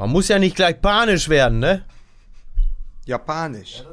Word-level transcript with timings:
Man 0.00 0.12
muss 0.12 0.28
ja 0.28 0.38
nicht 0.38 0.56
gleich 0.56 0.80
panisch 0.80 1.28
werden, 1.28 1.58
ne? 1.58 1.84
Japanisch. 3.04 3.84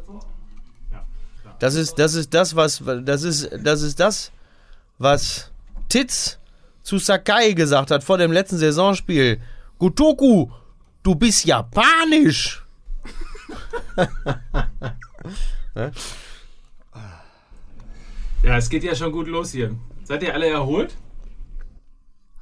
Das 1.59 1.75
ist, 1.75 1.99
das 1.99 2.13
ist 2.13 2.33
das, 2.33 2.55
was, 2.55 2.81
das 3.03 3.23
ist, 3.23 3.49
das 3.61 3.81
ist 3.81 3.99
das, 3.99 4.31
was 4.99 5.51
Titz 5.89 6.39
zu 6.81 6.97
Sakai 6.97 7.51
gesagt 7.51 7.91
hat 7.91 8.05
vor 8.05 8.17
dem 8.17 8.31
letzten 8.31 8.57
Saisonspiel. 8.57 9.41
Gotoku, 9.79 10.49
du 11.03 11.13
bist 11.13 11.43
japanisch. 11.43 12.65
Ja, 18.43 18.55
es 18.55 18.69
geht 18.69 18.83
ja 18.83 18.95
schon 18.95 19.11
gut 19.11 19.27
los 19.27 19.51
hier. 19.51 19.75
Seid 20.03 20.23
ihr 20.23 20.33
alle 20.33 20.47
erholt? 20.47 20.95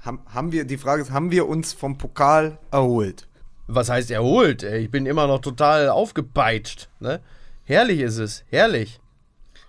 Haben, 0.02 0.20
haben 0.28 0.52
wir, 0.52 0.66
die 0.66 0.78
Frage 0.78 1.02
ist, 1.02 1.12
haben 1.12 1.32
wir 1.32 1.48
uns 1.48 1.74
vom 1.74 1.98
Pokal 1.98 2.60
erholt? 2.70 3.28
Was 3.68 3.90
heißt 3.90 4.12
erholt? 4.12 4.64
Ich 4.64 4.92
bin 4.92 5.06
immer 5.06 5.28
noch 5.28 5.40
total 5.40 5.90
aufgepeitscht. 5.90 6.90
Ne? 7.00 7.22
Herrlich 7.64 8.00
ist 8.00 8.18
es, 8.18 8.44
herrlich. 8.50 9.00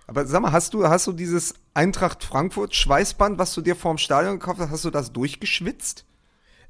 Aber 0.05 0.25
sag 0.25 0.41
mal, 0.41 0.51
hast 0.51 0.73
du, 0.73 0.87
hast 0.87 1.07
du 1.07 1.11
dieses 1.11 1.55
Eintracht 1.73 2.23
Frankfurt 2.23 2.75
Schweißband, 2.75 3.37
was 3.37 3.53
du 3.53 3.61
dir 3.61 3.75
vorm 3.75 3.97
Stadion 3.97 4.39
gekauft 4.39 4.59
hast, 4.59 4.71
hast 4.71 4.85
du 4.85 4.89
das 4.89 5.11
durchgeschwitzt? 5.11 6.05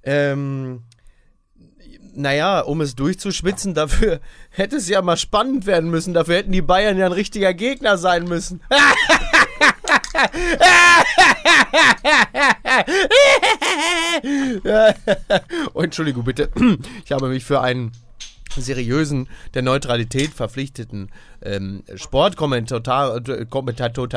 Ähm, 0.04 0.84
naja, 2.14 2.62
um 2.62 2.82
es 2.82 2.96
durchzuschwitzen, 2.96 3.74
dafür 3.76 4.20
hätte 4.50 4.78
es 4.78 4.90
ja 4.90 5.02
mal 5.02 5.18
spannend 5.18 5.66
werden 5.66 5.90
müssen. 5.92 6.14
Dafür 6.14 6.38
hätten 6.38 6.52
die 6.52 6.62
Bayern 6.62 6.98
ja 6.98 7.06
ein 7.06 7.12
richtiger 7.12 7.54
Gegner 7.54 7.98
sein 7.98 8.24
müssen. 8.24 8.62
oh, 15.74 15.82
Entschuldigung 15.82 16.24
bitte. 16.24 16.50
Ich 17.06 17.12
habe 17.12 17.30
mich 17.30 17.46
für 17.46 17.62
einen 17.62 17.92
seriösen, 18.56 19.28
der 19.54 19.62
Neutralität 19.62 20.34
verpflichteten 20.34 21.12
ähm, 21.42 21.84
Sportkommentator, 21.96 23.22
Kommentator, 23.50 24.10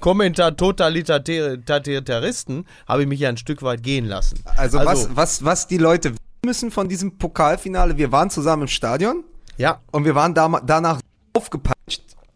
Kommentatotalitaristen 0.00 2.66
habe 2.88 3.02
ich 3.02 3.08
mich 3.08 3.20
ja 3.20 3.28
ein 3.28 3.36
Stück 3.36 3.62
weit 3.62 3.82
gehen 3.82 4.06
lassen. 4.06 4.42
Also, 4.56 4.78
was, 4.78 5.14
was, 5.14 5.44
was 5.44 5.66
die 5.66 5.76
Leute 5.78 6.12
wissen 6.12 6.20
müssen 6.44 6.70
von 6.70 6.88
diesem 6.88 7.18
Pokalfinale, 7.18 7.96
wir 7.96 8.12
waren 8.12 8.30
zusammen 8.30 8.62
im 8.62 8.68
Stadion 8.68 9.24
Ja, 9.56 9.80
und 9.92 10.04
wir 10.04 10.14
waren 10.14 10.34
da, 10.34 10.60
danach 10.64 11.00
aufgepeitscht, 11.34 11.73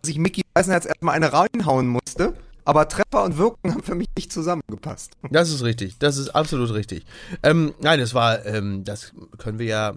dass 0.03 0.11
ich 0.11 0.19
Mickey 0.19 0.43
Weißenherz 0.55 0.87
erstmal 0.87 1.15
eine 1.15 1.33
reinhauen 1.33 1.89
musste. 1.89 2.35
Aber 2.65 2.87
Treffer 2.87 3.25
und 3.25 3.39
Wirken 3.39 3.73
haben 3.73 3.83
für 3.83 3.95
mich 3.95 4.09
nicht 4.15 4.31
zusammengepasst. 4.31 5.13
Das 5.31 5.49
ist 5.51 5.65
richtig. 5.65 5.99
Das 5.99 6.19
ist 6.19 6.29
absolut 6.31 6.75
richtig. 6.75 7.07
Ähm, 7.43 7.75
nein, 7.81 7.99
es 7.99 8.13
war, 8.13 8.45
ähm, 8.45 8.85
das 8.85 9.13
können 9.39 9.59
wir 9.59 9.67
ja. 9.67 9.95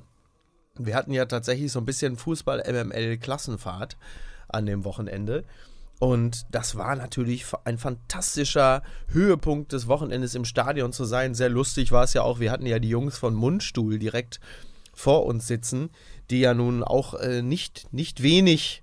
Wir 0.76 0.96
hatten 0.96 1.12
ja 1.12 1.26
tatsächlich 1.26 1.70
so 1.70 1.80
ein 1.80 1.86
bisschen 1.86 2.16
Fußball-MML-Klassenfahrt 2.16 3.98
an 4.48 4.66
dem 4.66 4.86
Wochenende. 4.86 5.44
Und 6.00 6.46
das 6.50 6.78
war 6.78 6.96
natürlich 6.96 7.46
ein 7.66 7.78
fantastischer 7.78 8.82
Höhepunkt 9.10 9.74
des 9.74 9.88
Wochenendes 9.88 10.34
im 10.34 10.46
Stadion 10.46 10.94
zu 10.94 11.04
sein. 11.04 11.36
Sehr 11.36 11.50
lustig 11.50 11.92
war 11.92 12.06
es 12.06 12.14
ja 12.14 12.24
auch. 12.24 12.40
Wir 12.40 12.52
hatten 12.52 12.66
ja 12.66 12.80
die 12.80 12.90
Jungs 12.90 13.18
von 13.18 13.36
Mundstuhl 13.36 14.00
direkt 14.00 14.40
vor 14.94 15.26
uns 15.26 15.46
sitzen, 15.46 15.90
die 16.30 16.40
ja 16.40 16.54
nun 16.54 16.84
auch 16.84 17.16
äh, 17.16 17.42
nicht, 17.42 17.92
nicht 17.92 18.24
wenig 18.24 18.82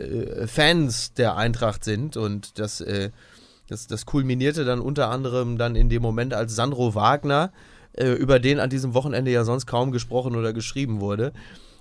äh, 0.00 0.46
Fans 0.46 1.14
der 1.14 1.36
Eintracht 1.36 1.84
sind. 1.84 2.16
Und 2.16 2.58
das, 2.58 2.80
äh, 2.80 3.10
das, 3.68 3.86
das 3.86 4.06
kulminierte 4.06 4.64
dann 4.64 4.80
unter 4.80 5.10
anderem 5.10 5.58
dann 5.58 5.76
in 5.76 5.88
dem 5.88 6.02
Moment, 6.02 6.34
als 6.34 6.54
Sandro 6.54 6.94
Wagner, 6.94 7.52
äh, 7.92 8.12
über 8.12 8.38
den 8.38 8.60
an 8.60 8.70
diesem 8.70 8.94
Wochenende 8.94 9.30
ja 9.30 9.44
sonst 9.44 9.66
kaum 9.66 9.92
gesprochen 9.92 10.36
oder 10.36 10.52
geschrieben 10.52 11.00
wurde, 11.00 11.32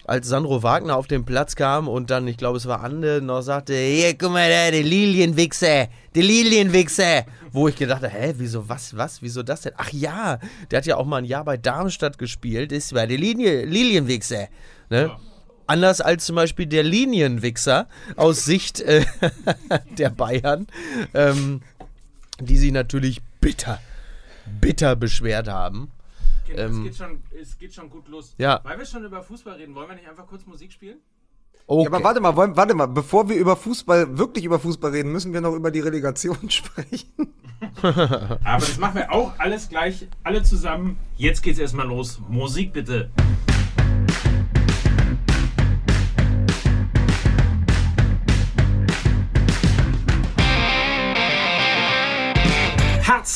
als 0.05 0.27
Sandro 0.27 0.63
Wagner 0.63 0.95
auf 0.95 1.05
den 1.05 1.23
Platz 1.23 1.55
kam 1.55 1.87
und 1.87 2.09
dann, 2.09 2.27
ich 2.27 2.37
glaube, 2.37 2.57
es 2.57 2.65
war 2.65 2.83
Ande, 2.83 3.21
noch 3.21 3.41
sagte, 3.41 3.75
hier, 3.75 4.17
guck 4.17 4.31
mal 4.31 4.49
da, 4.49 4.71
der 4.71 4.81
Lilienwichser, 4.81 5.87
der 6.15 6.23
Lilienwichser. 6.23 7.25
Wo 7.51 7.67
ich 7.67 7.75
gedacht 7.75 8.01
habe, 8.03 8.13
hä, 8.13 8.33
wieso, 8.37 8.67
was, 8.67 8.97
was, 8.97 9.21
wieso 9.21 9.43
das 9.43 9.61
denn? 9.61 9.73
Ach 9.77 9.91
ja, 9.91 10.39
der 10.71 10.77
hat 10.77 10.85
ja 10.87 10.97
auch 10.97 11.05
mal 11.05 11.17
ein 11.17 11.25
Jahr 11.25 11.45
bei 11.45 11.57
Darmstadt 11.57 12.17
gespielt, 12.17 12.71
ist 12.71 12.93
bei 12.93 13.05
der 13.05 13.17
Linie, 13.17 13.65
Lilienwichser. 13.65 14.47
Ne? 14.89 15.11
Anders 15.69 16.01
als 16.01 16.25
zum 16.25 16.35
Beispiel 16.35 16.65
der 16.65 16.81
Linienwichser 16.81 17.87
aus 18.15 18.43
Sicht 18.43 18.79
äh, 18.79 19.05
der 19.99 20.09
Bayern, 20.09 20.65
ähm, 21.13 21.61
die 22.39 22.57
sie 22.57 22.71
natürlich 22.71 23.21
bitter, 23.39 23.79
bitter 24.59 24.95
beschwert 24.95 25.47
haben. 25.47 25.91
Okay, 26.43 26.59
Ähm, 26.59 26.77
es, 26.77 26.83
geht 26.83 26.95
schon, 26.97 27.19
es 27.39 27.57
geht 27.59 27.73
schon 27.75 27.89
gut 27.91 28.07
los. 28.07 28.33
Ja. 28.39 28.61
Weil 28.63 28.79
wir 28.79 28.85
schon 28.87 29.05
über 29.05 29.21
Fußball 29.21 29.57
reden, 29.57 29.75
wollen 29.75 29.89
wir 29.89 29.95
nicht 29.95 30.09
einfach 30.09 30.25
kurz 30.25 30.47
Musik 30.47 30.71
spielen? 30.71 30.97
Okay. 31.67 31.83
Ja, 31.83 31.89
aber 31.89 32.03
warte 32.03 32.19
mal, 32.19 32.35
wollen, 32.35 32.57
warte 32.57 32.73
mal, 32.73 32.87
bevor 32.87 33.29
wir 33.29 33.35
über 33.35 33.55
Fußball, 33.55 34.17
wirklich 34.17 34.45
über 34.45 34.57
Fußball 34.57 34.89
reden, 34.89 35.11
müssen 35.11 35.33
wir 35.33 35.41
noch 35.41 35.53
über 35.53 35.69
die 35.69 35.81
Relegation 35.81 36.37
sprechen. 36.49 37.31
Aber 37.83 38.65
das 38.65 38.79
machen 38.79 38.95
wir 38.95 39.13
auch 39.13 39.33
alles 39.37 39.69
gleich, 39.69 40.07
alle 40.23 40.41
zusammen. 40.41 40.97
Jetzt 41.15 41.43
geht's 41.43 41.59
erstmal 41.59 41.87
los. 41.87 42.19
Musik 42.27 42.73
bitte. 42.73 43.11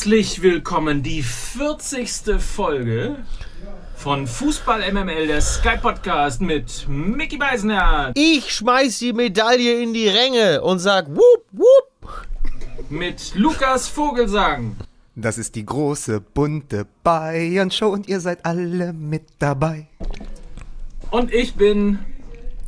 Herzlich 0.04 0.42
willkommen, 0.42 1.02
die 1.02 1.22
40. 1.22 2.38
Folge 2.38 3.16
von 3.96 4.26
Fußball 4.26 4.92
MML, 4.92 5.28
der 5.28 5.40
Sky 5.40 5.78
Podcast 5.80 6.42
mit 6.42 6.84
Mickey 6.86 7.38
Beisenherz, 7.38 8.12
ich 8.14 8.52
schmeiß 8.52 8.98
die 8.98 9.14
Medaille 9.14 9.82
in 9.82 9.94
die 9.94 10.06
Ränge 10.08 10.60
und 10.60 10.78
sag 10.80 11.08
wup, 11.08 11.46
wup. 11.52 12.26
mit 12.90 13.34
Lukas 13.34 13.88
Vogelsang 13.88 14.76
Das 15.16 15.38
ist 15.38 15.54
die 15.54 15.64
große, 15.64 16.20
bunte 16.20 16.86
Bayern-Show 17.02 17.88
und 17.88 18.06
ihr 18.06 18.20
seid 18.20 18.44
alle 18.44 18.92
mit 18.92 19.22
dabei. 19.38 19.86
und 21.12 21.32
ich 21.32 21.54
bin 21.54 21.98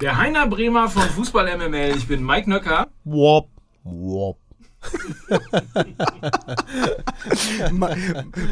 der 0.00 0.16
Heiner 0.16 0.46
Bremer 0.46 0.88
von 0.88 1.02
Fußball 1.02 1.54
MML. 1.58 1.98
Ich 1.98 2.08
bin 2.08 2.24
Mike 2.24 2.48
Nöcker. 2.48 2.86
Wop, 3.04 3.50
wop. 3.84 4.38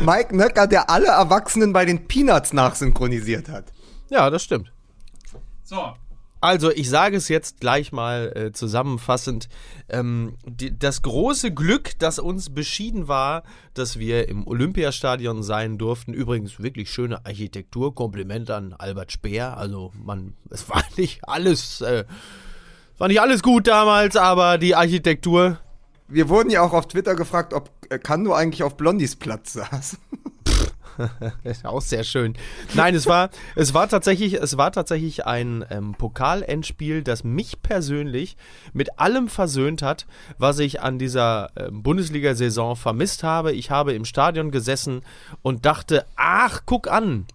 Mike 0.05 0.37
Nöcker, 0.37 0.67
der 0.67 0.91
alle 0.91 1.09
Erwachsenen 1.09 1.73
bei 1.73 1.85
den 1.85 2.07
Peanuts 2.07 2.53
nachsynchronisiert 2.53 3.49
hat. 3.49 3.67
Ja, 4.11 4.31
das 4.31 4.43
stimmt. 4.43 4.73
So, 5.63 5.95
Also, 6.41 6.71
ich 6.71 6.91
sage 6.91 7.17
es 7.17 7.29
jetzt 7.29 7.61
gleich 7.61 7.91
mal 7.91 8.33
äh, 8.37 8.53
zusammenfassend. 8.53 9.49
Ähm, 9.89 10.37
die, 10.45 10.79
das 10.79 11.01
große 11.01 11.53
Glück, 11.55 11.99
das 11.99 12.19
uns 12.19 12.51
beschieden 12.55 13.09
war, 13.09 13.45
dass 13.73 13.99
wir 13.99 14.29
im 14.29 14.47
Olympiastadion 14.47 15.43
sein 15.43 15.79
durften. 15.79 16.13
Übrigens 16.13 16.63
wirklich 16.63 16.91
schöne 16.91 17.25
Architektur. 17.25 17.95
Kompliment 17.95 18.51
an 18.51 18.75
Albert 18.75 19.11
Speer. 19.13 19.57
Also, 19.57 19.91
man, 20.05 20.35
es 20.51 20.69
war 20.69 20.85
nicht 20.99 21.21
alles, 21.27 21.81
äh, 21.81 22.05
war 22.99 23.09
nicht 23.09 23.23
alles 23.23 23.43
gut 23.43 23.67
damals, 23.67 24.15
aber 24.17 24.59
die 24.59 24.75
Architektur. 24.75 25.59
Wir 26.09 26.29
wurden 26.29 26.51
ja 26.51 26.63
auch 26.63 26.73
auf 26.73 26.89
Twitter 26.89 27.15
gefragt, 27.15 27.55
ob 27.55 27.71
äh, 27.89 27.99
Kando 27.99 28.35
eigentlich 28.35 28.63
auf 28.63 28.77
Blondies 28.77 29.17
Platz 29.17 29.55
saß. 29.55 29.99
Ist 31.45 31.65
auch 31.65 31.81
sehr 31.81 32.05
schön. 32.05 32.35
Nein, 32.75 32.95
es 32.95 33.07
war, 33.07 33.31
es 33.57 33.75
war 33.75 33.89
tatsächlich, 33.89 34.35
es 34.35 34.57
war 34.57 34.73
tatsächlich 34.73 35.27
ein 35.27 35.65
ähm, 35.71 35.95
Pokalendspiel, 35.95 37.03
das 37.03 37.25
mich 37.25 37.63
persönlich 37.63 38.37
mit 38.73 38.99
allem 38.99 39.29
versöhnt 39.29 39.83
hat, 39.83 40.07
was 40.39 40.59
ich 40.59 40.81
an 40.81 40.99
dieser 40.99 41.51
ähm, 41.57 41.83
Bundesliga-Saison 41.83 42.77
vermisst 42.77 43.23
habe. 43.23 43.53
Ich 43.53 43.71
habe 43.71 43.93
im 43.93 44.05
Stadion 44.05 44.51
gesessen 44.51 45.03
und 45.43 45.67
dachte, 45.67 46.07
ach, 46.17 46.63
guck 46.67 46.89
an. 46.89 47.27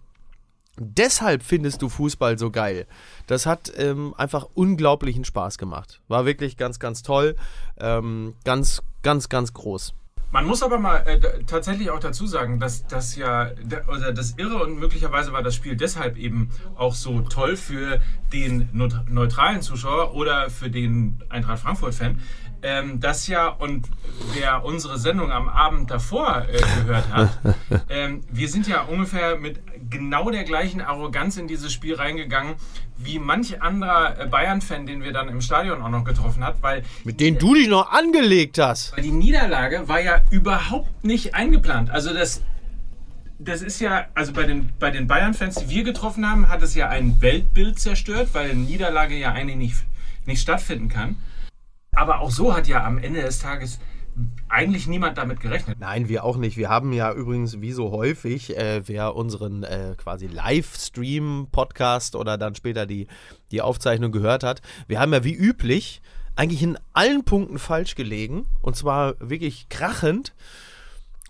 Deshalb 0.82 1.42
findest 1.42 1.82
du 1.82 1.90
Fußball 1.90 2.38
so 2.38 2.50
geil. 2.50 2.86
Das 3.26 3.44
hat 3.44 3.70
ähm, 3.76 4.14
einfach 4.16 4.46
unglaublichen 4.54 5.26
Spaß 5.26 5.58
gemacht. 5.58 6.00
War 6.08 6.24
wirklich 6.24 6.56
ganz, 6.56 6.78
ganz 6.78 7.02
toll. 7.02 7.36
Ähm, 7.78 8.34
ganz, 8.44 8.82
ganz, 9.02 9.28
ganz 9.28 9.52
groß. 9.52 9.92
Man 10.32 10.46
muss 10.46 10.62
aber 10.62 10.78
mal 10.78 10.98
äh, 11.06 11.20
tatsächlich 11.44 11.90
auch 11.90 11.98
dazu 11.98 12.26
sagen, 12.26 12.60
dass 12.60 12.86
das 12.86 13.16
ja, 13.16 13.50
oder 13.92 14.12
das 14.12 14.34
Irre 14.38 14.62
und 14.62 14.78
möglicherweise 14.78 15.32
war 15.32 15.42
das 15.42 15.54
Spiel 15.56 15.76
deshalb 15.76 16.16
eben 16.16 16.50
auch 16.76 16.94
so 16.94 17.20
toll 17.22 17.56
für 17.56 18.00
den 18.32 18.68
neut- 18.72 19.10
neutralen 19.10 19.60
Zuschauer 19.60 20.14
oder 20.14 20.48
für 20.48 20.70
den 20.70 21.20
Eintracht 21.28 21.58
Frankfurt-Fan, 21.58 22.20
ähm, 22.62 23.00
dass 23.00 23.26
ja, 23.26 23.48
und 23.48 23.88
wer 24.34 24.64
unsere 24.64 24.98
Sendung 24.98 25.32
am 25.32 25.48
Abend 25.48 25.90
davor 25.90 26.46
äh, 26.48 26.60
gehört 26.82 27.08
hat, 27.12 27.30
ähm, 27.88 28.20
wir 28.30 28.48
sind 28.48 28.68
ja 28.68 28.82
ungefähr 28.82 29.36
mit 29.36 29.60
genau 29.90 30.30
der 30.30 30.44
gleichen 30.44 30.80
Arroganz 30.80 31.36
in 31.36 31.48
dieses 31.48 31.72
Spiel 31.72 31.96
reingegangen, 31.96 32.54
wie 32.96 33.18
manch 33.18 33.60
anderer 33.60 34.18
äh, 34.18 34.26
Bayern-Fan, 34.26 34.86
den 34.86 35.02
wir 35.02 35.12
dann 35.12 35.28
im 35.28 35.40
Stadion 35.40 35.82
auch 35.82 35.88
noch 35.88 36.04
getroffen 36.04 36.44
hat, 36.44 36.62
weil 36.62 36.82
Mit 37.04 37.20
denen 37.20 37.38
du 37.38 37.54
dich 37.54 37.68
noch 37.68 37.90
angelegt 37.90 38.58
hast. 38.58 38.96
weil 38.96 39.02
die 39.02 39.10
Niederlage 39.10 39.88
war 39.88 40.00
ja 40.00 40.20
überhaupt 40.30 41.04
nicht 41.04 41.34
eingeplant. 41.34 41.90
Also 41.90 42.14
das 42.14 42.42
das 43.42 43.62
ist 43.62 43.80
ja, 43.80 44.06
also 44.14 44.34
bei 44.34 44.42
den, 44.44 44.68
bei 44.78 44.90
den 44.90 45.06
Bayern-Fans, 45.06 45.54
die 45.56 45.70
wir 45.70 45.82
getroffen 45.82 46.28
haben, 46.30 46.48
hat 46.48 46.60
es 46.60 46.74
ja 46.74 46.90
ein 46.90 47.22
Weltbild 47.22 47.78
zerstört, 47.80 48.28
weil 48.34 48.50
eine 48.50 48.60
Niederlage 48.60 49.16
ja 49.16 49.32
eigentlich 49.32 49.56
nicht, 49.56 49.76
nicht 50.26 50.42
stattfinden 50.42 50.90
kann. 50.90 51.16
Aber 51.92 52.20
auch 52.20 52.30
so 52.30 52.54
hat 52.54 52.68
ja 52.68 52.84
am 52.84 52.98
Ende 52.98 53.22
des 53.22 53.38
Tages 53.38 53.80
eigentlich 54.48 54.86
niemand 54.86 55.18
damit 55.18 55.40
gerechnet. 55.40 55.78
Nein, 55.80 56.08
wir 56.08 56.24
auch 56.24 56.36
nicht. 56.36 56.56
Wir 56.56 56.68
haben 56.68 56.92
ja 56.92 57.12
übrigens, 57.12 57.60
wie 57.60 57.72
so 57.72 57.90
häufig, 57.90 58.56
äh, 58.56 58.82
wer 58.86 59.14
unseren 59.14 59.62
äh, 59.62 59.94
quasi 59.96 60.26
Livestream-Podcast 60.26 62.16
oder 62.16 62.36
dann 62.36 62.54
später 62.54 62.86
die, 62.86 63.06
die 63.50 63.62
Aufzeichnung 63.62 64.12
gehört 64.12 64.42
hat, 64.42 64.62
wir 64.88 65.00
haben 65.00 65.12
ja 65.12 65.24
wie 65.24 65.34
üblich 65.34 66.02
eigentlich 66.36 66.62
in 66.62 66.78
allen 66.92 67.24
Punkten 67.24 67.58
falsch 67.58 67.94
gelegen. 67.94 68.46
Und 68.62 68.76
zwar 68.76 69.14
wirklich 69.20 69.68
krachend. 69.68 70.34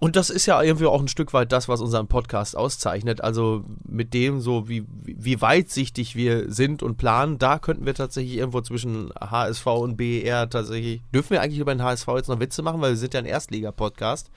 Und 0.00 0.16
das 0.16 0.30
ist 0.30 0.46
ja 0.46 0.60
irgendwie 0.62 0.86
auch 0.86 1.00
ein 1.00 1.08
Stück 1.08 1.34
weit 1.34 1.52
das, 1.52 1.68
was 1.68 1.82
unseren 1.82 2.08
Podcast 2.08 2.56
auszeichnet. 2.56 3.20
Also 3.20 3.64
mit 3.86 4.14
dem 4.14 4.40
so, 4.40 4.66
wie, 4.66 4.86
wie 4.88 5.42
weitsichtig 5.42 6.16
wir 6.16 6.50
sind 6.50 6.82
und 6.82 6.96
planen, 6.96 7.36
da 7.38 7.58
könnten 7.58 7.84
wir 7.84 7.94
tatsächlich 7.94 8.38
irgendwo 8.38 8.62
zwischen 8.62 9.12
HSV 9.20 9.66
und 9.66 9.96
BER 9.98 10.48
tatsächlich. 10.48 11.02
Dürfen 11.12 11.32
wir 11.32 11.42
eigentlich 11.42 11.58
über 11.58 11.74
den 11.74 11.82
HSV 11.82 12.08
jetzt 12.16 12.28
noch 12.28 12.40
Witze 12.40 12.62
machen, 12.62 12.80
weil 12.80 12.92
wir 12.92 12.96
sind 12.96 13.12
ja 13.12 13.20
ein 13.20 13.26
Erstliga-Podcast. 13.26 14.30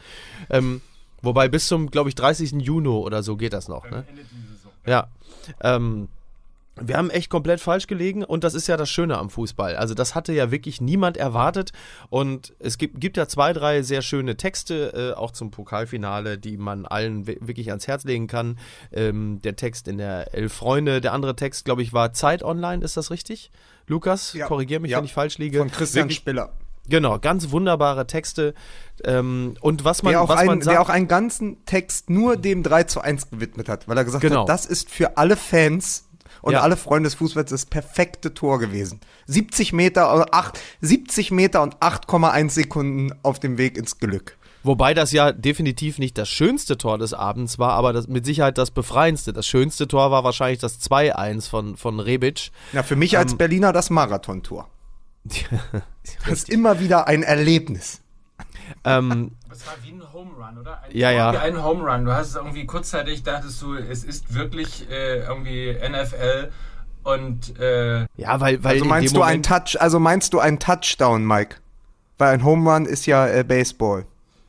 Ähm, 0.49 0.81
wobei 1.21 1.47
bis 1.47 1.67
zum, 1.67 1.89
glaube 1.89 2.09
ich, 2.09 2.15
30. 2.15 2.61
Juni 2.61 2.89
oder 2.89 3.23
so 3.23 3.37
geht 3.37 3.53
das 3.53 3.69
noch. 3.69 3.89
Ne? 3.89 4.03
Ja. 4.85 5.07
Ähm, 5.61 6.09
wir 6.81 6.97
haben 6.97 7.09
echt 7.09 7.29
komplett 7.29 7.59
falsch 7.59 7.87
gelegen 7.87 8.23
und 8.23 8.43
das 8.43 8.53
ist 8.53 8.67
ja 8.67 8.77
das 8.77 8.89
Schöne 8.89 9.17
am 9.17 9.29
Fußball. 9.29 9.75
Also 9.75 9.93
das 9.93 10.15
hatte 10.15 10.33
ja 10.33 10.51
wirklich 10.51 10.81
niemand 10.81 11.17
erwartet 11.17 11.71
und 12.09 12.53
es 12.59 12.77
gibt, 12.77 12.99
gibt 12.99 13.17
ja 13.17 13.27
zwei, 13.27 13.53
drei 13.53 13.83
sehr 13.83 14.01
schöne 14.01 14.37
Texte, 14.37 15.13
äh, 15.13 15.17
auch 15.17 15.31
zum 15.31 15.51
Pokalfinale, 15.51 16.37
die 16.37 16.57
man 16.57 16.85
allen 16.85 17.27
wirklich 17.27 17.69
ans 17.69 17.87
Herz 17.87 18.03
legen 18.05 18.27
kann. 18.27 18.57
Ähm, 18.91 19.39
der 19.43 19.55
Text 19.55 19.87
in 19.87 19.97
der 19.97 20.33
Elf 20.33 20.53
Freunde, 20.53 20.99
der 20.99 21.13
andere 21.13 21.35
Text, 21.35 21.65
glaube 21.65 21.83
ich, 21.83 21.93
war 21.93 22.13
Zeit 22.13 22.43
Online, 22.43 22.83
ist 22.83 22.97
das 22.97 23.11
richtig? 23.11 23.51
Lukas, 23.87 24.33
ja. 24.33 24.47
korrigiere 24.47 24.79
mich, 24.79 24.91
ja. 24.91 24.97
wenn 24.97 25.05
ich 25.05 25.13
falsch 25.13 25.37
liege. 25.37 25.59
Von 25.59 25.71
Christian 25.71 26.05
wirklich, 26.05 26.17
Spiller. 26.17 26.53
Genau, 26.89 27.17
ganz 27.19 27.51
wunderbare 27.51 28.07
Texte. 28.07 28.53
Ähm, 29.05 29.55
und 29.61 29.85
was 29.85 30.03
man, 30.03 30.11
der 30.11 30.21
auch, 30.21 30.29
was 30.29 30.39
ein, 30.39 30.47
man 30.47 30.61
sagt, 30.61 30.73
der 30.73 30.81
auch 30.81 30.89
einen 30.89 31.07
ganzen 31.07 31.63
Text 31.65 32.09
nur 32.09 32.35
dem 32.35 32.63
3 32.63 32.83
zu 32.83 33.01
1 33.01 33.29
gewidmet 33.29 33.69
hat, 33.69 33.87
weil 33.87 33.97
er 33.97 34.03
gesagt 34.03 34.21
Genau. 34.21 34.41
hat, 34.41 34.49
das 34.49 34.65
ist 34.65 34.89
für 34.89 35.17
alle 35.17 35.37
Fans 35.37 36.09
und 36.43 36.53
Ja. 36.53 36.61
alle 36.61 36.77
Freunde 36.77 37.07
des 37.07 37.15
Fußballs 37.15 37.49
das 37.49 37.65
perfekte 37.65 38.35
Tor 38.35 38.59
gewesen. 38.59 38.99
70 39.25 39.73
Meter, 39.73 40.03
äh, 40.21 40.25
acht, 40.31 40.59
70 40.81 41.31
Meter 41.31 41.63
und 41.63 41.77
8,1 41.81 42.53
Sekunden 42.53 43.11
auf 43.23 43.39
dem 43.39 43.57
Weg 43.57 43.77
ins 43.77 43.97
Glück. 43.97 44.37
Wobei 44.65 44.93
das 44.93 45.11
ja 45.11 45.31
definitiv 45.33 45.97
nicht 45.99 46.17
das 46.17 46.29
schönste 46.29 46.77
Tor 46.77 46.97
des 46.97 47.13
Abends 47.13 47.59
war, 47.59 47.71
aber 47.73 47.91
das, 47.91 48.07
mit 48.07 48.25
Sicherheit 48.25 48.57
das 48.57 48.71
befreiendste. 48.71 49.33
Das 49.33 49.45
schönste 49.47 49.87
Tor 49.89 50.11
war 50.11 50.23
wahrscheinlich 50.23 50.59
das 50.59 50.79
2-1 50.79 51.49
von, 51.49 51.75
von 51.75 51.99
Rebic. 51.99 52.51
Ja, 52.71 52.83
für 52.83 52.95
mich 52.95 53.17
als 53.17 53.33
Ähm, 53.33 53.39
Berliner 53.39 53.73
das 53.73 53.89
Marathontor. 53.89 54.69
Das 56.25 56.33
ist 56.39 56.49
immer 56.49 56.81
wieder 56.81 57.07
ein 57.07 57.23
Erlebnis. 57.23 58.01
Ähm, 58.83 59.31
Das 59.49 59.65
war 59.67 59.73
wie 59.83 59.91
ein 59.91 60.13
Home 60.13 60.31
Run, 60.31 60.57
oder? 60.59 60.81
Ein, 60.83 60.91
Ja, 60.91 61.11
ja. 61.11 61.33
Wie 61.33 61.37
ein 61.37 61.63
Home 61.63 61.83
Run. 61.83 62.05
Du 62.05 62.13
hast 62.13 62.29
es 62.29 62.35
irgendwie 62.35 62.65
kurzzeitig, 62.65 63.23
dachtest 63.23 63.61
du, 63.61 63.75
es 63.75 64.03
ist 64.03 64.33
wirklich 64.33 64.89
äh, 64.89 65.19
irgendwie 65.19 65.73
NFL 65.73 66.51
und 67.03 67.59
äh, 67.59 68.05
ja, 68.15 68.39
weil, 68.39 68.63
weil 68.63 68.73
Also 68.73 68.85
in 68.85 68.89
meinst 68.89 69.15
du 69.15 69.21
einen 69.21 69.41
Moment, 69.41 69.45
Touch, 69.45 69.81
also 69.81 69.99
meinst 69.99 70.33
du 70.33 70.39
einen 70.39 70.59
Touchdown, 70.59 71.25
Mike? 71.25 71.57
Weil 72.17 72.33
ein 72.33 72.43
Home 72.43 72.71
Run 72.71 72.85
ist 72.85 73.05
ja 73.05 73.27
äh, 73.27 73.43
Baseball. 73.43 74.05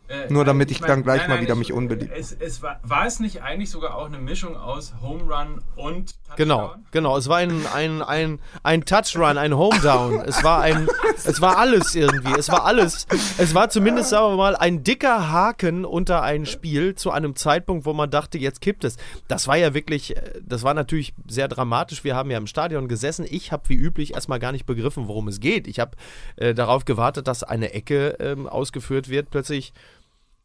Äh, 0.06 0.30
Nur 0.30 0.44
damit 0.44 0.70
ich 0.70 0.80
mein, 0.80 0.88
dann 0.88 1.02
gleich 1.02 1.26
mal 1.28 1.40
wieder 1.40 1.54
mich 1.54 1.70
ich- 1.70 1.74
unbeliebt- 1.74 2.12
Es, 2.14 2.32
es 2.32 2.62
war, 2.62 2.78
war 2.82 3.06
es 3.06 3.20
nicht 3.20 3.42
eigentlich 3.42 3.70
sogar 3.70 3.96
auch 3.96 4.04
eine 4.06 4.18
Mischung 4.18 4.54
aus 4.54 4.92
Home 5.00 5.22
Run 5.22 5.62
und 5.76 6.10
Touchdown? 6.26 6.36
Genau, 6.36 6.74
genau. 6.90 7.16
Es 7.16 7.28
war 7.28 7.38
ein, 7.38 7.66
ein, 7.72 8.02
ein, 8.02 8.38
ein 8.62 8.84
Touchrun, 8.84 9.38
ein 9.38 9.56
Homedown. 9.56 10.20
Es 10.26 10.44
war 10.44 10.60
ein, 10.60 10.88
es 11.24 11.40
war 11.40 11.56
alles 11.56 11.94
irgendwie. 11.94 12.34
Es 12.38 12.50
war 12.50 12.64
alles. 12.66 13.06
Es 13.38 13.54
war 13.54 13.70
zumindest, 13.70 14.10
sagen 14.10 14.32
wir 14.32 14.36
mal, 14.36 14.56
ein 14.56 14.84
dicker 14.84 15.30
Haken 15.30 15.86
unter 15.86 16.22
ein 16.22 16.44
Spiel 16.44 16.94
zu 16.96 17.10
einem 17.10 17.34
Zeitpunkt, 17.34 17.86
wo 17.86 17.94
man 17.94 18.10
dachte, 18.10 18.36
jetzt 18.36 18.60
kippt 18.60 18.84
es. 18.84 18.96
Das 19.28 19.48
war 19.48 19.56
ja 19.56 19.72
wirklich, 19.72 20.16
äh, 20.18 20.40
das 20.44 20.62
war 20.64 20.74
natürlich 20.74 21.14
sehr 21.28 21.48
dramatisch. 21.48 22.04
Wir 22.04 22.14
haben 22.14 22.30
ja 22.30 22.36
im 22.36 22.46
Stadion 22.46 22.88
gesessen. 22.88 23.26
Ich 23.30 23.52
habe 23.52 23.68
wie 23.70 23.74
üblich 23.74 24.12
erstmal 24.14 24.38
gar 24.38 24.52
nicht 24.52 24.66
begriffen, 24.66 25.08
worum 25.08 25.28
es 25.28 25.40
geht. 25.40 25.66
Ich 25.66 25.80
habe 25.80 25.92
äh, 26.36 26.52
darauf 26.52 26.84
gewartet, 26.84 27.26
dass 27.26 27.42
eine 27.42 27.72
Ecke 27.72 28.16
ähm, 28.20 28.46
ausgeführt 28.46 29.08
wird. 29.08 29.30
Plötzlich 29.30 29.72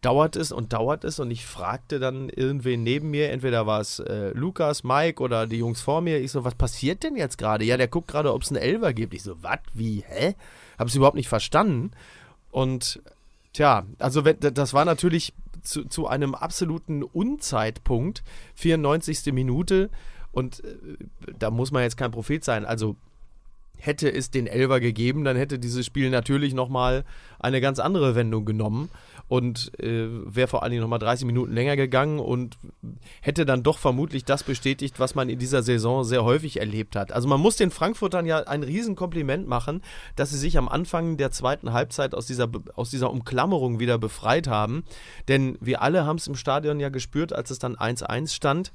dauert 0.01 0.35
es 0.35 0.51
und 0.51 0.71
dauert 0.71 1.03
es 1.03 1.19
und 1.19 1.29
ich 1.29 1.45
fragte 1.45 1.99
dann 1.99 2.29
irgendwen 2.29 2.83
neben 2.83 3.09
mir, 3.09 3.31
entweder 3.31 3.67
war 3.67 3.81
es 3.81 3.99
äh, 3.99 4.31
Lukas, 4.31 4.83
Mike 4.83 5.21
oder 5.21 5.45
die 5.45 5.57
Jungs 5.57 5.81
vor 5.81 6.01
mir. 6.01 6.19
Ich 6.19 6.31
so, 6.31 6.45
was 6.45 6.55
passiert 6.55 7.03
denn 7.03 7.17
jetzt 7.17 7.37
gerade? 7.37 7.65
Ja, 7.65 7.75
der 7.75 7.89
guckt 7.89 8.07
gerade, 8.07 8.33
ob 8.33 8.43
es 8.43 8.49
einen 8.49 8.61
Elver 8.61 8.93
gibt. 8.93 9.13
Ich 9.13 9.23
so, 9.23 9.41
was, 9.43 9.59
wie, 9.73 10.03
hä? 10.07 10.35
Hab's 10.77 10.95
überhaupt 10.95 11.17
nicht 11.17 11.27
verstanden. 11.27 11.91
Und 12.51 13.01
tja, 13.53 13.85
also 13.99 14.23
wenn, 14.23 14.37
das 14.39 14.73
war 14.73 14.85
natürlich 14.85 15.33
zu, 15.63 15.83
zu 15.85 16.07
einem 16.07 16.33
absoluten 16.33 17.03
Unzeitpunkt, 17.03 18.23
94. 18.55 19.33
Minute 19.33 19.89
und 20.31 20.63
äh, 20.63 20.77
da 21.37 21.51
muss 21.51 21.71
man 21.71 21.83
jetzt 21.83 21.97
kein 21.97 22.11
Prophet 22.11 22.43
sein. 22.43 22.65
Also 22.65 22.95
hätte 23.79 24.13
es 24.13 24.29
den 24.29 24.45
Elver 24.45 24.79
gegeben, 24.79 25.23
dann 25.23 25.37
hätte 25.37 25.57
dieses 25.57 25.85
Spiel 25.85 26.09
natürlich 26.09 26.53
nochmal 26.53 27.03
eine 27.39 27.61
ganz 27.61 27.79
andere 27.79 28.15
Wendung 28.15 28.45
genommen 28.45 28.89
und 29.29 29.71
äh, 29.79 30.07
wäre 30.25 30.47
vor 30.47 30.63
allen 30.63 30.71
Dingen 30.71 30.81
nochmal 30.81 30.99
30 30.99 31.25
Minuten 31.25 31.53
länger 31.53 31.75
gegangen 31.75 32.19
und 32.19 32.57
hätte 33.21 33.45
dann 33.45 33.63
doch 33.63 33.77
vermutlich 33.77 34.25
das 34.25 34.43
bestätigt, 34.43 34.99
was 34.99 35.15
man 35.15 35.29
in 35.29 35.39
dieser 35.39 35.63
Saison 35.63 36.03
sehr 36.03 36.23
häufig 36.23 36.59
erlebt 36.59 36.95
hat. 36.95 37.11
Also 37.11 37.27
man 37.27 37.39
muss 37.39 37.55
den 37.55 37.71
Frankfurtern 37.71 38.25
ja 38.25 38.39
ein 38.39 38.63
Riesenkompliment 38.63 39.47
machen, 39.47 39.81
dass 40.15 40.31
sie 40.31 40.37
sich 40.37 40.57
am 40.57 40.67
Anfang 40.67 41.15
der 41.17 41.31
zweiten 41.31 41.71
Halbzeit 41.71 42.15
aus 42.15 42.25
dieser, 42.25 42.49
aus 42.75 42.89
dieser 42.89 43.11
Umklammerung 43.11 43.79
wieder 43.79 43.97
befreit 43.97 44.47
haben. 44.47 44.83
Denn 45.27 45.57
wir 45.61 45.81
alle 45.83 46.05
haben 46.05 46.17
es 46.17 46.27
im 46.27 46.35
Stadion 46.35 46.79
ja 46.79 46.89
gespürt, 46.89 47.31
als 47.31 47.51
es 47.51 47.59
dann 47.59 47.75
1-1 47.75 48.33
stand. 48.33 48.71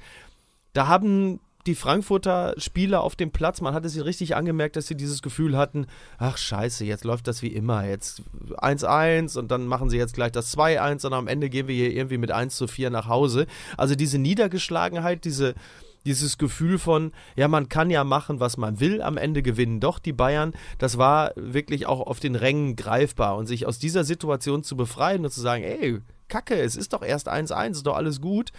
Da 0.72 0.86
haben 0.86 1.40
die 1.66 1.74
Frankfurter 1.74 2.54
Spieler 2.58 3.02
auf 3.02 3.16
dem 3.16 3.30
Platz, 3.30 3.60
man 3.60 3.74
hatte 3.74 3.88
sie 3.88 4.00
richtig 4.00 4.36
angemerkt, 4.36 4.76
dass 4.76 4.86
sie 4.86 4.96
dieses 4.96 5.22
Gefühl 5.22 5.56
hatten, 5.56 5.86
ach 6.18 6.36
scheiße, 6.36 6.84
jetzt 6.84 7.04
läuft 7.04 7.26
das 7.26 7.42
wie 7.42 7.48
immer, 7.48 7.86
jetzt 7.86 8.22
1-1 8.50 9.38
und 9.38 9.50
dann 9.50 9.66
machen 9.66 9.88
sie 9.88 9.96
jetzt 9.96 10.14
gleich 10.14 10.32
das 10.32 10.56
2-1 10.56 11.06
und 11.06 11.14
am 11.14 11.26
Ende 11.28 11.48
gehen 11.48 11.68
wir 11.68 11.74
hier 11.74 11.92
irgendwie 11.92 12.18
mit 12.18 12.30
1 12.30 12.56
zu 12.56 12.66
4 12.66 12.90
nach 12.90 13.08
Hause. 13.08 13.46
Also 13.76 13.94
diese 13.94 14.18
Niedergeschlagenheit, 14.18 15.24
diese, 15.24 15.54
dieses 16.04 16.36
Gefühl 16.36 16.78
von, 16.78 17.12
ja, 17.34 17.48
man 17.48 17.68
kann 17.68 17.90
ja 17.90 18.04
machen, 18.04 18.40
was 18.40 18.56
man 18.56 18.80
will, 18.80 19.00
am 19.00 19.16
Ende 19.16 19.42
gewinnen 19.42 19.80
doch 19.80 19.98
die 19.98 20.12
Bayern, 20.12 20.52
das 20.78 20.98
war 20.98 21.32
wirklich 21.36 21.86
auch 21.86 22.00
auf 22.00 22.20
den 22.20 22.36
Rängen 22.36 22.76
greifbar 22.76 23.36
und 23.36 23.46
sich 23.46 23.66
aus 23.66 23.78
dieser 23.78 24.04
Situation 24.04 24.62
zu 24.62 24.76
befreien 24.76 25.24
und 25.24 25.30
zu 25.30 25.40
sagen, 25.40 25.64
ey, 25.64 26.00
Kacke, 26.28 26.60
es 26.60 26.76
ist 26.76 26.92
doch 26.92 27.02
erst 27.02 27.30
1-1, 27.30 27.72
ist 27.72 27.86
doch 27.86 27.96
alles 27.96 28.20
gut. 28.20 28.50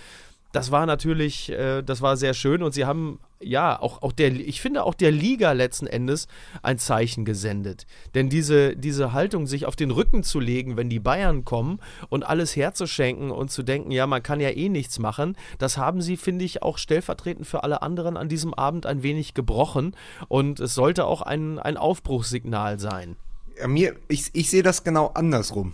Das 0.55 0.71
war 0.71 0.85
natürlich, 0.85 1.51
äh, 1.51 1.81
das 1.81 2.01
war 2.01 2.15
sehr 2.15 2.33
schön 2.33 2.63
und 2.63 2.73
sie 2.73 2.85
haben, 2.85 3.19
ja, 3.41 3.77
auch, 3.77 4.01
auch 4.03 4.13
der, 4.13 4.31
ich 4.31 4.61
finde 4.61 4.85
auch 4.85 4.93
der 4.93 5.11
Liga 5.11 5.51
letzten 5.51 5.85
Endes 5.85 6.29
ein 6.63 6.77
Zeichen 6.77 7.25
gesendet. 7.25 7.85
Denn 8.13 8.29
diese, 8.29 8.77
diese 8.77 9.11
Haltung, 9.11 9.47
sich 9.47 9.65
auf 9.65 9.75
den 9.75 9.91
Rücken 9.91 10.23
zu 10.23 10.39
legen, 10.39 10.77
wenn 10.77 10.89
die 10.89 11.01
Bayern 11.01 11.43
kommen 11.43 11.81
und 12.07 12.23
alles 12.23 12.55
herzuschenken 12.55 13.31
und 13.31 13.51
zu 13.51 13.63
denken, 13.63 13.91
ja, 13.91 14.07
man 14.07 14.23
kann 14.23 14.39
ja 14.39 14.49
eh 14.49 14.69
nichts 14.69 14.97
machen, 14.97 15.35
das 15.57 15.77
haben 15.77 16.01
sie, 16.01 16.15
finde 16.15 16.45
ich, 16.45 16.63
auch 16.63 16.77
stellvertretend 16.77 17.45
für 17.45 17.65
alle 17.65 17.81
anderen 17.81 18.15
an 18.15 18.29
diesem 18.29 18.53
Abend 18.53 18.85
ein 18.85 19.03
wenig 19.03 19.33
gebrochen 19.33 19.93
und 20.29 20.61
es 20.61 20.73
sollte 20.73 21.03
auch 21.03 21.21
ein, 21.21 21.59
ein 21.59 21.75
Aufbruchssignal 21.75 22.79
sein. 22.79 23.17
Ja, 23.59 23.67
mir, 23.67 23.97
ich, 24.07 24.29
ich 24.31 24.49
sehe 24.49 24.63
das 24.63 24.85
genau 24.85 25.07
andersrum. 25.15 25.73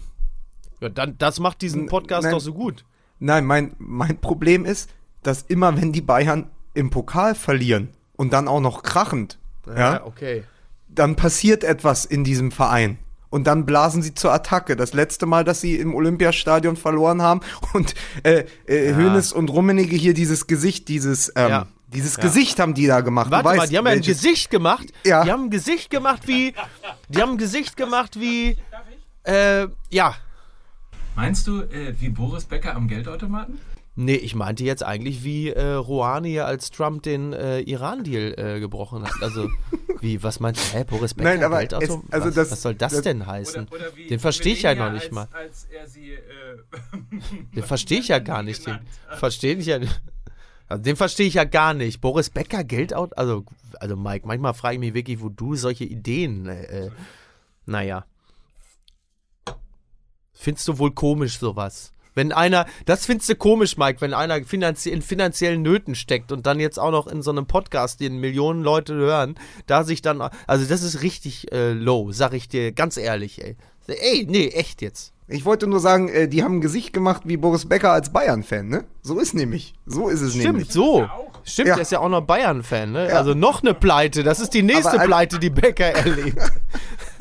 Ja, 0.79 0.89
dann, 0.89 1.19
das 1.19 1.39
macht 1.39 1.61
diesen 1.61 1.85
Podcast 1.85 2.23
Nein. 2.23 2.33
doch 2.33 2.41
so 2.41 2.55
gut. 2.55 2.83
Nein, 3.21 3.45
mein, 3.45 3.75
mein 3.77 4.17
Problem 4.17 4.65
ist, 4.65 4.89
dass 5.21 5.43
immer, 5.43 5.79
wenn 5.79 5.91
die 5.91 6.01
Bayern 6.01 6.49
im 6.73 6.89
Pokal 6.89 7.35
verlieren 7.35 7.89
und 8.15 8.33
dann 8.33 8.47
auch 8.47 8.59
noch 8.59 8.81
krachend, 8.81 9.37
ja, 9.67 10.03
okay. 10.03 10.43
dann 10.89 11.15
passiert 11.15 11.63
etwas 11.63 12.03
in 12.05 12.23
diesem 12.23 12.51
Verein. 12.51 12.97
Und 13.29 13.45
dann 13.45 13.65
blasen 13.65 14.01
sie 14.01 14.13
zur 14.13 14.33
Attacke. 14.33 14.75
Das 14.75 14.93
letzte 14.93 15.25
Mal, 15.25 15.45
dass 15.45 15.61
sie 15.61 15.75
im 15.77 15.95
Olympiastadion 15.95 16.75
verloren 16.75 17.21
haben 17.21 17.39
und 17.73 17.93
äh, 18.23 18.45
äh, 18.67 18.89
Ja. 18.89 18.95
Hönes 18.97 19.31
und 19.31 19.49
Rummenigge 19.49 19.95
hier 19.95 20.13
dieses 20.13 20.47
Gesicht, 20.47 20.89
dieses, 20.89 21.31
ähm, 21.37 21.49
Ja. 21.49 21.67
dieses 21.93 22.17
Ja. 22.17 22.23
Gesicht 22.23 22.59
haben 22.59 22.73
die 22.73 22.87
da 22.87 22.99
gemacht. 23.01 23.31
Warte 23.31 23.45
mal, 23.45 23.57
weißt, 23.59 23.71
die 23.71 23.77
haben 23.77 23.85
ja 23.85 23.91
ein 23.93 24.01
Gesicht 24.01 24.49
gemacht. 24.49 24.87
Ja. 25.05 25.23
Die 25.23 25.31
haben 25.31 25.45
ein 25.45 25.49
Gesicht 25.51 25.89
gemacht 25.91 26.27
wie. 26.27 26.53
Die 27.07 27.21
haben 27.21 27.33
ein 27.33 27.37
Gesicht 27.37 27.77
gemacht 27.77 28.19
wie. 28.19 28.57
Äh, 29.23 29.67
ja. 29.91 30.15
Meinst 31.15 31.47
du, 31.47 31.61
äh, 31.61 31.93
wie 31.99 32.09
Boris 32.09 32.45
Becker 32.45 32.75
am 32.75 32.87
Geldautomaten? 32.87 33.59
Nee, 33.95 34.15
ich 34.15 34.35
meinte 34.35 34.63
jetzt 34.63 34.83
eigentlich 34.83 35.23
wie 35.25 35.49
äh, 35.49 35.73
Rouhani, 35.73 36.39
als 36.39 36.71
Trump 36.71 37.03
den 37.03 37.33
äh, 37.33 37.59
Iran-Deal 37.59 38.33
äh, 38.37 38.59
gebrochen 38.59 39.03
hat. 39.03 39.13
Also, 39.21 39.49
Wie, 39.99 40.23
was 40.23 40.39
meinst 40.39 40.73
du? 40.73 40.77
Hä, 40.79 40.83
Boris 40.83 41.13
Becker, 41.13 41.29
Nein, 41.29 41.43
aber 41.43 41.61
es- 41.63 41.73
also 41.73 42.01
was, 42.09 42.33
das- 42.33 42.51
was 42.51 42.61
soll 42.63 42.73
das, 42.73 42.93
das- 42.93 43.01
denn 43.03 43.27
heißen? 43.27 43.67
Oder, 43.67 43.73
oder 43.75 43.95
wie 43.95 44.07
den 44.07 44.19
verstehe 44.19 44.53
ich 44.53 44.63
ja 44.63 44.73
noch 44.73 44.91
nicht 44.91 45.11
mal. 45.11 45.27
als, 45.31 45.33
Als 45.33 45.67
er 45.71 45.87
sie, 45.87 46.13
äh, 46.13 46.19
Den 47.55 47.63
verstehe 47.63 47.99
ich 47.99 48.07
ja 48.07 48.17
gar 48.19 48.41
nicht. 48.41 48.65
Den 48.65 48.79
verstehe 49.15 49.55
ich 49.57 49.65
ja 49.67 49.77
also 50.67 50.83
den 50.83 50.95
verstehe 50.95 51.27
ich 51.27 51.33
ja 51.35 51.43
gar 51.43 51.73
nicht. 51.75 51.99
Boris 52.01 52.29
Becker, 52.31 52.63
Geldauto? 52.63 53.13
Also, 53.15 53.45
also 53.79 53.95
Mike, 53.97 54.25
manchmal 54.25 54.53
frage 54.55 54.75
ich 54.75 54.79
mich 54.79 54.93
wirklich, 54.95 55.21
wo 55.21 55.29
du 55.29 55.55
solche 55.55 55.83
Ideen. 55.83 56.47
Äh, 56.47 56.85
äh, 56.85 56.89
naja. 57.67 58.05
Findest 60.43 60.67
du 60.67 60.79
wohl 60.79 60.89
komisch 60.89 61.37
sowas? 61.37 61.91
Wenn 62.15 62.31
einer, 62.31 62.65
das 62.87 63.05
findest 63.05 63.29
du 63.29 63.35
komisch, 63.35 63.77
Mike, 63.77 64.01
wenn 64.01 64.15
einer 64.15 64.43
finanzie 64.43 64.89
in 64.89 65.03
finanziellen 65.03 65.61
Nöten 65.61 65.93
steckt 65.93 66.31
und 66.31 66.47
dann 66.47 66.59
jetzt 66.59 66.79
auch 66.79 66.89
noch 66.89 67.05
in 67.05 67.21
so 67.21 67.29
einem 67.29 67.45
Podcast, 67.45 67.99
den 67.99 68.17
Millionen 68.17 68.63
Leute 68.63 68.95
hören, 68.95 69.35
da 69.67 69.83
sich 69.83 70.01
dann, 70.01 70.19
also 70.47 70.65
das 70.65 70.81
ist 70.81 71.03
richtig 71.03 71.51
äh, 71.53 71.73
low, 71.73 72.11
sag 72.11 72.33
ich 72.33 72.49
dir 72.49 72.71
ganz 72.71 72.97
ehrlich, 72.97 73.43
ey. 73.43 73.55
Ey, 73.87 74.25
nee, 74.27 74.47
echt 74.47 74.81
jetzt. 74.81 75.13
Ich 75.27 75.45
wollte 75.45 75.67
nur 75.67 75.79
sagen, 75.79 76.09
äh, 76.09 76.27
die 76.27 76.43
haben 76.43 76.57
ein 76.57 76.61
Gesicht 76.61 76.91
gemacht 76.91 77.21
wie 77.25 77.37
Boris 77.37 77.67
Becker 77.69 77.91
als 77.91 78.11
Bayern-Fan, 78.11 78.67
ne? 78.67 78.83
So 79.03 79.19
ist 79.19 79.35
nämlich. 79.35 79.75
So 79.85 80.09
ist 80.09 80.21
es 80.21 80.31
Stimmt, 80.31 80.45
nämlich. 80.45 80.71
so. 80.71 81.01
ja 81.01 81.11
auch. 81.11 81.31
Stimmt, 81.43 81.67
Ja. 81.69 81.75
der 81.75 81.81
ist 81.83 81.91
ja 81.91 81.99
auch 81.99 82.09
noch 82.09 82.21
Bayern-Fan, 82.21 82.91
ne? 82.91 83.09
Ja. 83.09 83.15
Also 83.17 83.33
noch 83.35 83.61
eine 83.63 83.73
Pleite. 83.73 84.23
Das 84.23 84.39
ist 84.39 84.53
die 84.53 84.63
nächste 84.63 84.97
Pleite, 84.99 85.39
die 85.39 85.49
Becker 85.49 85.85
erlebt. 85.95 86.37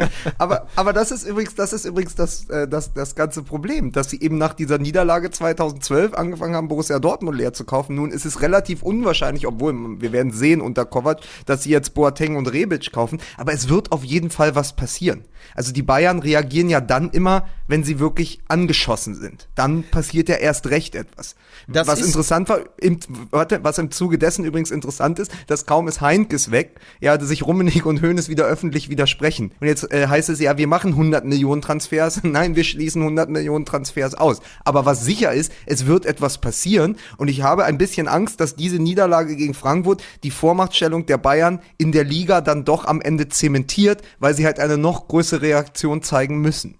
Aber, 0.38 0.66
aber 0.76 0.92
das 0.92 1.10
ist 1.10 1.26
übrigens, 1.26 1.54
das 1.54 1.72
ist 1.72 1.84
übrigens 1.84 2.14
das, 2.14 2.48
äh, 2.48 2.66
das, 2.68 2.92
das 2.92 3.14
ganze 3.14 3.42
Problem, 3.42 3.92
dass 3.92 4.10
sie 4.10 4.20
eben 4.20 4.38
nach 4.38 4.54
dieser 4.54 4.78
Niederlage 4.78 5.30
2012 5.30 6.14
angefangen 6.14 6.54
haben, 6.54 6.68
Borussia 6.68 6.98
Dortmund 6.98 7.36
leer 7.36 7.52
zu 7.52 7.64
kaufen. 7.64 7.96
Nun 7.96 8.10
ist 8.10 8.24
es 8.24 8.40
relativ 8.40 8.82
unwahrscheinlich, 8.82 9.46
obwohl 9.46 10.00
wir 10.00 10.12
werden 10.12 10.32
sehen 10.32 10.60
unter 10.60 10.84
Kovac, 10.84 11.20
dass 11.46 11.62
sie 11.62 11.70
jetzt 11.70 11.94
Boateng 11.94 12.36
und 12.36 12.52
Rebic 12.52 12.92
kaufen. 12.92 13.20
Aber 13.36 13.52
es 13.52 13.68
wird 13.68 13.92
auf 13.92 14.04
jeden 14.04 14.30
Fall 14.30 14.54
was 14.54 14.74
passieren. 14.74 15.24
Also 15.54 15.72
die 15.72 15.82
Bayern 15.82 16.20
reagieren 16.20 16.68
ja 16.68 16.80
dann 16.80 17.10
immer, 17.10 17.46
wenn 17.66 17.84
sie 17.84 17.98
wirklich 17.98 18.40
angeschossen 18.48 19.14
sind. 19.14 19.48
Dann 19.54 19.84
passiert 19.84 20.28
ja 20.28 20.36
erst 20.36 20.68
recht 20.70 20.94
etwas. 20.94 21.34
Das 21.68 21.86
was 21.86 22.00
interessant 22.00 22.48
war, 22.48 22.60
im, 22.78 22.98
warte, 23.30 23.62
was 23.62 23.78
im 23.78 23.90
Zuge 23.90 24.18
dessen 24.18 24.44
übrigens 24.44 24.70
interessant 24.70 25.18
ist, 25.18 25.30
dass 25.46 25.66
kaum 25.66 25.88
ist 25.88 26.00
Heinkes 26.00 26.50
weg, 26.50 26.80
ja, 27.00 27.18
sich 27.20 27.46
Rummenigge 27.46 27.88
und 27.88 28.02
Hoeneß 28.02 28.28
wieder 28.28 28.44
öffentlich 28.44 28.88
widersprechen. 28.88 29.52
Und 29.60 29.66
jetzt 29.66 29.89
äh, 29.90 30.06
heißt 30.06 30.28
es 30.28 30.40
ja, 30.40 30.56
wir 30.56 30.66
machen 30.66 30.92
100 30.92 31.24
Millionen 31.24 31.62
Transfers. 31.62 32.20
Nein, 32.22 32.56
wir 32.56 32.64
schließen 32.64 33.02
100 33.02 33.28
Millionen 33.28 33.64
Transfers 33.64 34.14
aus. 34.14 34.40
Aber 34.64 34.86
was 34.86 35.04
sicher 35.04 35.32
ist, 35.32 35.52
es 35.66 35.86
wird 35.86 36.06
etwas 36.06 36.38
passieren. 36.38 36.96
Und 37.16 37.28
ich 37.28 37.42
habe 37.42 37.64
ein 37.64 37.78
bisschen 37.78 38.08
Angst, 38.08 38.40
dass 38.40 38.56
diese 38.56 38.78
Niederlage 38.78 39.36
gegen 39.36 39.54
Frankfurt 39.54 40.02
die 40.22 40.30
Vormachtstellung 40.30 41.06
der 41.06 41.18
Bayern 41.18 41.60
in 41.78 41.92
der 41.92 42.04
Liga 42.04 42.40
dann 42.40 42.64
doch 42.64 42.84
am 42.84 43.00
Ende 43.00 43.28
zementiert, 43.28 44.02
weil 44.18 44.34
sie 44.34 44.46
halt 44.46 44.58
eine 44.58 44.78
noch 44.78 45.08
größere 45.08 45.42
Reaktion 45.42 46.02
zeigen 46.02 46.40
müssen. 46.40 46.76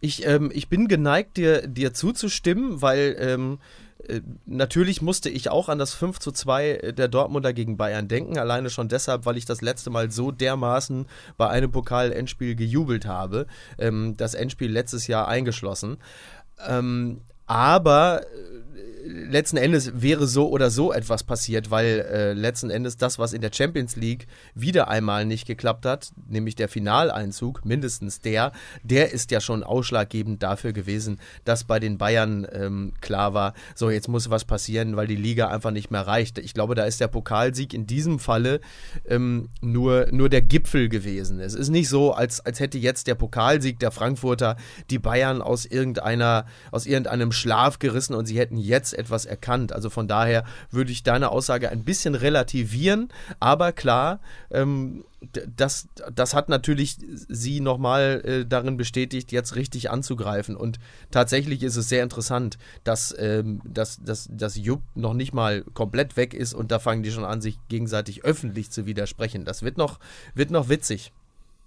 Ich, 0.00 0.26
ähm, 0.26 0.50
ich 0.52 0.68
bin 0.68 0.86
geneigt, 0.86 1.36
dir, 1.36 1.66
dir 1.66 1.92
zuzustimmen, 1.92 2.82
weil 2.82 3.16
ähm, 3.18 3.58
äh, 3.60 3.87
natürlich 4.46 5.02
musste 5.02 5.28
ich 5.28 5.50
auch 5.50 5.68
an 5.68 5.78
das 5.78 5.92
5 5.94 6.18
zu 6.18 6.32
2 6.32 6.92
der 6.96 7.08
Dortmunder 7.08 7.52
gegen 7.52 7.76
Bayern 7.76 8.08
denken. 8.08 8.38
Alleine 8.38 8.70
schon 8.70 8.88
deshalb, 8.88 9.26
weil 9.26 9.36
ich 9.36 9.44
das 9.44 9.60
letzte 9.60 9.90
Mal 9.90 10.10
so 10.10 10.30
dermaßen 10.30 11.06
bei 11.36 11.48
einem 11.48 11.70
Pokal-Endspiel 11.70 12.54
gejubelt 12.54 13.06
habe. 13.06 13.46
Ähm, 13.78 14.16
das 14.16 14.34
Endspiel 14.34 14.70
letztes 14.70 15.06
Jahr 15.06 15.28
eingeschlossen. 15.28 15.98
Ähm, 16.66 17.20
aber 17.46 18.22
äh, 18.22 18.58
letzten 19.04 19.56
Endes 19.56 20.00
wäre 20.00 20.26
so 20.26 20.48
oder 20.48 20.70
so 20.70 20.92
etwas 20.92 21.22
passiert, 21.22 21.70
weil 21.70 22.06
äh, 22.10 22.32
letzten 22.32 22.70
Endes 22.70 22.96
das, 22.96 23.18
was 23.18 23.32
in 23.32 23.40
der 23.40 23.50
Champions 23.52 23.96
League 23.96 24.26
wieder 24.54 24.88
einmal 24.88 25.24
nicht 25.24 25.46
geklappt 25.46 25.86
hat, 25.86 26.12
nämlich 26.28 26.54
der 26.54 26.68
Finaleinzug, 26.68 27.64
mindestens 27.64 28.20
der, 28.20 28.52
der 28.82 29.12
ist 29.12 29.30
ja 29.30 29.40
schon 29.40 29.62
ausschlaggebend 29.62 30.42
dafür 30.42 30.72
gewesen, 30.72 31.18
dass 31.44 31.64
bei 31.64 31.78
den 31.78 31.98
Bayern 31.98 32.46
ähm, 32.52 32.92
klar 33.00 33.34
war, 33.34 33.54
so 33.74 33.90
jetzt 33.90 34.08
muss 34.08 34.30
was 34.30 34.44
passieren, 34.44 34.96
weil 34.96 35.06
die 35.06 35.16
Liga 35.16 35.48
einfach 35.48 35.70
nicht 35.70 35.90
mehr 35.90 36.06
reicht. 36.06 36.38
Ich 36.38 36.54
glaube, 36.54 36.74
da 36.74 36.84
ist 36.84 37.00
der 37.00 37.08
Pokalsieg 37.08 37.74
in 37.74 37.86
diesem 37.86 38.18
Falle 38.18 38.60
ähm, 39.06 39.48
nur, 39.60 40.08
nur 40.10 40.28
der 40.28 40.42
Gipfel 40.42 40.88
gewesen. 40.88 41.40
Es 41.40 41.54
ist 41.54 41.68
nicht 41.68 41.88
so, 41.88 42.12
als, 42.12 42.40
als 42.40 42.60
hätte 42.60 42.78
jetzt 42.78 43.06
der 43.06 43.14
Pokalsieg 43.14 43.78
der 43.78 43.90
Frankfurter 43.90 44.56
die 44.90 44.98
Bayern 44.98 45.42
aus 45.42 45.64
irgendeiner, 45.64 46.46
aus 46.70 46.86
irgendeinem 46.86 47.32
Schlaf 47.32 47.78
gerissen 47.78 48.14
und 48.14 48.26
sie 48.26 48.38
hätten 48.38 48.56
jetzt 48.56 48.87
etwas 48.92 49.26
erkannt. 49.26 49.72
Also 49.72 49.90
von 49.90 50.08
daher 50.08 50.44
würde 50.70 50.92
ich 50.92 51.02
deine 51.02 51.30
Aussage 51.30 51.70
ein 51.70 51.84
bisschen 51.84 52.14
relativieren, 52.14 53.08
aber 53.40 53.72
klar, 53.72 54.20
ähm, 54.50 55.04
das, 55.56 55.88
das 56.14 56.34
hat 56.34 56.48
natürlich 56.48 56.96
sie 57.28 57.60
nochmal 57.60 58.22
äh, 58.24 58.46
darin 58.46 58.76
bestätigt, 58.76 59.32
jetzt 59.32 59.56
richtig 59.56 59.90
anzugreifen. 59.90 60.56
Und 60.56 60.78
tatsächlich 61.10 61.62
ist 61.62 61.76
es 61.76 61.88
sehr 61.88 62.02
interessant, 62.02 62.56
dass, 62.84 63.14
ähm, 63.18 63.60
dass, 63.64 64.02
dass, 64.02 64.28
dass 64.30 64.56
Jupp 64.56 64.82
noch 64.94 65.14
nicht 65.14 65.34
mal 65.34 65.62
komplett 65.74 66.16
weg 66.16 66.34
ist 66.34 66.54
und 66.54 66.70
da 66.70 66.78
fangen 66.78 67.02
die 67.02 67.10
schon 67.10 67.24
an, 67.24 67.40
sich 67.40 67.58
gegenseitig 67.68 68.24
öffentlich 68.24 68.70
zu 68.70 68.86
widersprechen. 68.86 69.44
Das 69.44 69.62
wird 69.62 69.76
noch, 69.76 69.98
wird 70.34 70.50
noch 70.50 70.68
witzig. 70.68 71.12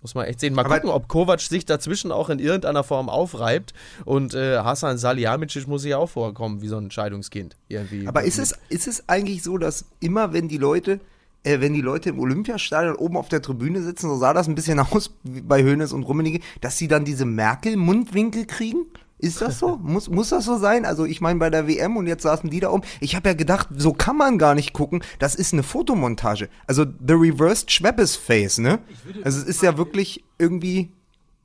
Muss 0.01 0.15
man 0.15 0.25
echt 0.25 0.39
sehen. 0.39 0.53
Mal 0.55 0.65
Aber- 0.65 0.75
gucken, 0.75 0.89
ob 0.89 1.07
Kovac 1.07 1.39
sich 1.41 1.65
dazwischen 1.65 2.11
auch 2.11 2.29
in 2.29 2.39
irgendeiner 2.39 2.83
Form 2.83 3.07
aufreibt. 3.09 3.73
Und 4.03 4.33
äh, 4.33 4.57
Hassan 4.57 4.97
Salihamidzic 4.97 5.67
muss 5.67 5.83
sich 5.83 5.93
auch 5.93 6.09
vorkommen 6.09 6.61
wie 6.61 6.67
so 6.67 6.77
ein 6.77 6.89
Scheidungskind. 6.89 7.55
Irgendwie. 7.69 8.07
Aber 8.07 8.23
ist 8.23 8.39
es, 8.39 8.55
ist 8.69 8.87
es 8.87 9.07
eigentlich 9.07 9.43
so, 9.43 9.57
dass 9.59 9.85
immer, 9.99 10.33
wenn 10.33 10.47
die 10.47 10.57
Leute, 10.57 10.99
äh, 11.43 11.59
wenn 11.61 11.73
die 11.73 11.81
Leute 11.81 12.09
im 12.09 12.19
Olympiastadion 12.19 12.95
oben 12.95 13.15
auf 13.15 13.29
der 13.29 13.43
Tribüne 13.43 13.83
sitzen, 13.83 14.09
so 14.09 14.17
sah 14.17 14.33
das 14.33 14.47
ein 14.47 14.55
bisschen 14.55 14.79
aus 14.91 15.11
wie 15.23 15.41
bei 15.41 15.63
Hoeneß 15.63 15.93
und 15.93 16.03
Rummenigge, 16.03 16.39
dass 16.61 16.77
sie 16.79 16.87
dann 16.87 17.05
diese 17.05 17.25
Merkel-Mundwinkel 17.25 18.45
kriegen? 18.45 18.85
Ist 19.21 19.41
das 19.41 19.59
so? 19.59 19.77
muss, 19.77 20.09
muss 20.09 20.29
das 20.29 20.45
so 20.45 20.57
sein? 20.57 20.83
Also 20.85 21.05
ich 21.05 21.21
meine 21.21 21.39
bei 21.39 21.49
der 21.49 21.67
WM 21.67 21.95
und 21.97 22.07
jetzt 22.07 22.23
saßen 22.23 22.49
die 22.49 22.59
da 22.59 22.71
oben. 22.71 22.83
Ich 22.99 23.15
habe 23.15 23.29
ja 23.29 23.35
gedacht, 23.35 23.69
so 23.75 23.93
kann 23.93 24.17
man 24.17 24.37
gar 24.37 24.55
nicht 24.55 24.73
gucken. 24.73 25.03
Das 25.19 25.35
ist 25.35 25.53
eine 25.53 25.63
Fotomontage. 25.63 26.49
Also 26.67 26.85
the 26.85 27.13
reversed 27.13 27.71
Schweppes 27.71 28.15
Face, 28.15 28.57
ne? 28.57 28.79
Also 29.23 29.39
es 29.39 29.45
ist 29.45 29.61
ja 29.61 29.77
wirklich 29.77 30.23
irgendwie 30.37 30.91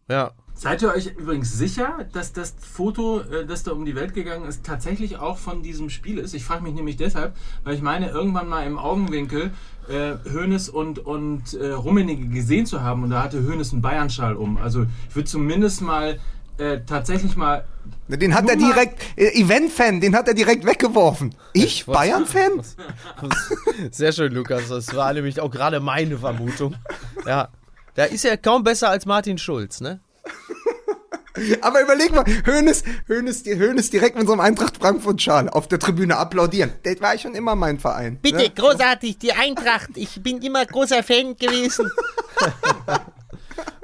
Ja. 0.08 0.32
Seid 0.58 0.80
ihr 0.80 0.88
euch 0.88 1.08
übrigens 1.18 1.52
sicher, 1.52 2.06
dass 2.14 2.32
das 2.32 2.54
Foto, 2.58 3.20
äh, 3.20 3.44
das 3.44 3.62
da 3.62 3.72
um 3.72 3.84
die 3.84 3.94
Welt 3.94 4.14
gegangen 4.14 4.46
ist, 4.48 4.64
tatsächlich 4.64 5.18
auch 5.18 5.36
von 5.36 5.62
diesem 5.62 5.90
Spiel 5.90 6.16
ist? 6.16 6.32
Ich 6.32 6.44
frage 6.46 6.62
mich 6.62 6.72
nämlich 6.72 6.96
deshalb, 6.96 7.36
weil 7.62 7.74
ich 7.74 7.82
meine, 7.82 8.08
irgendwann 8.08 8.48
mal 8.48 8.66
im 8.66 8.78
Augenwinkel 8.78 9.50
äh, 9.90 10.14
Hoeneß 10.32 10.70
und, 10.70 10.98
und 10.98 11.52
äh, 11.52 11.72
Rummenigge 11.72 12.28
gesehen 12.28 12.64
zu 12.64 12.80
haben 12.80 13.02
und 13.02 13.10
da 13.10 13.22
hatte 13.22 13.46
Hoeneß 13.46 13.74
einen 13.74 13.82
Bayernschal 13.82 14.34
um. 14.34 14.56
Also 14.56 14.86
ich 15.10 15.14
würde 15.14 15.28
zumindest 15.28 15.82
mal 15.82 16.18
äh, 16.58 16.80
tatsächlich 16.86 17.36
mal 17.36 17.64
Den 18.08 18.34
hat 18.34 18.48
er 18.48 18.56
direkt, 18.56 19.02
äh, 19.16 19.28
Event-Fan, 19.40 20.00
den 20.00 20.14
hat 20.16 20.28
er 20.28 20.34
direkt 20.34 20.64
weggeworfen. 20.64 21.34
Ich? 21.52 21.86
Bayern-Fan? 21.86 22.62
Sehr 23.90 24.12
schön, 24.12 24.32
Lukas. 24.32 24.68
Das 24.68 24.94
war 24.94 25.12
nämlich 25.12 25.40
auch 25.40 25.50
gerade 25.50 25.80
meine 25.80 26.18
Vermutung. 26.18 26.74
Ja. 27.26 27.48
Da 27.94 28.04
ist 28.04 28.24
er 28.24 28.36
kaum 28.36 28.62
besser 28.62 28.90
als 28.90 29.06
Martin 29.06 29.38
Schulz, 29.38 29.80
ne? 29.80 30.00
Aber 31.60 31.82
überleg 31.82 32.14
mal, 32.14 32.24
Hönes, 32.46 32.82
Hönes, 33.08 33.44
Hönes 33.44 33.90
direkt 33.90 34.16
mit 34.16 34.26
so 34.26 34.32
einem 34.32 34.40
Eintracht 34.40 34.78
Frankfurt-Schal 34.78 35.50
auf 35.50 35.68
der 35.68 35.78
Tribüne 35.78 36.16
applaudieren. 36.16 36.72
Das 36.82 37.00
war 37.00 37.18
schon 37.18 37.34
immer 37.34 37.54
mein 37.54 37.78
Verein. 37.78 38.18
Bitte, 38.22 38.38
Ne? 38.38 38.50
großartig, 38.50 39.18
die 39.18 39.32
Eintracht. 39.32 39.90
Ich 39.96 40.22
bin 40.22 40.40
immer 40.40 40.64
großer 40.64 41.02
Fan 41.02 41.36
gewesen. 41.36 41.90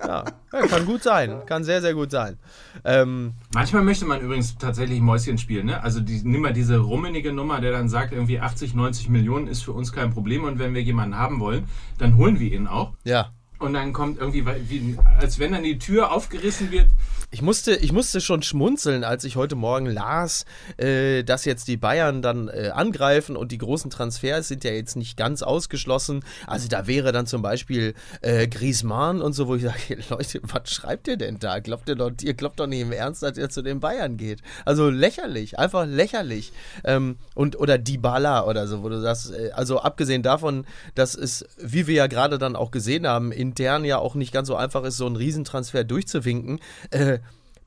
Ja. 0.03 0.25
ja. 0.53 0.67
Kann 0.67 0.87
gut 0.87 1.03
sein. 1.03 1.43
Kann 1.47 1.65
sehr, 1.65 1.81
sehr 1.81 1.95
gut 1.95 2.11
sein. 2.11 2.39
Ähm, 2.85 3.35
Manchmal 3.55 3.83
möchte 3.83 4.05
man 4.05 4.21
übrigens 4.21 4.57
tatsächlich 4.59 5.01
Mäuschen 5.01 5.39
spielen. 5.39 5.67
Ne? 5.67 5.83
Also 5.83 6.01
die, 6.01 6.21
nimm 6.25 6.43
mal 6.43 6.53
diese 6.53 6.79
rummenige 6.79 7.33
Nummer, 7.33 7.61
der 7.61 7.73
dann 7.73 7.89
sagt, 7.89 8.13
irgendwie 8.13 8.41
80, 8.41 8.75
90 8.75 9.09
Millionen 9.09 9.47
ist 9.47 9.63
für 9.63 9.73
uns 9.73 9.93
kein 9.93 10.11
Problem 10.13 10.45
und 10.45 10.59
wenn 10.59 10.75
wir 10.75 10.83
jemanden 10.83 11.17
haben 11.17 11.41
wollen, 11.41 11.65
dann 11.99 12.17
holen 12.17 12.39
wir 12.41 12.53
ihn 12.53 12.67
auch. 12.67 12.93
ja. 13.05 13.31
Und 13.63 13.75
dann 13.75 13.93
kommt 13.93 14.19
irgendwie, 14.19 14.45
wie, 14.45 14.99
als 15.21 15.39
wenn 15.39 15.53
dann 15.53 15.63
die 15.63 15.79
Tür 15.79 16.11
aufgerissen 16.11 16.73
wird. 16.73 16.89
Ich 17.35 17.41
musste, 17.41 17.75
ich 17.77 17.93
musste 17.93 18.21
schon 18.21 18.43
schmunzeln, 18.43 19.05
als 19.05 19.25
ich 19.25 19.37
heute 19.37 19.57
Morgen 19.57 19.87
las, 19.87 20.45
äh, 20.77 21.23
dass 21.23 21.47
jetzt 21.47 21.67
die 21.67 21.79
Bayern 21.79 22.21
dann 22.21 22.49
äh, 22.49 22.73
angreifen 22.75 23.37
und 23.37 23.53
die 23.53 23.57
großen 23.57 23.91
Transfers 23.91 24.49
sind 24.49 24.65
ja 24.65 24.73
jetzt 24.73 24.97
nicht 24.97 25.17
ganz 25.17 25.41
ausgeschlossen. 25.43 26.25
Also 26.47 26.69
da 26.69 26.87
wäre 26.87 27.11
dann 27.11 27.27
zum 27.27 27.41
Beispiel 27.41 27.95
äh, 28.21 28.49
Griezmann 28.49 29.23
und 29.23 29.33
so, 29.33 29.49
wo 29.49 29.55
ich 29.55 29.63
sage, 29.63 29.97
Leute, 30.11 30.41
was 30.43 30.71
schreibt 30.71 31.09
ihr 31.09 31.17
denn 31.17 31.39
da? 31.39 31.61
Glaubt 31.61 31.89
ihr 31.89 31.95
doch, 31.95 32.11
ihr 32.21 32.35
glaubt 32.35 32.61
doch 32.61 32.67
nicht 32.67 32.81
im 32.81 32.93
Ernst, 32.93 33.23
dass 33.23 33.39
er 33.39 33.49
zu 33.49 33.63
den 33.63 33.81
Bayern 33.81 34.19
geht. 34.19 34.43
Also 34.67 34.91
lächerlich, 34.91 35.59
einfach 35.59 35.87
lächerlich. 35.87 36.53
Ähm, 36.85 37.17
und 37.35 37.59
oder 37.59 37.79
Dybala 37.79 38.45
oder 38.45 38.67
so, 38.67 38.83
wo 38.83 38.91
du 38.91 39.01
sagst, 39.01 39.33
äh, 39.33 39.53
also 39.53 39.81
abgesehen 39.81 40.23
davon, 40.23 40.67
dass 40.95 41.15
es, 41.15 41.47
wie 41.57 41.87
wir 41.87 41.95
ja 41.95 42.07
gerade 42.09 42.37
dann 42.37 42.57
auch 42.57 42.73
gesehen 42.73 43.07
haben, 43.07 43.33
intern 43.53 43.85
ja 43.85 43.99
auch 43.99 44.15
nicht 44.15 44.33
ganz 44.33 44.49
so 44.49 44.57
einfach 44.57 44.85
ist, 44.85 44.97
so 44.97 45.07
einen 45.07 45.17
Riesentransfer 45.17 45.85
durchzuwinken. 45.85 46.61
Äh, 46.91 47.19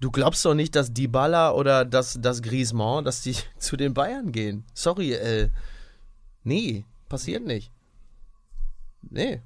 Du 0.02 0.12
glaubst 0.12 0.44
doch 0.46 0.54
nicht, 0.54 0.76
dass 0.76 0.94
Dybala 0.94 1.52
oder 1.52 1.86
dass 1.86 2.20
das 2.22 2.42
Griezmann, 2.42 3.06
dass 3.06 3.22
die 3.22 3.36
zu 3.58 3.78
den 3.78 3.94
Bayern 3.94 4.32
gehen. 4.32 4.66
Sorry, 4.74 5.14
äh. 5.14 5.50
Nee, 6.44 6.86
passiert 7.10 7.46
nicht. 7.46 7.72
Nee. 9.02 9.42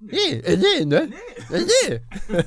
Nee, 0.00 0.40
äh, 0.44 0.56
nee, 0.56 0.84
ne? 0.86 1.10
Nee. 1.50 1.58
nee. 1.58 2.00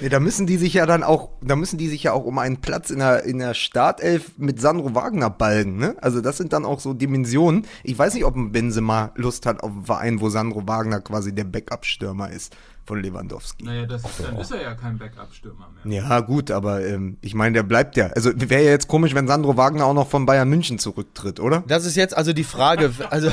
Nee, 0.00 0.08
da 0.08 0.20
müssen 0.20 0.46
die 0.46 0.56
sich 0.58 0.74
ja 0.74 0.84
dann 0.84 1.02
auch, 1.02 1.30
da 1.40 1.56
müssen 1.56 1.78
die 1.78 1.88
sich 1.88 2.02
ja 2.02 2.12
auch 2.12 2.24
um 2.24 2.38
einen 2.38 2.60
Platz 2.60 2.90
in 2.90 2.98
der, 2.98 3.24
in 3.24 3.38
der 3.38 3.54
Startelf 3.54 4.32
mit 4.36 4.60
Sandro 4.60 4.94
Wagner 4.94 5.30
balgen, 5.30 5.76
ne? 5.78 5.96
Also 6.00 6.20
das 6.20 6.36
sind 6.36 6.52
dann 6.52 6.64
auch 6.64 6.80
so 6.80 6.92
Dimensionen. 6.92 7.66
Ich 7.84 7.98
weiß 7.98 8.14
nicht, 8.14 8.24
ob 8.24 8.36
ein 8.36 8.52
Benzema 8.52 9.12
Lust 9.14 9.46
hat 9.46 9.62
auf 9.62 9.70
einen 9.70 9.84
Verein, 9.84 10.20
wo 10.20 10.28
Sandro 10.28 10.66
Wagner 10.66 11.00
quasi 11.00 11.34
der 11.34 11.44
Backup-Stürmer 11.44 12.30
ist 12.30 12.54
von 12.84 13.00
Lewandowski. 13.02 13.64
Naja, 13.64 13.86
das, 13.86 14.02
dann 14.18 14.36
ist 14.38 14.50
er 14.50 14.62
ja 14.62 14.74
kein 14.74 14.98
Backup-Stürmer 14.98 15.68
mehr. 15.84 16.02
Ja, 16.02 16.20
gut, 16.20 16.50
aber 16.50 16.84
ähm, 16.84 17.16
ich 17.20 17.34
meine, 17.34 17.54
der 17.54 17.62
bleibt 17.62 17.96
ja. 17.96 18.06
Also 18.08 18.30
wäre 18.34 18.62
ja 18.62 18.70
jetzt 18.70 18.88
komisch, 18.88 19.14
wenn 19.14 19.28
Sandro 19.28 19.56
Wagner 19.56 19.86
auch 19.86 19.94
noch 19.94 20.08
von 20.08 20.26
Bayern 20.26 20.48
München 20.48 20.78
zurücktritt, 20.78 21.38
oder? 21.40 21.62
Das 21.66 21.86
ist 21.86 21.96
jetzt 21.96 22.16
also 22.16 22.32
die 22.32 22.44
Frage. 22.44 22.92
Also 23.10 23.30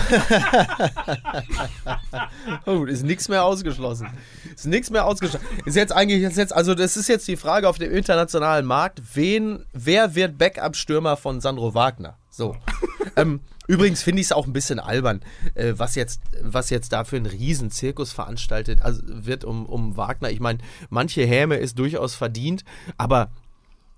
oh, 2.66 2.86
ist 2.86 3.04
nichts 3.04 3.28
mehr 3.28 3.44
ausgeschlossen. 3.44 4.08
Ist 4.54 4.68
nichts 4.68 4.90
mehr 4.92 5.06
ausgeschlossen. 5.06 5.46
Ist 5.66 5.76
jetzt 5.76 5.94
eigentlich 5.94 6.22
ist 6.22 6.38
jetzt 6.38 6.56
also 6.56 6.76
das 6.76 6.96
ist 6.98 7.08
jetzt 7.08 7.28
die 7.28 7.38
Frage 7.38 7.68
auf 7.68 7.78
dem 7.78 7.92
internationalen 7.92 8.66
Markt, 8.66 9.02
wen 9.14 9.66
wer 9.74 10.16
wird 10.16 10.38
Backup-Stürmer 10.38 11.18
von 11.18 11.42
Sandro 11.42 11.74
Wagner? 11.74 12.18
So. 12.40 12.56
ähm, 13.18 13.42
übrigens 13.68 14.02
finde 14.02 14.22
ich 14.22 14.28
es 14.28 14.32
auch 14.32 14.48
ein 14.48 14.54
bisschen 14.54 14.80
albern, 14.80 15.20
äh, 15.56 15.74
was 15.76 15.96
jetzt 15.96 16.22
was 16.42 16.70
jetzt 16.70 16.94
da 16.94 17.04
für 17.04 17.18
ein 17.18 17.26
Riesenzirkus 17.26 18.14
veranstaltet 18.14 18.82
also 18.82 19.02
wird 19.06 19.44
um 19.44 19.66
um 19.66 19.98
Wagner. 19.98 20.32
Ich 20.32 20.40
meine, 20.40 20.60
manche 20.90 21.26
Häme 21.26 21.58
ist 21.58 21.78
durchaus 21.78 22.16
verdient, 22.16 22.64
aber 22.98 23.30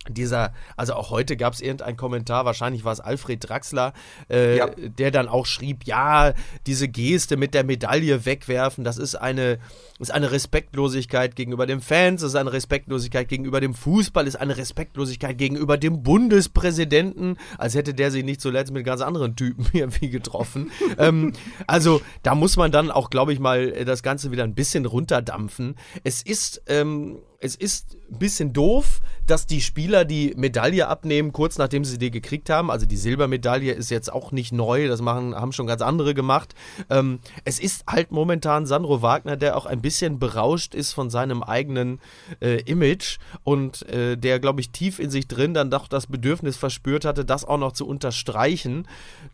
dieser, 0.09 0.53
also 0.77 0.93
auch 0.95 1.11
heute 1.11 1.37
gab 1.37 1.53
es 1.53 1.61
irgendeinen 1.61 1.97
Kommentar, 1.97 2.45
wahrscheinlich 2.45 2.83
war 2.83 2.93
es 2.93 2.99
Alfred 2.99 3.47
Draxler, 3.47 3.93
äh, 4.29 4.57
Ja. 4.57 4.67
der 4.77 5.11
dann 5.11 5.27
auch 5.27 5.45
schrieb, 5.45 5.85
ja, 5.85 6.33
diese 6.65 6.87
Geste 6.87 7.37
mit 7.37 7.53
der 7.53 7.63
Medaille 7.63 8.25
wegwerfen, 8.25 8.83
das 8.83 8.97
ist 8.97 9.15
eine, 9.15 9.59
ist 9.99 10.11
eine 10.11 10.31
Respektlosigkeit 10.31 11.35
gegenüber 11.35 11.67
den 11.67 11.81
Fans, 11.81 12.23
ist 12.23 12.35
eine 12.35 12.51
Respektlosigkeit 12.51 13.27
gegenüber 13.27 13.61
dem 13.61 13.73
Fußball, 13.75 14.25
ist 14.25 14.37
eine 14.37 14.57
Respektlosigkeit 14.57 15.37
gegenüber 15.37 15.77
dem 15.77 16.01
Bundespräsidenten, 16.01 17.37
als 17.57 17.75
hätte 17.75 17.93
der 17.93 18.11
sich 18.11 18.23
nicht 18.23 18.41
zuletzt 18.41 18.71
mit 18.71 18.85
ganz 18.85 19.01
anderen 19.01 19.35
Typen 19.35 19.65
irgendwie 19.73 20.09
getroffen. 20.09 20.71
ähm, 20.97 21.33
also 21.67 22.01
da 22.23 22.35
muss 22.35 22.57
man 22.57 22.71
dann 22.71 22.91
auch, 22.91 23.09
glaube 23.09 23.33
ich, 23.33 23.39
mal 23.39 23.71
das 23.85 24.03
Ganze 24.03 24.31
wieder 24.31 24.43
ein 24.43 24.55
bisschen 24.55 24.85
runterdampfen. 24.85 25.75
Es 26.03 26.21
ist, 26.21 26.61
ähm, 26.67 27.19
es 27.41 27.55
ist 27.55 27.97
ein 28.11 28.19
bisschen 28.19 28.53
doof, 28.53 29.01
dass 29.25 29.47
die 29.47 29.61
Spieler 29.61 30.05
die 30.05 30.33
Medaille 30.35 30.87
abnehmen, 30.87 31.31
kurz 31.31 31.57
nachdem 31.57 31.83
sie 31.85 31.97
die 31.97 32.11
gekriegt 32.11 32.49
haben. 32.49 32.69
Also 32.69 32.85
die 32.85 32.97
Silbermedaille 32.97 33.73
ist 33.73 33.89
jetzt 33.89 34.11
auch 34.13 34.31
nicht 34.31 34.51
neu, 34.51 34.87
das 34.87 35.01
machen, 35.01 35.35
haben 35.35 35.51
schon 35.51 35.67
ganz 35.67 35.81
andere 35.81 36.13
gemacht. 36.13 36.53
Ähm, 36.89 37.19
es 37.43 37.59
ist 37.59 37.83
halt 37.87 38.11
momentan 38.11 38.65
Sandro 38.65 39.01
Wagner, 39.01 39.37
der 39.37 39.57
auch 39.57 39.65
ein 39.65 39.81
bisschen 39.81 40.19
berauscht 40.19 40.75
ist 40.75 40.93
von 40.93 41.09
seinem 41.09 41.41
eigenen 41.41 41.99
äh, 42.41 42.61
Image 42.63 43.17
und 43.43 43.87
äh, 43.89 44.17
der, 44.17 44.39
glaube 44.39 44.61
ich, 44.61 44.71
tief 44.71 44.99
in 44.99 45.09
sich 45.09 45.27
drin 45.27 45.53
dann 45.53 45.71
doch 45.71 45.87
das 45.87 46.07
Bedürfnis 46.07 46.57
verspürt 46.57 47.05
hatte, 47.05 47.25
das 47.25 47.43
auch 47.43 47.57
noch 47.57 47.71
zu 47.71 47.87
unterstreichen. 47.87 48.87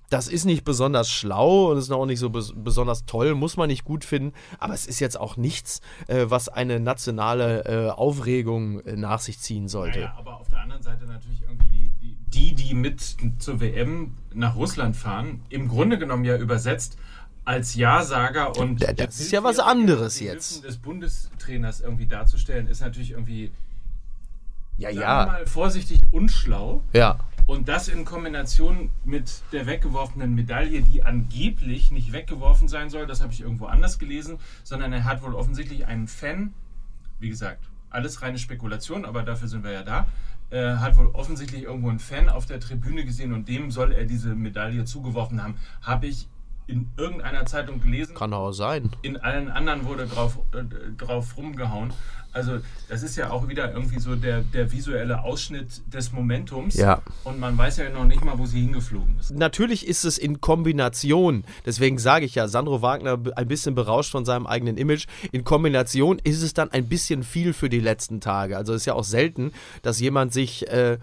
Das 0.10 0.30
ist 0.30 0.46
nicht 0.46 0.64
besonders 0.64 1.10
schlau 1.10 1.72
und 1.72 1.78
ist 1.78 1.92
auch 1.92 2.06
nicht 2.06 2.20
so 2.20 2.30
bes 2.30 2.54
besonders 2.56 3.06
toll, 3.06 3.36
muss 3.36 3.58
man 3.58 3.68
nicht 3.68 3.84
gut 3.84 4.06
finden, 4.06 4.34
aber 4.60 4.74
es 4.74 4.86
ist 4.86 5.02
jetzt 5.02 5.20
auch 5.20 5.36
nichts, 5.36 5.82
äh, 6.08 6.26
was 6.28 6.48
eine 6.48 6.80
nationale 6.80 7.97
Aufregung 7.98 8.82
äh, 8.82 8.96
nach 8.96 9.20
sich 9.20 9.40
ziehen 9.40 9.68
sollte. 9.68 10.00
Naja, 10.00 10.16
aber 10.18 10.38
auf 10.40 10.50
der 10.50 10.60
anderen 10.60 10.84
Seite 10.84 11.06
natürlich 11.06 11.42
irgendwie 11.42 11.68
die, 11.70 11.92
die, 12.02 12.16
die, 12.30 12.56
die 12.56 12.74
mit 12.74 13.18
zur 13.40 13.60
WM 13.60 14.16
nach 14.34 14.56
Russland 14.56 14.96
fahren, 14.96 15.42
im 15.50 15.68
Grunde 15.68 15.98
genommen 15.98 16.26
ja 16.26 16.38
übersetzt 16.38 16.98
als 17.46 17.76
Ja-Sager 17.76 18.58
und 18.58 18.82
Ja, 18.82 18.92
das 18.92 19.20
ist 19.22 19.32
ja 19.32 19.42
was 19.44 19.60
anderes 19.60 20.20
jetzt. 20.20 20.52
Hilfen 20.52 20.68
des 20.68 20.78
Bundestrainers 20.78 21.80
irgendwie 21.80 22.06
darzustellen, 22.06 22.68
ist 22.68 22.82
natürlich 22.82 23.12
irgendwie, 23.12 23.52
Ja, 24.78 24.90
ja. 24.90 25.26
mal 25.26 25.48
vorsichtig, 25.48 26.02
unschlau. 26.12 26.84
Ja. 26.92 27.18
Und 27.46 27.70
das 27.70 27.88
in 27.88 28.04
Kombination 28.04 28.90
mit 29.06 29.42
der 29.54 29.66
weggeworfenen 29.66 30.36
Medaille, 30.36 30.82
die 30.82 31.04
angeblich 31.04 31.92
nicht 31.92 32.12
weggeworfen 32.12 32.68
sein 32.68 32.90
soll, 32.90 33.08
das 33.08 33.22
habe 33.22 33.32
ich 33.32 33.40
irgendwo 33.40 33.68
anders 33.68 33.98
gelesen, 33.98 34.38
sondern 34.66 34.92
er 34.92 35.06
hat 35.06 35.24
wohl 35.24 35.34
offensichtlich 35.34 35.86
einen 35.86 36.10
Fan, 36.10 36.54
wie 37.20 37.30
gesagt, 37.30 37.64
alles 37.90 38.22
reine 38.22 38.38
Spekulation, 38.38 39.06
aber 39.06 39.24
dafür 39.24 39.48
sind 39.48 39.64
wir 39.64 39.72
ja 39.72 39.84
da, 39.84 40.08
äh, 40.50 40.76
hat 40.78 40.98
wohl 40.98 41.08
offensichtlich 41.08 41.64
irgendwo 41.64 41.90
einen 41.90 42.00
Fan 42.00 42.30
auf 42.30 42.46
der 42.46 42.60
Tribüne 42.60 43.06
gesehen 43.06 43.34
und 43.34 43.48
dem 43.48 43.72
soll 43.72 43.92
er 43.92 44.06
diese 44.06 44.36
Medaille 44.36 44.86
zugeworfen 44.86 45.44
haben. 45.44 45.56
Habe 45.82 46.08
ich 46.08 46.28
in 46.68 46.90
irgendeiner 46.98 47.46
Zeitung 47.46 47.80
gelesen. 47.80 48.14
Kann 48.14 48.34
auch 48.34 48.52
sein. 48.52 48.92
In 49.02 49.18
allen 49.18 49.50
anderen 49.50 49.86
wurde 49.86 50.06
drauf, 50.06 50.38
äh, 50.54 50.64
drauf 50.98 51.38
rumgehauen. 51.38 51.94
Also 52.38 52.60
das 52.88 53.04
ist 53.04 53.16
ja 53.18 53.32
auch 53.32 53.48
wieder 53.50 53.74
irgendwie 53.74 54.00
so 54.00 54.16
der, 54.16 54.42
der 54.42 54.72
visuelle 54.72 55.24
Ausschnitt 55.24 55.82
des 55.94 56.12
Momentums. 56.14 56.76
Ja. 56.76 57.02
Und 57.24 57.40
man 57.40 57.58
weiß 57.58 57.78
ja 57.78 57.90
noch 57.90 58.06
nicht 58.06 58.24
mal, 58.24 58.38
wo 58.38 58.46
sie 58.46 58.62
hingeflogen 58.62 59.18
ist. 59.20 59.32
Natürlich 59.32 59.88
ist 59.88 60.06
es 60.06 60.18
in 60.18 60.40
Kombination, 60.40 61.44
deswegen 61.66 61.98
sage 61.98 62.26
ich 62.26 62.36
ja, 62.36 62.48
Sandro 62.48 62.82
Wagner 62.82 63.18
ein 63.36 63.48
bisschen 63.48 63.76
berauscht 63.76 64.12
von 64.12 64.24
seinem 64.24 64.48
eigenen 64.48 64.78
Image. 64.78 65.08
In 65.32 65.44
Kombination 65.44 66.20
ist 66.24 66.42
es 66.44 66.54
dann 66.54 66.72
ein 66.72 66.88
bisschen 66.88 67.24
viel 67.24 67.54
für 67.54 67.70
die 67.70 67.80
letzten 67.80 68.22
Tage. 68.22 68.56
Also 68.56 68.74
es 68.74 68.84
ist 68.84 68.86
ja 68.86 68.94
auch 68.94 69.04
selten, 69.04 69.52
dass 69.82 70.00
jemand 70.00 70.32
sich 70.32 70.68
äh, 70.70 70.98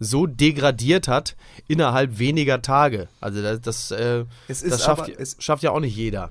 so 0.00 0.26
degradiert 0.26 1.08
hat 1.08 1.36
innerhalb 1.66 2.18
weniger 2.18 2.62
Tage. 2.62 3.08
Also 3.20 3.42
das, 3.42 3.60
das, 3.60 3.90
äh, 3.90 4.24
Es 4.48 4.62
ist 4.62 4.72
das 4.72 4.84
schafft, 4.84 5.02
aber- 5.02 5.20
es- 5.20 5.36
schafft 5.38 5.62
ja 5.62 5.70
auch 5.72 5.80
nicht 5.80 5.96
jeder. 5.96 6.30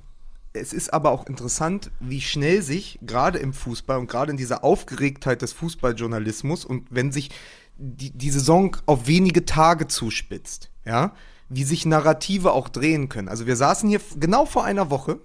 Es 0.54 0.74
ist 0.74 0.94
aber 0.94 1.12
auch 1.12 1.28
interessant, 1.28 1.92
wie 2.00 2.22
schnell 2.22 2.62
sich 2.62 3.00
gerade 3.02 3.38
im 3.38 3.54
Fußball 3.54 4.00
und 4.00 4.10
gerade 4.10 4.32
in 4.32 4.38
dieser 4.38 4.64
Aufgeregtheit 4.64 5.42
des 5.42 5.54
Fußballjournalismus 5.54 6.66
und 6.66 6.88
wenn 6.90 7.12
sich 7.12 7.30
die, 7.78 8.12
die 8.12 8.32
Saison 8.32 8.76
auf 8.86 9.08
wenige 9.08 9.46
Tage 9.46 9.88
zuspitzt, 9.88 10.72
ja, 10.86 11.14
wie 11.50 11.64
sich 11.64 11.86
Narrative 11.86 12.52
auch 12.52 12.70
drehen 12.70 13.10
können. 13.10 13.30
Also 13.30 13.46
wir 13.46 13.56
saßen 13.56 13.88
hier 13.88 14.02
genau 14.20 14.46
vor 14.46 14.64
einer 14.64 14.90
Woche, 14.90 15.20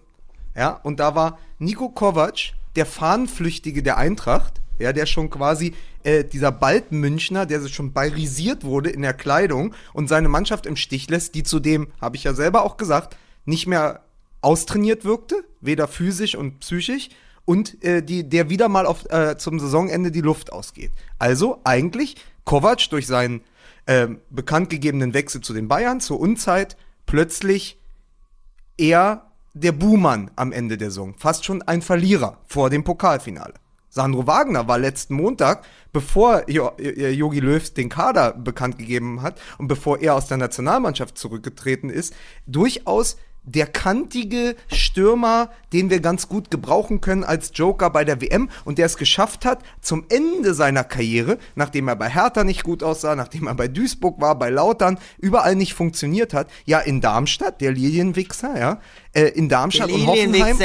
ja, 0.54 0.70
und 0.82 1.00
da 1.00 1.14
war 1.14 1.38
Nico 1.58 1.88
Kovac, 1.88 2.52
der 2.76 2.86
Fahnenflüchtige 2.86 3.82
der 3.82 3.96
Eintracht, 3.96 4.60
ja, 4.78 4.92
der 4.92 5.06
schon 5.06 5.30
quasi 5.30 5.74
äh, 6.02 6.24
dieser 6.24 6.52
Baldmünchner, 6.52 7.46
der 7.46 7.66
schon 7.68 7.92
bayrisiert 7.92 8.64
wurde 8.64 8.90
in 8.90 9.02
der 9.02 9.14
Kleidung 9.14 9.74
und 9.92 10.08
seine 10.08 10.28
Mannschaft 10.28 10.66
im 10.66 10.76
Stich 10.76 11.08
lässt, 11.08 11.34
die 11.34 11.42
zudem, 11.42 11.88
habe 12.00 12.16
ich 12.16 12.24
ja 12.24 12.34
selber 12.34 12.64
auch 12.64 12.76
gesagt, 12.76 13.16
nicht 13.44 13.66
mehr 13.66 14.00
austrainiert 14.42 15.04
wirkte, 15.04 15.44
weder 15.60 15.88
physisch 15.88 16.34
und 16.34 16.60
psychisch, 16.60 17.08
und 17.44 17.82
äh, 17.82 18.02
die, 18.02 18.28
der 18.28 18.50
wieder 18.50 18.68
mal 18.68 18.86
auf, 18.86 19.10
äh, 19.10 19.36
zum 19.36 19.58
Saisonende 19.58 20.10
die 20.10 20.20
Luft 20.20 20.52
ausgeht. 20.52 20.92
Also 21.18 21.60
eigentlich 21.64 22.16
Kovac 22.44 22.88
durch 22.90 23.06
seinen 23.06 23.40
ähm, 23.86 24.20
bekannt 24.30 24.70
gegebenen 24.70 25.14
Wechsel 25.14 25.40
zu 25.40 25.52
den 25.52 25.68
Bayern 25.68 26.00
zur 26.00 26.20
Unzeit 26.20 26.76
plötzlich 27.06 27.78
eher 28.76 29.26
der 29.54 29.72
Buhmann 29.72 30.30
am 30.36 30.52
Ende 30.52 30.78
der 30.78 30.90
Saison. 30.90 31.14
Fast 31.18 31.44
schon 31.44 31.62
ein 31.62 31.82
Verlierer 31.82 32.38
vor 32.46 32.70
dem 32.70 32.84
Pokalfinale. 32.84 33.54
Sandro 33.88 34.26
Wagner 34.26 34.68
war 34.68 34.78
letzten 34.78 35.14
Montag, 35.14 35.66
bevor 35.92 36.48
äh, 36.48 37.10
Jogi 37.10 37.40
Löw 37.40 37.68
den 37.74 37.90
Kader 37.90 38.32
bekannt 38.32 38.78
gegeben 38.78 39.20
hat 39.20 39.38
und 39.58 39.68
bevor 39.68 40.00
er 40.00 40.14
aus 40.14 40.28
der 40.28 40.38
Nationalmannschaft 40.38 41.18
zurückgetreten 41.18 41.90
ist, 41.90 42.14
durchaus 42.46 43.18
der 43.44 43.66
kantige 43.66 44.54
Stürmer, 44.68 45.50
den 45.72 45.90
wir 45.90 46.00
ganz 46.00 46.28
gut 46.28 46.50
gebrauchen 46.50 47.00
können 47.00 47.24
als 47.24 47.50
Joker 47.54 47.90
bei 47.90 48.04
der 48.04 48.20
WM 48.20 48.48
und 48.64 48.78
der 48.78 48.86
es 48.86 48.96
geschafft 48.96 49.44
hat, 49.44 49.60
zum 49.80 50.04
Ende 50.08 50.54
seiner 50.54 50.84
Karriere, 50.84 51.38
nachdem 51.54 51.88
er 51.88 51.96
bei 51.96 52.08
Hertha 52.08 52.44
nicht 52.44 52.62
gut 52.62 52.82
aussah, 52.82 53.16
nachdem 53.16 53.48
er 53.48 53.54
bei 53.54 53.68
Duisburg 53.68 54.20
war, 54.20 54.38
bei 54.38 54.50
Lautern, 54.50 54.98
überall 55.18 55.56
nicht 55.56 55.74
funktioniert 55.74 56.34
hat, 56.34 56.48
ja 56.66 56.78
in 56.78 57.00
Darmstadt, 57.00 57.60
der 57.60 57.72
Lilienwichser, 57.72 58.58
ja, 58.58 58.80
äh, 59.12 59.22
in 59.22 59.48
Darmstadt 59.48 59.90
und 59.90 60.06
Hoffenheim 60.06 60.58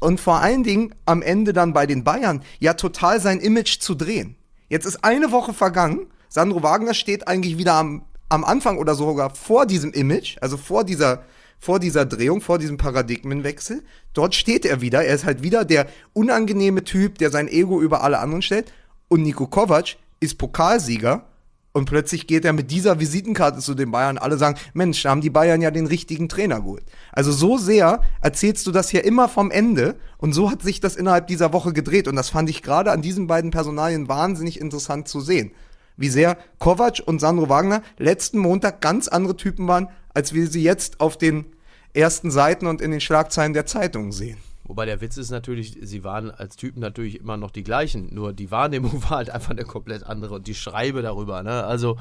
und 0.00 0.20
vor 0.20 0.40
allen 0.40 0.62
Dingen 0.62 0.94
am 1.06 1.22
Ende 1.22 1.52
dann 1.52 1.72
bei 1.72 1.86
den 1.86 2.04
Bayern 2.04 2.42
ja 2.58 2.74
total 2.74 3.20
sein 3.20 3.38
Image 3.38 3.80
zu 3.80 3.94
drehen. 3.94 4.36
Jetzt 4.68 4.86
ist 4.86 5.04
eine 5.04 5.30
Woche 5.30 5.52
vergangen. 5.52 6.06
Sandro 6.28 6.62
Wagner 6.62 6.94
steht 6.94 7.28
eigentlich 7.28 7.58
wieder 7.58 7.74
am, 7.74 8.02
am 8.28 8.44
Anfang 8.44 8.78
oder 8.78 8.94
sogar 8.94 9.34
vor 9.34 9.66
diesem 9.66 9.92
Image, 9.92 10.38
also 10.40 10.56
vor 10.56 10.84
dieser, 10.84 11.24
vor 11.60 11.78
dieser 11.78 12.06
Drehung, 12.06 12.40
vor 12.40 12.58
diesem 12.58 12.78
Paradigmenwechsel. 12.78 13.82
Dort 14.14 14.34
steht 14.34 14.64
er 14.64 14.80
wieder. 14.80 15.04
Er 15.04 15.14
ist 15.14 15.26
halt 15.26 15.42
wieder 15.42 15.64
der 15.64 15.86
unangenehme 16.14 16.82
Typ, 16.82 17.18
der 17.18 17.30
sein 17.30 17.48
Ego 17.48 17.80
über 17.80 18.02
alle 18.02 18.18
anderen 18.18 18.42
stellt. 18.42 18.72
Und 19.08 19.22
Niko 19.22 19.46
Kovac 19.46 19.96
ist 20.20 20.38
Pokalsieger. 20.38 21.26
Und 21.72 21.84
plötzlich 21.84 22.26
geht 22.26 22.44
er 22.44 22.52
mit 22.52 22.72
dieser 22.72 22.98
Visitenkarte 22.98 23.60
zu 23.60 23.74
den 23.74 23.92
Bayern. 23.92 24.18
Alle 24.18 24.38
sagen, 24.38 24.58
Mensch, 24.74 25.02
da 25.02 25.10
haben 25.10 25.20
die 25.20 25.30
Bayern 25.30 25.62
ja 25.62 25.70
den 25.70 25.86
richtigen 25.86 26.28
Trainer 26.28 26.62
geholt. 26.62 26.82
Also 27.12 27.30
so 27.30 27.58
sehr 27.58 28.02
erzählst 28.22 28.66
du 28.66 28.72
das 28.72 28.88
hier 28.88 29.04
immer 29.04 29.28
vom 29.28 29.52
Ende. 29.52 29.94
Und 30.16 30.32
so 30.32 30.50
hat 30.50 30.62
sich 30.62 30.80
das 30.80 30.96
innerhalb 30.96 31.28
dieser 31.28 31.52
Woche 31.52 31.72
gedreht. 31.72 32.08
Und 32.08 32.16
das 32.16 32.30
fand 32.30 32.50
ich 32.50 32.62
gerade 32.62 32.90
an 32.90 33.02
diesen 33.02 33.28
beiden 33.28 33.52
Personalien 33.52 34.08
wahnsinnig 34.08 34.58
interessant 34.58 35.06
zu 35.06 35.20
sehen. 35.20 35.52
Wie 35.96 36.08
sehr 36.08 36.38
Kovac 36.58 37.02
und 37.04 37.20
Sandro 37.20 37.48
Wagner 37.50 37.82
letzten 37.98 38.38
Montag 38.38 38.80
ganz 38.80 39.06
andere 39.06 39.36
Typen 39.36 39.68
waren, 39.68 39.88
als 40.14 40.34
wir 40.34 40.46
sie 40.46 40.62
jetzt 40.62 41.00
auf 41.00 41.16
den 41.16 41.46
ersten 41.94 42.30
Seiten 42.30 42.66
und 42.66 42.80
in 42.80 42.90
den 42.90 43.00
Schlagzeilen 43.00 43.52
der 43.52 43.66
Zeitungen 43.66 44.12
sehen. 44.12 44.38
Wobei 44.70 44.86
der 44.86 45.00
Witz 45.00 45.16
ist 45.16 45.32
natürlich, 45.32 45.76
sie 45.82 46.04
waren 46.04 46.30
als 46.30 46.54
Typen 46.54 46.78
natürlich 46.78 47.18
immer 47.18 47.36
noch 47.36 47.50
die 47.50 47.64
gleichen, 47.64 48.14
nur 48.14 48.32
die 48.32 48.52
Wahrnehmung 48.52 49.02
war 49.10 49.16
halt 49.18 49.30
einfach 49.30 49.50
eine 49.50 49.64
komplett 49.64 50.04
andere 50.04 50.36
und 50.36 50.46
die 50.46 50.54
Schreibe 50.54 51.02
darüber. 51.02 51.42
Ne? 51.42 51.64
Also 51.64 51.96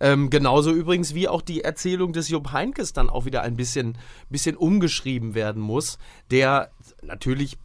ähm, 0.00 0.28
genauso 0.28 0.72
übrigens 0.72 1.14
wie 1.14 1.28
auch 1.28 1.42
die 1.42 1.62
Erzählung 1.62 2.12
des 2.12 2.28
Jupp 2.28 2.50
Heinkes 2.50 2.92
dann 2.92 3.08
auch 3.08 3.24
wieder 3.24 3.42
ein 3.42 3.54
bisschen, 3.54 3.96
bisschen 4.30 4.56
umgeschrieben 4.56 5.36
werden 5.36 5.62
muss, 5.62 5.98
der 6.32 6.72
natürlich 7.02 7.56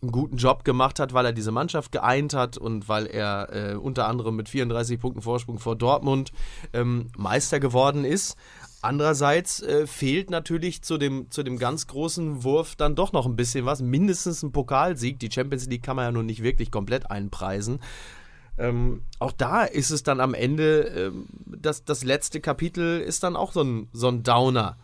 einen 0.00 0.12
guten 0.12 0.36
Job 0.36 0.62
gemacht 0.62 1.00
hat, 1.00 1.12
weil 1.12 1.26
er 1.26 1.32
diese 1.32 1.50
Mannschaft 1.50 1.90
geeint 1.90 2.34
hat 2.34 2.56
und 2.56 2.88
weil 2.88 3.06
er 3.06 3.48
äh, 3.52 3.74
unter 3.74 4.06
anderem 4.06 4.36
mit 4.36 4.48
34 4.48 5.00
Punkten 5.00 5.22
Vorsprung 5.22 5.58
vor 5.58 5.74
Dortmund 5.74 6.30
ähm, 6.72 7.10
Meister 7.16 7.58
geworden 7.58 8.04
ist. 8.04 8.36
Andererseits 8.88 9.60
äh, 9.60 9.86
fehlt 9.86 10.30
natürlich 10.30 10.80
zu 10.80 10.96
dem, 10.96 11.30
zu 11.30 11.42
dem 11.42 11.58
ganz 11.58 11.88
großen 11.88 12.42
Wurf 12.42 12.74
dann 12.74 12.94
doch 12.94 13.12
noch 13.12 13.26
ein 13.26 13.36
bisschen 13.36 13.66
was. 13.66 13.82
Mindestens 13.82 14.42
ein 14.42 14.50
Pokalsieg. 14.50 15.18
Die 15.18 15.30
Champions 15.30 15.66
League 15.66 15.82
kann 15.82 15.94
man 15.94 16.06
ja 16.06 16.10
nun 16.10 16.24
nicht 16.24 16.42
wirklich 16.42 16.70
komplett 16.70 17.10
einpreisen. 17.10 17.80
Ähm, 18.56 19.02
auch 19.18 19.32
da 19.32 19.64
ist 19.64 19.90
es 19.90 20.04
dann 20.04 20.20
am 20.20 20.32
Ende, 20.32 20.84
ähm, 20.84 21.26
das, 21.44 21.84
das 21.84 22.02
letzte 22.02 22.40
Kapitel 22.40 22.98
ist 23.00 23.22
dann 23.22 23.36
auch 23.36 23.52
so 23.52 23.60
ein, 23.62 23.88
so 23.92 24.08
ein 24.08 24.22
Downer. 24.22 24.78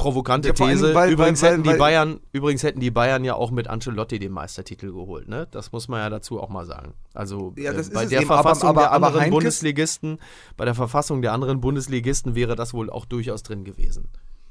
Provokante 0.00 0.48
Ja, 0.48 0.54
allem, 0.64 0.78
These. 0.78 0.94
weil- 0.94 1.10
übrigens, 1.12 1.42
weil- 1.42 1.52
hätten 1.52 1.62
die 1.62 1.68
weil- 1.70 1.78
Bayern, 1.78 2.20
übrigens 2.32 2.62
hätten 2.62 2.80
die 2.80 2.90
Bayern 2.90 3.22
ja 3.24 3.34
auch 3.34 3.50
mit 3.50 3.68
Ancelotti 3.68 4.18
den 4.18 4.32
Meistertitel 4.32 4.86
geholt. 4.92 5.28
Ne? 5.28 5.46
Das 5.50 5.72
muss 5.72 5.88
man 5.88 6.00
ja 6.00 6.08
dazu 6.10 6.40
auch 6.40 6.48
mal 6.48 6.64
sagen. 6.66 6.94
Also 7.14 7.52
Ja, 7.56 7.72
äh, 7.72 7.82
bei 7.92 8.06
der 8.06 8.20
eben, 8.22 8.30
aber- 8.30 8.42
Verfassung 8.42 8.68
aber- 8.70 8.80
der 8.82 8.92
aber 8.92 9.06
anderen 9.08 9.20
Heinkes- 9.24 9.34
Bundesligisten, 9.34 10.18
bei 10.56 10.64
der 10.64 10.74
Verfassung 10.74 11.22
der 11.22 11.32
anderen 11.32 11.60
Bundesligisten 11.60 12.34
wäre 12.34 12.56
das 12.56 12.72
wohl 12.74 12.88
auch 12.90 13.04
durchaus 13.04 13.42
drin 13.42 13.64
gewesen. 13.64 14.08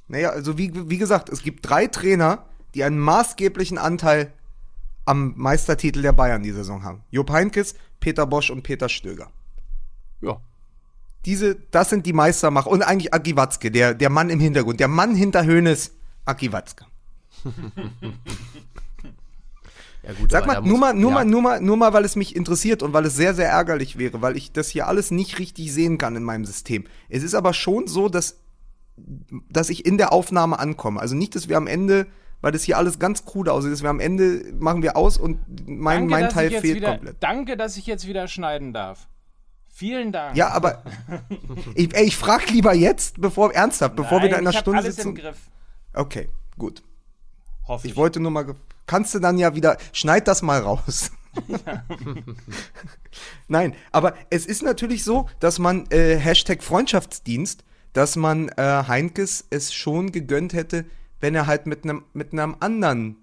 Naja, 0.08 0.30
also 0.30 0.58
wie, 0.58 0.72
wie 0.90 0.98
gesagt, 0.98 1.30
es 1.30 1.42
gibt 1.44 1.68
drei 1.70 1.88
Trainer, 1.88 2.46
die 2.76 2.84
einen 2.84 3.00
maßgeblichen 3.00 3.78
Anteil 3.78 4.32
am 5.06 5.34
Meistertitel 5.36 6.02
der 6.04 6.14
Bayern 6.14 6.44
die 6.44 6.52
Saison 6.52 6.84
haben. 6.84 7.04
Jupp 7.10 7.32
Heynckes, 7.32 7.74
Peter 8.00 8.26
Bosch 8.28 8.52
und 8.52 8.62
Peter 8.64 8.88
Stöger. 8.90 9.30
Ja. 10.22 10.40
Diese, 11.25 11.55
das 11.71 11.89
sind 11.89 12.05
die 12.05 12.13
Meistermacher. 12.13 12.69
Und 12.69 12.82
eigentlich 12.82 13.13
Aki 13.13 13.36
Watzke, 13.36 13.71
der, 13.71 13.93
der 13.93 14.10
Mann 14.10 14.29
im 14.29 14.39
Hintergrund. 14.39 14.79
Der 14.79 14.88
Mann 14.88 15.15
hinter 15.15 15.45
Hönes, 15.45 15.91
Aki 16.25 16.51
Watzke. 16.53 16.86
Ja, 20.01 20.13
gut, 20.13 20.32
Sag 20.32 20.47
mal, 20.47 20.62
nur 20.62 20.71
muss- 20.71 20.79
mal, 20.79 20.93
nur 20.93 21.10
ja. 21.12 21.15
mal, 21.15 21.25
nur 21.25 21.41
mal, 21.41 21.62
nur 21.62 21.75
mal, 21.77 21.91
weil 21.93 22.05
es 22.05 22.15
mich 22.15 22.34
interessiert 22.36 22.82
und 22.84 22.93
weil 22.93 23.05
es 23.05 23.15
sehr, 23.17 23.34
sehr 23.34 23.49
ärgerlich 23.49 23.97
wäre, 23.97 24.21
weil 24.21 24.38
ich 24.38 24.53
das 24.53 24.69
hier 24.69 24.88
alles 24.88 25.12
nicht 25.12 25.39
richtig 25.39 25.73
sehen 25.73 25.97
kann 25.97 26.15
in 26.15 26.23
meinem 26.23 26.45
System. 26.45 26.86
Es 27.10 27.21
ist 27.21 27.36
aber 27.36 27.53
schon 27.53 27.86
so, 27.88 28.08
dass, 28.08 28.38
dass 29.49 29.69
ich 29.69 29.86
in 29.86 29.97
der 29.97 30.13
Aufnahme 30.13 30.58
ankomme. 30.58 31.01
Also 31.01 31.15
nicht, 31.15 31.36
dass 31.36 31.49
wir 31.49 31.58
am 31.58 31.67
Ende, 31.67 32.08
weil 32.39 32.53
das 32.53 32.63
hier 32.63 32.77
alles 32.77 32.97
ganz 32.97 33.25
krude 33.25 33.51
aussieht, 33.51 33.73
dass 33.73 33.84
wir 33.84 33.89
am 33.89 33.99
Ende 33.99 34.45
machen 34.58 34.84
wir 34.84 34.95
aus 34.95 35.17
und 35.17 35.38
mein, 35.67 36.08
Danke, 36.08 36.12
mein 36.12 36.29
Teil 36.29 36.49
fehlt 36.51 36.77
wieder, 36.77 36.91
komplett. 36.91 37.17
Danke, 37.19 37.58
dass 37.58 37.75
ich 37.75 37.86
jetzt 37.86 38.08
wieder 38.08 38.29
schneiden 38.29 38.71
darf. 38.71 39.10
Vielen 39.80 40.12
Dank. 40.12 40.36
Ja, 40.36 40.50
aber 40.50 40.84
ich, 41.74 41.96
ey, 41.96 42.04
ich 42.04 42.18
frag 42.18 42.50
lieber 42.50 42.74
jetzt, 42.74 43.22
bevor 43.22 43.54
ernsthaft, 43.54 43.96
bevor 43.96 44.22
wir 44.22 44.28
da 44.28 44.36
in 44.36 44.42
einer 44.42 44.50
ich 44.50 44.60
Stunde 44.60 44.80
alles 44.80 44.98
sitzen. 44.98 45.10
im 45.10 45.15
Griff. 45.15 45.38
Okay, 45.94 46.28
gut. 46.58 46.84
Hoffe 47.65 47.88
ich. 47.88 47.94
Ich 47.94 47.98
wollte 47.98 48.20
nur 48.20 48.30
mal, 48.30 48.56
kannst 48.88 49.15
du 49.15 49.20
dann 49.20 49.38
ja 49.38 49.56
wieder, 49.56 49.78
schneid 49.94 50.28
das 50.28 50.42
mal 50.42 50.60
raus. 50.60 51.13
Nein, 53.48 53.74
aber 53.94 54.15
es 54.30 54.46
ist 54.46 54.63
natürlich 54.63 55.06
so, 55.06 55.30
dass 55.39 55.60
man, 55.60 55.86
äh, 55.92 56.18
Hashtag 56.18 56.62
Freundschaftsdienst, 56.62 57.63
dass 57.94 58.18
man 58.18 58.50
äh, 58.50 58.84
Heinkes 58.86 59.46
es 59.50 59.74
schon 59.74 60.12
gegönnt 60.12 60.52
hätte, 60.52 60.84
wenn 61.22 61.36
er 61.36 61.48
halt 61.48 61.68
mit 61.68 61.86
einem 61.86 62.04
mit 62.12 62.34
einem 62.34 62.58
anderen 62.60 63.15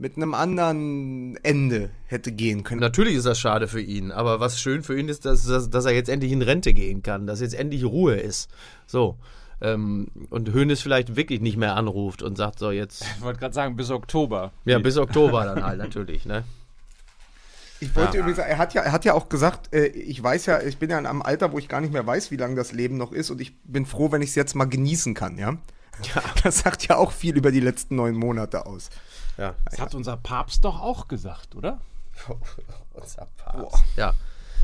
mit 0.00 0.16
einem 0.16 0.32
anderen 0.32 1.36
Ende 1.42 1.90
hätte 2.06 2.32
gehen 2.32 2.64
können. 2.64 2.80
Natürlich 2.80 3.16
ist 3.16 3.26
das 3.26 3.38
schade 3.38 3.68
für 3.68 3.82
ihn, 3.82 4.12
aber 4.12 4.40
was 4.40 4.58
schön 4.58 4.82
für 4.82 4.98
ihn 4.98 5.08
ist, 5.10 5.26
dass, 5.26 5.44
dass, 5.44 5.68
dass 5.68 5.84
er 5.84 5.92
jetzt 5.92 6.08
endlich 6.08 6.32
in 6.32 6.40
Rente 6.40 6.72
gehen 6.72 7.02
kann, 7.02 7.26
dass 7.26 7.42
jetzt 7.42 7.54
endlich 7.54 7.84
Ruhe 7.84 8.14
ist. 8.14 8.50
So. 8.86 9.18
Ähm, 9.60 10.08
und 10.30 10.54
Hönes 10.54 10.80
vielleicht 10.80 11.16
wirklich 11.16 11.42
nicht 11.42 11.58
mehr 11.58 11.76
anruft 11.76 12.22
und 12.22 12.36
sagt 12.38 12.58
so 12.58 12.70
jetzt, 12.70 13.04
Ich 13.18 13.22
wollte 13.22 13.40
gerade 13.40 13.54
sagen, 13.54 13.76
bis 13.76 13.90
Oktober. 13.90 14.52
ja, 14.64 14.78
bis 14.78 14.96
Oktober 14.96 15.44
dann 15.44 15.62
halt 15.62 15.78
natürlich, 15.78 16.24
ne? 16.24 16.44
Ich 17.78 17.94
wollte 17.94 18.16
übrigens 18.18 18.38
sagen, 18.38 18.50
er 18.50 18.58
hat 18.58 18.72
ja, 18.72 18.82
er 18.82 18.92
hat 18.92 19.04
ja 19.04 19.12
auch 19.12 19.28
gesagt, 19.28 19.74
äh, 19.74 19.86
ich 19.86 20.22
weiß 20.22 20.46
ja, 20.46 20.62
ich 20.62 20.78
bin 20.78 20.88
ja 20.88 20.98
in 20.98 21.04
einem 21.04 21.20
Alter, 21.20 21.52
wo 21.52 21.58
ich 21.58 21.68
gar 21.68 21.82
nicht 21.82 21.92
mehr 21.92 22.06
weiß, 22.06 22.30
wie 22.30 22.36
lange 22.36 22.54
das 22.54 22.72
Leben 22.72 22.96
noch 22.96 23.12
ist 23.12 23.28
und 23.30 23.40
ich 23.40 23.58
bin 23.64 23.84
froh, 23.84 24.10
wenn 24.12 24.22
ich 24.22 24.30
es 24.30 24.34
jetzt 24.34 24.54
mal 24.54 24.64
genießen 24.64 25.12
kann, 25.12 25.36
ja. 25.36 25.58
Ja. 26.14 26.22
Das 26.42 26.60
sagt 26.60 26.88
ja 26.88 26.96
auch 26.96 27.12
viel 27.12 27.36
über 27.36 27.52
die 27.52 27.60
letzten 27.60 27.96
neun 27.96 28.14
Monate 28.14 28.64
aus. 28.64 28.88
Ja. 29.36 29.54
Das 29.64 29.80
hat 29.80 29.94
unser 29.94 30.16
Papst 30.16 30.64
doch 30.64 30.80
auch 30.80 31.08
gesagt, 31.08 31.54
oder? 31.54 31.80
Unser 32.92 33.26
Papst. 33.36 33.82
Ja. 33.96 34.14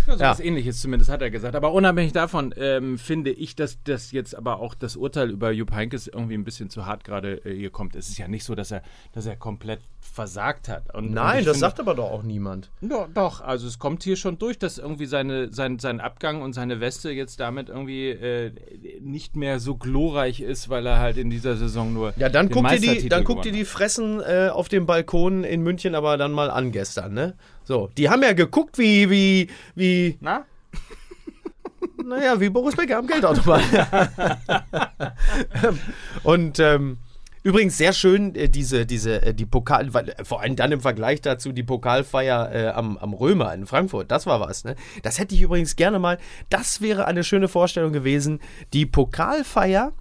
Ja, 0.07 0.17
so 0.17 0.23
Ja. 0.23 0.31
was 0.31 0.41
ähnliches 0.41 0.81
zumindest 0.81 1.11
hat 1.11 1.23
er 1.23 1.31
gesagt. 1.31 1.55
Aber 1.55 1.73
unabhängig 1.73 2.13
davon 2.13 2.55
ähm, 2.57 2.99
finde 2.99 3.31
ich, 3.31 3.57
dass 3.57 3.83
das 3.85 4.13
jetzt 4.13 4.35
aber 4.37 4.61
auch 4.61 4.75
das 4.75 4.97
Urteil 4.97 5.31
über 5.31 5.51
Jupp 5.51 5.73
Heynckes 5.73 6.07
irgendwie 6.09 6.35
ein 6.35 6.45
bisschen 6.45 6.71
zu 6.71 6.87
hart 6.87 7.05
gerade 7.05 7.45
äh, 7.45 7.55
hier 7.57 7.71
kommt. 7.71 7.97
Es 7.97 8.09
ist 8.09 8.19
ja 8.19 8.29
nicht 8.29 8.45
so, 8.45 8.55
dass 8.55 8.71
er, 8.71 8.83
dass 9.13 9.27
er 9.27 9.37
komplett 9.37 9.81
versagt 10.01 10.69
hat. 10.69 10.95
Und, 10.95 11.07
und 11.09 11.15
Nein, 11.15 11.41
ich 11.41 11.45
das 11.45 11.57
finde- 11.57 11.67
sagt 11.69 11.81
aber 11.81 11.95
doch 11.95 12.11
auch 12.11 12.23
niemand. 12.23 12.71
Doch, 12.81 13.09
doch, 13.13 13.41
also 13.41 13.67
es 13.67 13.79
kommt 13.79 14.03
hier 14.05 14.17
schon 14.17 14.39
durch, 14.39 14.59
dass 14.59 14.79
irgendwie 14.79 15.07
seine, 15.07 15.53
sein, 15.53 15.79
sein 15.79 16.01
Abgang 16.01 16.43
und 16.43 16.53
seine 16.53 16.81
Weste 16.81 17.11
jetzt 17.11 17.41
damit 17.41 17.69
irgendwie 17.69 18.11
äh, 18.11 18.53
nicht 19.01 19.37
mehr 19.37 19.59
so 19.61 19.77
glorreich 19.77 20.41
ist, 20.41 20.69
weil 20.69 20.87
er 20.87 20.99
halt 20.99 21.17
in 21.17 21.29
dieser 21.31 21.57
Saison 21.57 21.93
nur. 21.93 22.15
Ja, 22.17 22.29
dann 22.29 22.51
guck 22.51 22.69
dir 22.69 22.81
die, 22.81 23.09
dann 23.09 23.25
guck 23.25 23.43
dir 23.43 23.53
die 23.53 23.65
Fressen 23.65 24.21
äh, 24.21 24.49
auf 24.53 24.69
dem 24.69 24.87
Balkon 24.87 25.45
in 25.45 25.63
München 25.63 25.95
aber 25.95 26.17
dann 26.17 26.33
mal 26.33 26.51
an 26.51 26.71
gestern, 26.73 27.13
ne? 27.15 27.35
So, 27.67 27.91
die 27.99 28.09
haben 28.09 28.23
ja 28.23 28.33
geguckt, 28.33 28.79
wie, 28.79 29.11
wie, 29.11 29.51
wie. 29.75 30.17
Na? 30.21 30.45
naja, 32.05 32.41
wie 32.41 32.49
Boris 32.49 32.77
Becker 32.77 32.99
am 32.99 33.09
Geldautomat. 33.09 33.63
Und 36.23 36.61
ähm, 36.61 36.99
übrigens 37.43 37.77
sehr 37.77 37.93
schön, 37.93 38.37
äh, 38.37 38.49
diese, 38.49 38.87
diese, 38.87 39.21
äh, 39.21 39.35
die 39.35 39.47
Pokal, 39.47 39.93
weil, 39.93 40.11
äh, 40.11 40.25
vor 40.25 40.43
allem 40.43 40.55
dann 40.55 40.71
im 40.71 40.81
Vergleich 40.81 41.23
dazu 41.23 41.51
die 41.51 41.65
Pokalfeier 41.65 42.53
äh, 42.55 42.69
am, 42.69 42.99
am 42.99 43.13
Römer 43.13 43.53
in 43.53 43.67
Frankfurt, 43.67 44.13
das 44.13 44.27
war 44.27 44.39
was, 44.39 44.63
ne? 44.63 44.77
Das 45.03 45.19
hätte 45.19 45.35
ich 45.35 45.43
übrigens 45.43 45.75
gerne 45.75 45.99
mal, 45.99 46.19
das 46.51 46.81
wäre 46.81 47.07
eine 47.07 47.25
schöne 47.25 47.49
Vorstellung 47.49 47.93
gewesen, 47.93 48.39
die 48.75 48.87
Pokalfeier 48.87 49.93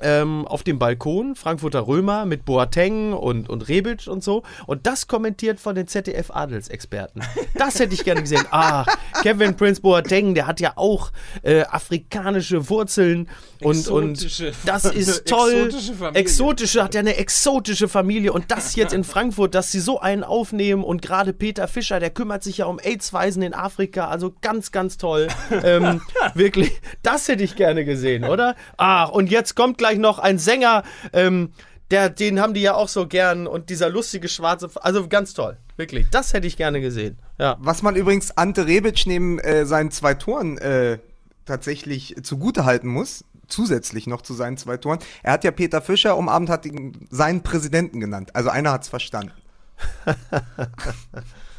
ähm, 0.00 0.46
auf 0.46 0.62
dem 0.62 0.78
Balkon, 0.78 1.34
Frankfurter 1.34 1.86
Römer 1.86 2.24
mit 2.24 2.44
Boateng 2.44 3.12
und, 3.12 3.48
und 3.48 3.68
Rebic 3.68 4.06
und 4.06 4.24
so. 4.24 4.42
Und 4.66 4.86
das 4.86 5.06
kommentiert 5.06 5.60
von 5.60 5.74
den 5.74 5.86
ZDF-Adelsexperten. 5.86 7.22
Das 7.54 7.78
hätte 7.78 7.94
ich 7.94 8.04
gerne 8.04 8.22
gesehen. 8.22 8.44
Ah, 8.50 8.84
Kevin 9.22 9.56
Prince 9.56 9.80
Boateng, 9.80 10.34
der 10.34 10.46
hat 10.46 10.60
ja 10.60 10.72
auch 10.76 11.12
äh, 11.42 11.62
afrikanische 11.62 12.68
Wurzeln 12.68 13.28
und, 13.60 13.88
und 13.88 14.22
das 14.64 14.84
ist 14.84 15.26
toll. 15.26 15.52
Exotische 15.52 15.94
Familie. 15.94 16.20
Exotische, 16.20 16.82
hat 16.82 16.94
ja 16.94 17.00
eine 17.00 17.16
exotische 17.16 17.88
Familie 17.88 18.32
und 18.32 18.50
das 18.50 18.74
jetzt 18.76 18.92
in 18.92 19.04
Frankfurt, 19.04 19.54
dass 19.54 19.72
sie 19.72 19.80
so 19.80 20.00
einen 20.00 20.24
aufnehmen 20.24 20.84
und 20.84 21.02
gerade 21.02 21.32
Peter 21.32 21.68
Fischer, 21.68 22.00
der 22.00 22.10
kümmert 22.10 22.42
sich 22.42 22.58
ja 22.58 22.66
um 22.66 22.78
AIDS-Waisen 22.78 23.42
in 23.42 23.54
Afrika, 23.54 24.08
also 24.08 24.34
ganz, 24.40 24.72
ganz 24.72 24.98
toll. 24.98 25.28
ähm, 25.62 26.00
wirklich, 26.34 26.72
das 27.02 27.28
hätte 27.28 27.44
ich 27.44 27.56
gerne 27.56 27.84
gesehen, 27.84 28.24
oder? 28.24 28.56
Ach, 28.76 29.10
und 29.10 29.30
jetzt 29.30 29.54
kommt 29.54 29.78
gleich 29.78 29.93
noch 29.98 30.18
ein 30.18 30.38
Sänger, 30.38 30.82
ähm, 31.12 31.52
der, 31.90 32.08
den 32.10 32.40
haben 32.40 32.54
die 32.54 32.62
ja 32.62 32.74
auch 32.74 32.88
so 32.88 33.06
gern 33.06 33.46
und 33.46 33.70
dieser 33.70 33.90
lustige 33.90 34.28
schwarze, 34.28 34.70
also 34.80 35.06
ganz 35.08 35.34
toll, 35.34 35.58
wirklich, 35.76 36.06
das 36.10 36.32
hätte 36.32 36.46
ich 36.46 36.56
gerne 36.56 36.80
gesehen. 36.80 37.18
Ja. 37.38 37.56
Was 37.60 37.82
man 37.82 37.94
übrigens 37.96 38.36
Ante 38.36 38.66
Rebic 38.66 39.06
neben 39.06 39.38
äh, 39.38 39.66
seinen 39.66 39.90
zwei 39.90 40.14
Toren 40.14 40.58
äh, 40.58 40.98
tatsächlich 41.44 42.16
zugutehalten 42.22 42.88
muss, 42.88 43.24
zusätzlich 43.48 44.06
noch 44.06 44.22
zu 44.22 44.32
seinen 44.32 44.56
zwei 44.56 44.78
Toren, 44.78 44.98
er 45.22 45.34
hat 45.34 45.44
ja 45.44 45.50
Peter 45.50 45.82
Fischer 45.82 46.16
um 46.16 46.28
Abend 46.28 46.48
hat 46.48 46.64
ihn 46.64 47.06
seinen 47.10 47.42
Präsidenten 47.42 48.00
genannt. 48.00 48.30
Also 48.34 48.48
einer 48.48 48.72
hat's 48.72 48.88
verstanden. 48.88 49.32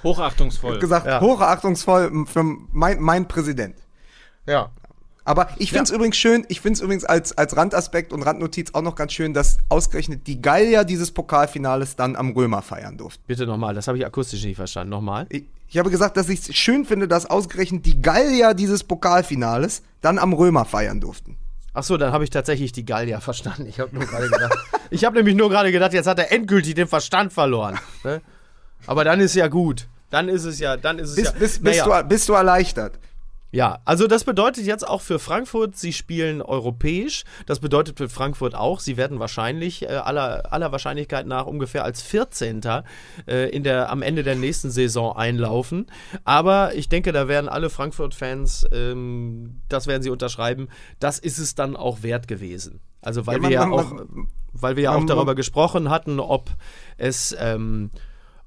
Hochachtungsvoll. 0.04 0.80
Gesagt, 0.80 1.06
Ja. 1.06 1.22
hochachtungsvoll 1.22 2.26
für 2.26 2.44
mein, 2.44 3.00
mein 3.00 3.28
Präsident. 3.28 3.76
Ja. 4.48 4.70
Aber 5.26 5.50
ich 5.58 5.72
finde 5.72 5.86
es 5.86 5.92
übrigens 5.92 6.18
schön, 6.18 6.46
ich 6.50 6.62
finde 6.62 6.78
es 6.78 6.82
übrigens 6.82 7.04
als, 7.04 7.36
als 7.36 7.58
Randaspekt 7.58 8.14
und 8.14 8.22
Randnotiz 8.22 8.74
auch 8.74 8.84
noch 8.84 8.96
ganz 8.96 9.12
schön, 9.12 9.34
dass 9.34 9.58
ausgerechnet 9.70 10.28
die 10.28 10.40
Gallier 10.40 10.84
dieses 10.84 11.12
Pokalfinales 11.12 11.96
dann 11.96 12.16
am 12.16 12.32
Römer 12.32 12.62
feiern 12.62 12.96
durften. 12.98 13.24
Bitte 13.26 13.48
nochmal, 13.48 13.74
das 13.74 13.88
habe 13.88 13.98
ich 13.98 14.06
akustisch 14.06 14.44
nicht 14.44 14.56
verstanden. 14.56 14.92
Nochmal. 14.92 15.26
Ich, 15.30 15.46
ich 15.68 15.80
habe 15.80 15.90
gesagt, 15.90 16.16
dass 16.16 16.30
ich 16.30 16.48
es 16.48 16.56
schön 16.56 16.86
finde, 16.86 17.08
dass 17.08 17.26
ausgerechnet 17.26 17.88
die 17.88 18.04
Gallier 18.04 18.54
dieses 18.54 18.84
Pokalfinales 18.84 19.82
dann 20.02 20.20
am 20.20 20.32
Römer 20.32 20.64
feiern 20.64 21.02
durften. 21.02 21.38
Ach 21.74 21.84
so, 21.84 21.98
dann 21.98 22.14
habe 22.14 22.24
ich 22.24 22.30
tatsächlich 22.30 22.72
die 22.72 22.86
Gallier 22.86 23.20
verstanden. 23.20 23.66
Ich 23.68 23.80
habe 23.80 23.94
nur 23.94 24.06
gerade 24.06 24.30
gedacht. 24.30 24.56
ich 24.92 25.04
habe 25.06 25.18
nämlich 25.18 25.36
nur 25.36 25.50
gerade 25.50 25.72
gedacht, 25.72 25.92
jetzt 25.94 26.08
hat 26.08 26.20
er 26.20 26.32
endgültig 26.32 26.76
den 26.76 26.88
Verstand 26.88 27.34
verloren. 27.34 27.80
Ne? 28.04 28.22
Aber 28.86 29.04
dann 29.04 29.20
ist 29.20 29.36
ja 29.36 29.48
gut. 29.48 29.88
Dann 30.12 30.30
ist 30.30 30.46
es 30.46 30.60
ja, 30.60 30.78
dann 30.78 31.00
ist 31.00 31.10
es 31.10 31.16
Bist, 31.16 31.34
ja. 31.34 31.40
bist, 31.40 31.64
bist, 31.64 31.80
naja, 31.80 32.04
du, 32.04 32.08
bist 32.08 32.30
du 32.30 32.34
erleichtert? 32.34 33.00
Ja, 33.56 33.80
also 33.86 34.06
das 34.08 34.26
bedeutet 34.26 34.66
jetzt 34.66 34.86
auch 34.86 35.00
für 35.02 35.18
Frankfurt, 35.18 35.78
sie 35.78 35.94
spielen 35.94 36.42
europäisch. 36.42 37.24
Das 37.46 37.60
bedeutet 37.62 37.98
für 37.98 38.10
Frankfurt 38.10 38.54
auch, 38.54 38.82
sie 38.82 38.98
werden 38.98 39.20
wahrscheinlich 39.20 39.84
äh, 39.84 39.88
aller, 39.88 40.52
aller 40.52 40.74
Wahrscheinlichkeit 40.74 41.26
nach 41.26 41.46
ungefähr 41.46 41.86
als 41.86 42.02
14. 42.02 42.60
Äh, 43.28 43.50
in 43.52 43.64
der, 43.64 43.90
am 43.92 44.02
Ende 44.02 44.24
der 44.24 44.36
nächsten 44.36 44.72
Saison 44.72 45.16
einlaufen. 45.16 45.88
Aber 46.26 46.76
ich 46.76 46.90
denke, 46.90 47.14
da 47.14 47.30
werden 47.30 47.48
alle 47.48 47.70
Frankfurt-Fans, 47.70 48.66
ähm, 48.74 49.62
das 49.70 49.88
werden 49.88 50.04
sie 50.04 50.10
unterschreiben, 50.10 50.68
das 51.00 51.18
ist 51.18 51.38
es 51.38 51.56
dann 51.56 51.78
auch 51.78 52.04
wert 52.04 52.28
gewesen. 52.28 52.82
Also 53.02 53.26
weil 53.26 53.38
Ja, 53.38 53.44
wir 53.44 53.50
ja 53.52 53.66
man- 53.68 53.80
auch, 53.80 53.94
man- 53.94 54.28
weil 54.52 54.76
wir 54.76 54.84
ja 54.84 54.92
man- 54.92 55.04
auch 55.04 55.06
darüber 55.08 55.34
gesprochen 55.34 55.90
hatten, 55.90 56.20
ob 56.20 56.50
es, 56.98 57.34
ähm, 57.40 57.90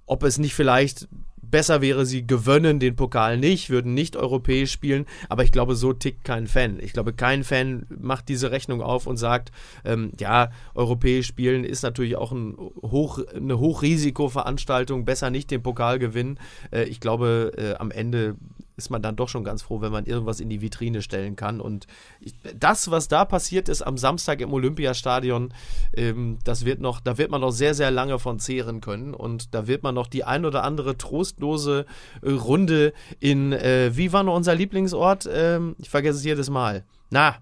ob 0.04 0.22
es 0.22 0.36
nicht 0.36 0.54
vielleicht 0.54 1.08
besser 1.50 1.80
wäre, 1.80 2.06
sie 2.06 2.26
gewöhnen 2.26 2.80
den 2.80 2.96
Pokal 2.96 3.38
nicht, 3.38 3.70
würden 3.70 3.94
nicht 3.94 4.16
europäisch 4.16 4.72
spielen, 4.72 5.06
aber 5.28 5.44
ich 5.44 5.52
glaube, 5.52 5.74
so 5.74 5.92
tickt 5.92 6.24
kein 6.24 6.46
Fan. 6.46 6.78
Ich 6.80 6.92
glaube, 6.92 7.12
kein 7.12 7.44
Fan 7.44 7.86
macht 7.88 8.28
diese 8.28 8.50
Rechnung 8.50 8.82
auf 8.82 9.06
und 9.06 9.16
sagt, 9.16 9.52
ähm, 9.84 10.12
ja, 10.18 10.50
europäisch 10.74 11.26
spielen 11.26 11.64
ist 11.64 11.82
natürlich 11.82 12.16
auch 12.16 12.32
ein 12.32 12.56
hoch, 12.56 13.20
eine 13.34 13.58
Hochrisikoveranstaltung, 13.58 15.04
besser 15.04 15.30
nicht 15.30 15.50
den 15.50 15.62
Pokal 15.62 15.98
gewinnen. 15.98 16.38
Äh, 16.70 16.84
ich 16.84 17.00
glaube, 17.00 17.52
äh, 17.56 17.74
am 17.74 17.90
Ende 17.90 18.36
ist 18.78 18.90
man 18.90 19.02
dann 19.02 19.16
doch 19.16 19.28
schon 19.28 19.44
ganz 19.44 19.62
froh, 19.62 19.80
wenn 19.80 19.92
man 19.92 20.06
irgendwas 20.06 20.40
in 20.40 20.48
die 20.48 20.62
Vitrine 20.62 21.02
stellen 21.02 21.36
kann. 21.36 21.60
Und 21.60 21.86
ich, 22.20 22.32
das, 22.58 22.90
was 22.90 23.08
da 23.08 23.24
passiert 23.24 23.68
ist 23.68 23.82
am 23.82 23.98
Samstag 23.98 24.40
im 24.40 24.52
Olympiastadion, 24.52 25.52
ähm, 25.94 26.38
das 26.44 26.64
wird 26.64 26.80
noch, 26.80 27.00
da 27.00 27.18
wird 27.18 27.30
man 27.30 27.40
noch 27.40 27.50
sehr, 27.50 27.74
sehr 27.74 27.90
lange 27.90 28.18
von 28.18 28.38
zehren 28.38 28.80
können. 28.80 29.12
Und 29.12 29.54
da 29.54 29.66
wird 29.66 29.82
man 29.82 29.94
noch 29.94 30.06
die 30.06 30.24
ein 30.24 30.44
oder 30.46 30.62
andere 30.62 30.96
trostlose 30.96 31.84
äh, 32.22 32.30
Runde 32.30 32.92
in, 33.20 33.52
äh, 33.52 33.90
wie 33.94 34.12
war 34.12 34.22
noch 34.22 34.36
unser 34.36 34.54
Lieblingsort? 34.54 35.28
Ähm, 35.30 35.74
ich 35.78 35.90
vergesse 35.90 36.18
es 36.18 36.24
jedes 36.24 36.48
Mal. 36.48 36.84
Na, 37.10 37.36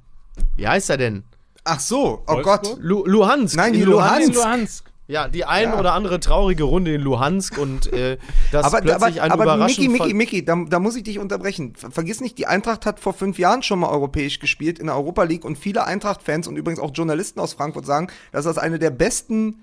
wie 0.56 0.66
heißt 0.66 0.90
er 0.90 0.96
denn? 0.96 1.24
Ach 1.64 1.80
so, 1.80 2.22
oh 2.26 2.34
Wolfsburg? 2.34 2.62
Gott. 2.62 2.76
Lu 2.80 3.04
Luhansk. 3.04 3.56
Nein, 3.56 3.74
In 3.74 3.80
die 3.80 3.84
Luhansk. 3.84 4.34
Luhansk. 4.34 4.84
Ja, 5.08 5.28
die 5.28 5.44
ein 5.44 5.68
Ja. 5.70 5.78
oder 5.78 5.92
andere 5.92 6.18
traurige 6.18 6.64
Runde 6.64 6.94
in 6.94 7.00
Luhansk 7.00 7.58
und 7.58 7.92
äh, 7.92 8.18
das 8.50 8.66
Aber, 8.66 8.80
plötzlich 8.80 9.22
aber, 9.22 9.24
ein 9.24 9.30
aber 9.56 9.68
Ver- 9.68 9.86
Miki, 9.88 10.14
Miki, 10.14 10.44
da, 10.44 10.56
da 10.68 10.80
muss 10.80 10.96
ich 10.96 11.04
dich 11.04 11.20
unterbrechen. 11.20 11.74
Ver- 11.76 11.92
Vergiss 11.92 12.20
nicht, 12.20 12.38
die 12.38 12.46
Eintracht 12.48 12.86
hat 12.86 12.98
vor 12.98 13.12
fünf 13.12 13.38
Jahren 13.38 13.62
schon 13.62 13.78
mal 13.78 13.88
europäisch 13.88 14.40
gespielt 14.40 14.80
in 14.80 14.86
der 14.86 14.96
Europa 14.96 15.22
League 15.22 15.44
und 15.44 15.56
viele 15.58 15.84
Eintracht-Fans 15.84 16.48
und 16.48 16.56
übrigens 16.56 16.80
auch 16.80 16.90
Journalisten 16.92 17.38
aus 17.38 17.52
Frankfurt 17.54 17.86
sagen, 17.86 18.08
dass 18.32 18.44
das 18.46 18.58
eine 18.58 18.80
der 18.80 18.90
besten 18.90 19.60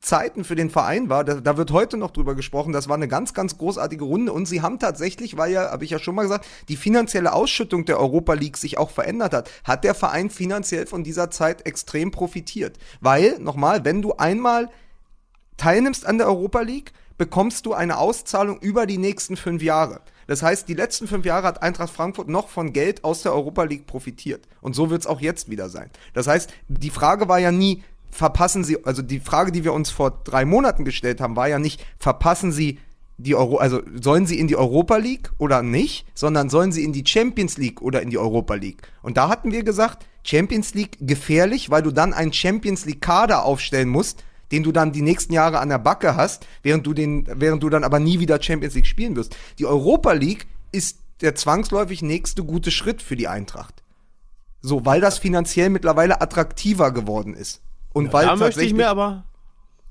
Zeiten 0.00 0.44
für 0.44 0.54
den 0.54 0.70
Verein 0.70 1.08
war. 1.08 1.24
Da, 1.24 1.34
da 1.34 1.56
wird 1.56 1.72
heute 1.72 1.96
noch 1.96 2.10
drüber 2.10 2.34
gesprochen. 2.34 2.72
Das 2.72 2.88
war 2.88 2.96
eine 2.96 3.08
ganz, 3.08 3.34
ganz 3.34 3.58
großartige 3.58 4.04
Runde 4.04 4.32
und 4.32 4.46
sie 4.46 4.62
haben 4.62 4.78
tatsächlich, 4.78 5.36
weil 5.36 5.52
ja, 5.52 5.70
habe 5.70 5.84
ich 5.84 5.90
ja 5.90 5.98
schon 5.98 6.14
mal 6.14 6.22
gesagt, 6.22 6.46
die 6.68 6.76
finanzielle 6.76 7.32
Ausschüttung 7.32 7.84
der 7.84 8.00
Europa 8.00 8.32
League 8.34 8.56
sich 8.56 8.78
auch 8.78 8.90
verändert 8.90 9.34
hat, 9.34 9.50
hat 9.64 9.84
der 9.84 9.94
Verein 9.94 10.30
finanziell 10.30 10.86
von 10.86 11.04
dieser 11.04 11.30
Zeit 11.30 11.66
extrem 11.66 12.10
profitiert. 12.10 12.78
Weil, 13.00 13.38
nochmal, 13.38 13.84
wenn 13.84 14.02
du 14.02 14.14
einmal 14.14 14.70
teilnimmst 15.56 16.06
an 16.06 16.18
der 16.18 16.28
Europa 16.28 16.60
League, 16.62 16.92
bekommst 17.18 17.66
du 17.66 17.74
eine 17.74 17.98
Auszahlung 17.98 18.58
über 18.60 18.86
die 18.86 18.96
nächsten 18.96 19.36
fünf 19.36 19.62
Jahre. 19.62 20.00
Das 20.26 20.42
heißt, 20.42 20.68
die 20.68 20.74
letzten 20.74 21.06
fünf 21.06 21.26
Jahre 21.26 21.46
hat 21.46 21.62
Eintracht 21.62 21.92
Frankfurt 21.92 22.28
noch 22.28 22.48
von 22.48 22.72
Geld 22.72 23.04
aus 23.04 23.20
der 23.22 23.34
Europa 23.34 23.64
League 23.64 23.86
profitiert. 23.86 24.48
Und 24.62 24.74
so 24.74 24.88
wird 24.88 25.02
es 25.02 25.06
auch 25.06 25.20
jetzt 25.20 25.50
wieder 25.50 25.68
sein. 25.68 25.90
Das 26.14 26.26
heißt, 26.26 26.50
die 26.68 26.88
Frage 26.88 27.28
war 27.28 27.38
ja 27.38 27.52
nie, 27.52 27.82
verpassen 28.10 28.64
Sie, 28.64 28.84
also 28.84 29.02
die 29.02 29.20
Frage, 29.20 29.52
die 29.52 29.64
wir 29.64 29.72
uns 29.72 29.90
vor 29.90 30.22
drei 30.24 30.44
Monaten 30.44 30.84
gestellt 30.84 31.20
haben, 31.20 31.36
war 31.36 31.48
ja 31.48 31.58
nicht, 31.58 31.84
verpassen 31.98 32.52
Sie 32.52 32.78
die 33.22 33.34
Euro, 33.34 33.58
also 33.58 33.82
sollen 34.00 34.26
sie 34.26 34.38
in 34.38 34.48
die 34.48 34.56
Europa 34.56 34.96
League 34.96 35.30
oder 35.38 35.62
nicht, 35.62 36.06
sondern 36.14 36.48
sollen 36.48 36.72
sie 36.72 36.84
in 36.84 36.92
die 36.92 37.04
Champions 37.06 37.58
League 37.58 37.82
oder 37.82 38.02
in 38.02 38.10
die 38.10 38.18
Europa 38.18 38.54
League. 38.54 38.82
Und 39.02 39.16
da 39.16 39.28
hatten 39.28 39.52
wir 39.52 39.62
gesagt, 39.62 40.06
Champions 40.24 40.74
League 40.74 40.96
gefährlich, 41.00 41.70
weil 41.70 41.82
du 41.82 41.90
dann 41.90 42.12
einen 42.12 42.32
Champions 42.32 42.86
League 42.86 43.00
Kader 43.00 43.44
aufstellen 43.44 43.88
musst, 43.88 44.24
den 44.52 44.62
du 44.62 44.72
dann 44.72 44.92
die 44.92 45.02
nächsten 45.02 45.32
Jahre 45.32 45.60
an 45.60 45.68
der 45.68 45.78
Backe 45.78 46.16
hast, 46.16 46.46
während 46.62 46.86
du 46.86 46.94
den, 46.94 47.26
während 47.30 47.62
du 47.62 47.68
dann 47.68 47.84
aber 47.84 48.00
nie 48.00 48.20
wieder 48.20 48.42
Champions 48.42 48.74
League 48.74 48.86
spielen 48.86 49.16
wirst. 49.16 49.36
Die 49.58 49.66
Europa 49.66 50.12
League 50.12 50.46
ist 50.72 50.98
der 51.20 51.34
zwangsläufig 51.34 52.02
nächste 52.02 52.42
gute 52.42 52.70
Schritt 52.70 53.02
für 53.02 53.16
die 53.16 53.28
Eintracht. 53.28 53.82
So, 54.62 54.84
weil 54.84 55.00
das 55.00 55.18
finanziell 55.18 55.70
mittlerweile 55.70 56.20
attraktiver 56.20 56.92
geworden 56.92 57.34
ist. 57.34 57.60
Und 57.92 58.12
weil 58.12 58.26
Da 58.26 58.36
möchte 58.36 58.62
ich 58.62 58.74
mir 58.74 58.88
aber, 58.88 59.24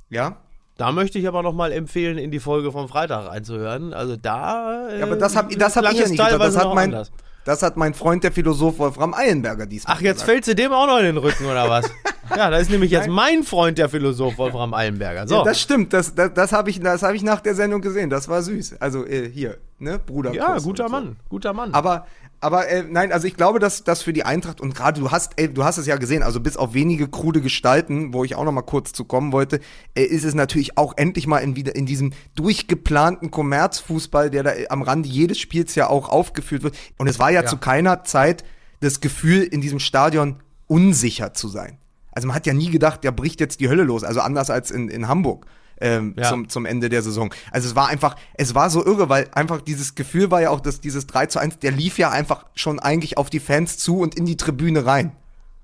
ja, 0.10 0.38
da 0.78 0.94
möchte 0.94 1.20
ich 1.20 1.28
aber 1.28 1.44
noch 1.44 1.54
mal 1.54 1.74
empfehlen, 1.74 2.18
in 2.18 2.32
die 2.32 2.40
Folge 2.40 2.72
vom 2.72 2.88
Freitag 2.88 3.28
reinzuhören. 3.28 3.94
Also 3.94 4.16
da. 4.16 4.88
Äh, 4.88 5.00
Ja, 5.00 5.06
aber 5.06 5.18
das 5.18 5.36
habe 5.36 5.54
das 5.56 5.76
hab 5.76 5.92
ich 5.92 6.00
ja 6.00 6.08
nicht. 6.08 6.20
Das 6.20 6.58
hat, 6.58 6.74
mein, 6.74 6.94
anders. 6.94 7.12
das 7.44 7.62
hat 7.62 7.76
mein 7.76 7.94
Freund, 7.94 8.24
der 8.24 8.32
Philosoph 8.32 8.80
Wolfram 8.80 9.14
Eilenberger 9.14 9.66
diesmal 9.66 9.98
Ach, 9.98 10.02
jetzt 10.02 10.22
gesagt. 10.22 10.32
fällt 10.32 10.46
sie 10.46 10.56
dem 10.56 10.72
auch 10.72 10.88
noch 10.88 11.00
in 11.00 11.04
den 11.06 11.18
Rücken, 11.18 11.46
oder 11.46 11.70
was? 11.70 11.86
ja, 12.30 12.50
da 12.50 12.58
ist 12.58 12.72
nämlich 12.72 12.92
jetzt 12.92 13.10
mein 13.10 13.44
Freund, 13.44 13.78
der 13.78 13.90
Philosoph 13.90 14.38
Wolfram 14.38 14.74
Eilenberger. 14.74 15.28
So. 15.28 15.36
Ja, 15.36 15.44
das 15.44 15.60
stimmt, 15.60 15.92
das, 15.92 16.16
das, 16.16 16.34
das 16.34 16.54
habe 16.54 16.70
ich, 16.70 16.80
das 16.80 17.04
hab 17.04 17.14
ich 17.14 17.24
nach 17.24 17.42
der 17.42 17.56
Sendung 17.56 17.82
gesehen. 17.82 18.10
Das 18.10 18.30
war 18.30 18.42
süß. 18.42 18.78
Also 18.80 19.06
äh, 19.06 19.30
hier, 19.30 19.58
ne, 19.80 20.00
Bruder. 20.00 20.34
ja, 20.34 20.58
guter 20.60 20.86
so. 20.86 20.92
Mann, 20.92 21.18
guter 21.28 21.52
Mann. 21.52 21.74
Aber, 21.74 22.06
aber 22.42 22.70
äh, 22.70 22.84
nein, 22.84 23.12
also 23.12 23.28
ich 23.28 23.36
glaube, 23.36 23.60
dass 23.60 23.84
das 23.84 24.02
für 24.02 24.14
die 24.14 24.24
Eintracht 24.24 24.62
und 24.62 24.74
gerade 24.74 25.00
du 25.00 25.12
hast, 25.12 25.34
ey, 25.36 25.54
du 25.54 25.64
hast 25.66 25.78
es 25.78 25.86
ja 25.86 25.98
gesehen, 25.98 26.24
also 26.24 26.40
bis 26.40 26.56
auf 26.56 26.74
wenige 26.74 27.10
krude 27.10 27.42
Gestalten, 27.42 28.14
wo 28.14 28.24
ich 28.24 28.36
auch 28.36 28.46
noch 28.46 28.54
mal 28.54 28.62
kurz 28.62 28.94
zu 28.94 29.04
kommen 29.04 29.34
wollte, 29.34 29.60
äh, 29.96 30.04
ist 30.04 30.24
es 30.24 30.36
natürlich 30.36 30.78
auch 30.78 30.94
endlich 30.96 31.28
mal 31.28 31.40
in 31.40 31.56
wieder 31.56 31.76
in 31.76 31.86
diesem 31.86 32.14
durchgeplanten 32.36 33.30
Kommerzfußball, 33.30 34.30
der 34.30 34.44
da 34.44 34.52
äh, 34.52 34.68
am 34.70 34.82
Rande 34.82 35.10
jedes 35.10 35.40
Spiels 35.40 35.76
ja 35.76 35.90
auch 35.90 36.08
aufgeführt 36.08 36.64
wird. 36.64 36.78
Und 36.98 37.08
es 37.08 37.20
war 37.20 37.30
ja, 37.30 37.46
zu 37.46 37.58
keiner 37.58 38.04
Zeit 38.04 38.44
das 38.80 39.02
Gefühl, 39.02 39.44
in 39.44 39.60
diesem 39.60 39.80
Stadion 39.80 40.38
unsicher 40.68 41.34
zu 41.34 41.50
sein. 41.50 41.78
Also 42.12 42.28
man 42.28 42.36
hat 42.36 42.46
ja 42.46 42.54
nie 42.54 42.70
gedacht, 42.70 43.04
der 43.04 43.12
bricht 43.12 43.40
jetzt 43.42 43.60
die 43.60 43.70
Hölle 43.70 43.84
los, 43.84 44.04
also 44.04 44.22
anders 44.22 44.50
als 44.50 44.72
in, 44.72 44.88
in 44.88 45.08
Hamburg. 45.08 45.46
Ähm, 45.82 46.14
Ja. 46.18 46.30
zum, 46.30 46.50
zum 46.50 46.66
Ende 46.66 46.90
der 46.90 47.02
Saison. 47.02 47.34
Also 47.52 47.70
es 47.70 47.76
war 47.76 47.88
einfach, 47.88 48.16
es 48.34 48.54
war 48.54 48.70
so 48.70 48.86
irre, 48.86 49.08
weil 49.08 49.30
einfach 49.34 49.62
dieses 49.62 49.96
Gefühl 49.96 50.30
war 50.30 50.42
ja 50.42 50.50
auch, 50.50 50.60
dass 50.60 50.82
dieses 50.82 51.08
3 51.08 51.28
zu 51.28 51.40
1, 51.40 51.60
der 51.60 51.72
lief 51.72 51.98
ja 51.98 52.10
einfach 52.10 52.46
schon 52.54 52.80
eigentlich 52.80 53.18
auf 53.18 53.30
die 53.30 53.40
Fans 53.40 53.78
zu 53.78 54.00
und 54.00 54.16
in 54.16 54.26
die 54.26 54.36
Tribüne 54.38 54.86
rein. 54.86 55.14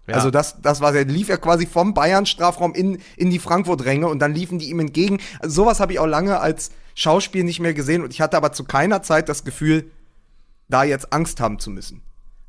Ja. 0.07 0.15
Also 0.15 0.29
das, 0.29 0.61
das 0.61 0.81
war, 0.81 0.91
der 0.91 1.05
lief 1.05 1.29
ja 1.29 1.37
quasi 1.37 1.65
vom 1.65 1.93
Bayern-Strafraum 1.93 2.73
in, 2.75 2.99
in 3.17 3.29
die 3.29 3.39
Frankfurt-Ränge 3.39 4.07
und 4.07 4.19
dann 4.19 4.33
liefen 4.33 4.59
die 4.59 4.69
ihm 4.69 4.79
entgegen. 4.79 5.19
Also 5.39 5.63
sowas 5.63 5.79
habe 5.79 5.93
ich 5.93 5.99
auch 5.99 6.05
lange 6.05 6.39
als 6.39 6.69
Schauspiel 6.93 7.43
nicht 7.43 7.59
mehr 7.59 7.73
gesehen 7.73 8.03
und 8.03 8.13
ich 8.13 8.21
hatte 8.21 8.37
aber 8.37 8.51
zu 8.51 8.63
keiner 8.63 9.01
Zeit 9.01 9.29
das 9.29 9.43
Gefühl, 9.43 9.91
da 10.69 10.83
jetzt 10.83 11.11
Angst 11.11 11.39
haben 11.39 11.59
zu 11.59 11.69
müssen. 11.69 12.01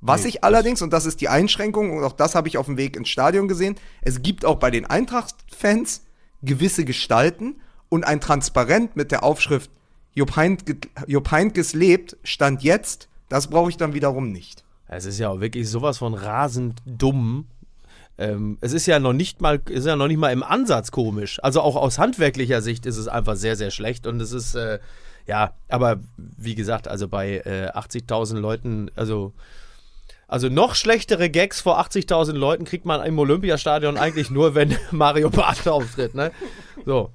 Was 0.02 0.24
ich 0.24 0.44
allerdings, 0.44 0.82
und 0.82 0.92
das 0.92 1.06
ist 1.06 1.20
die 1.20 1.28
Einschränkung, 1.28 1.96
und 1.96 2.04
auch 2.04 2.12
das 2.12 2.34
habe 2.34 2.46
ich 2.46 2.58
auf 2.58 2.66
dem 2.66 2.76
Weg 2.76 2.96
ins 2.96 3.08
Stadion 3.08 3.48
gesehen, 3.48 3.74
es 4.02 4.22
gibt 4.22 4.44
auch 4.44 4.56
bei 4.56 4.70
den 4.70 4.84
Eintracht-Fans 4.86 6.02
gewisse 6.46 6.84
Gestalten 6.84 7.56
und 7.88 8.04
ein 8.04 8.20
Transparent 8.20 8.96
mit 8.96 9.12
der 9.12 9.22
Aufschrift 9.22 9.70
Jupp, 10.14 10.36
Heintge 10.36 10.78
Jupp 11.06 11.30
Heynckes 11.30 11.74
lebt, 11.74 12.16
stand 12.22 12.62
jetzt, 12.62 13.08
das 13.28 13.48
brauche 13.48 13.70
ich 13.70 13.76
dann 13.76 13.92
wiederum 13.92 14.32
nicht. 14.32 14.64
Es 14.88 15.04
ist 15.04 15.18
ja 15.18 15.28
auch 15.28 15.40
wirklich 15.40 15.68
sowas 15.68 15.98
von 15.98 16.14
rasend 16.14 16.80
dumm. 16.86 17.46
Ähm, 18.18 18.56
es 18.60 18.72
ist 18.72 18.86
ja 18.86 18.98
noch 18.98 19.12
nicht 19.12 19.42
mal, 19.42 19.60
ist 19.68 19.86
ja 19.86 19.96
noch 19.96 20.08
nicht 20.08 20.16
mal 20.16 20.32
im 20.32 20.42
Ansatz 20.42 20.90
komisch. 20.90 21.38
Also 21.42 21.60
auch 21.60 21.76
aus 21.76 21.98
handwerklicher 21.98 22.62
Sicht 22.62 22.86
ist 22.86 22.96
es 22.96 23.08
einfach 23.08 23.36
sehr, 23.36 23.56
sehr 23.56 23.70
schlecht 23.70 24.06
und 24.06 24.20
es 24.20 24.32
ist, 24.32 24.54
äh, 24.54 24.78
ja, 25.26 25.54
aber 25.68 26.00
wie 26.16 26.54
gesagt, 26.54 26.88
also 26.88 27.08
bei 27.08 27.38
äh, 27.38 27.70
80.000 27.74 28.38
Leuten, 28.38 28.90
also, 28.94 29.34
also 30.28 30.48
noch 30.48 30.74
schlechtere 30.74 31.30
Gags 31.30 31.60
vor 31.60 31.78
80.000 31.80 32.32
Leuten 32.32 32.64
kriegt 32.64 32.84
man 32.84 33.04
im 33.04 33.18
Olympiastadion 33.18 33.96
eigentlich 33.96 34.30
nur, 34.30 34.54
wenn 34.54 34.76
Mario 34.90 35.30
Barth 35.30 35.68
auftritt, 35.68 36.14
ne? 36.14 36.32
So, 36.84 37.10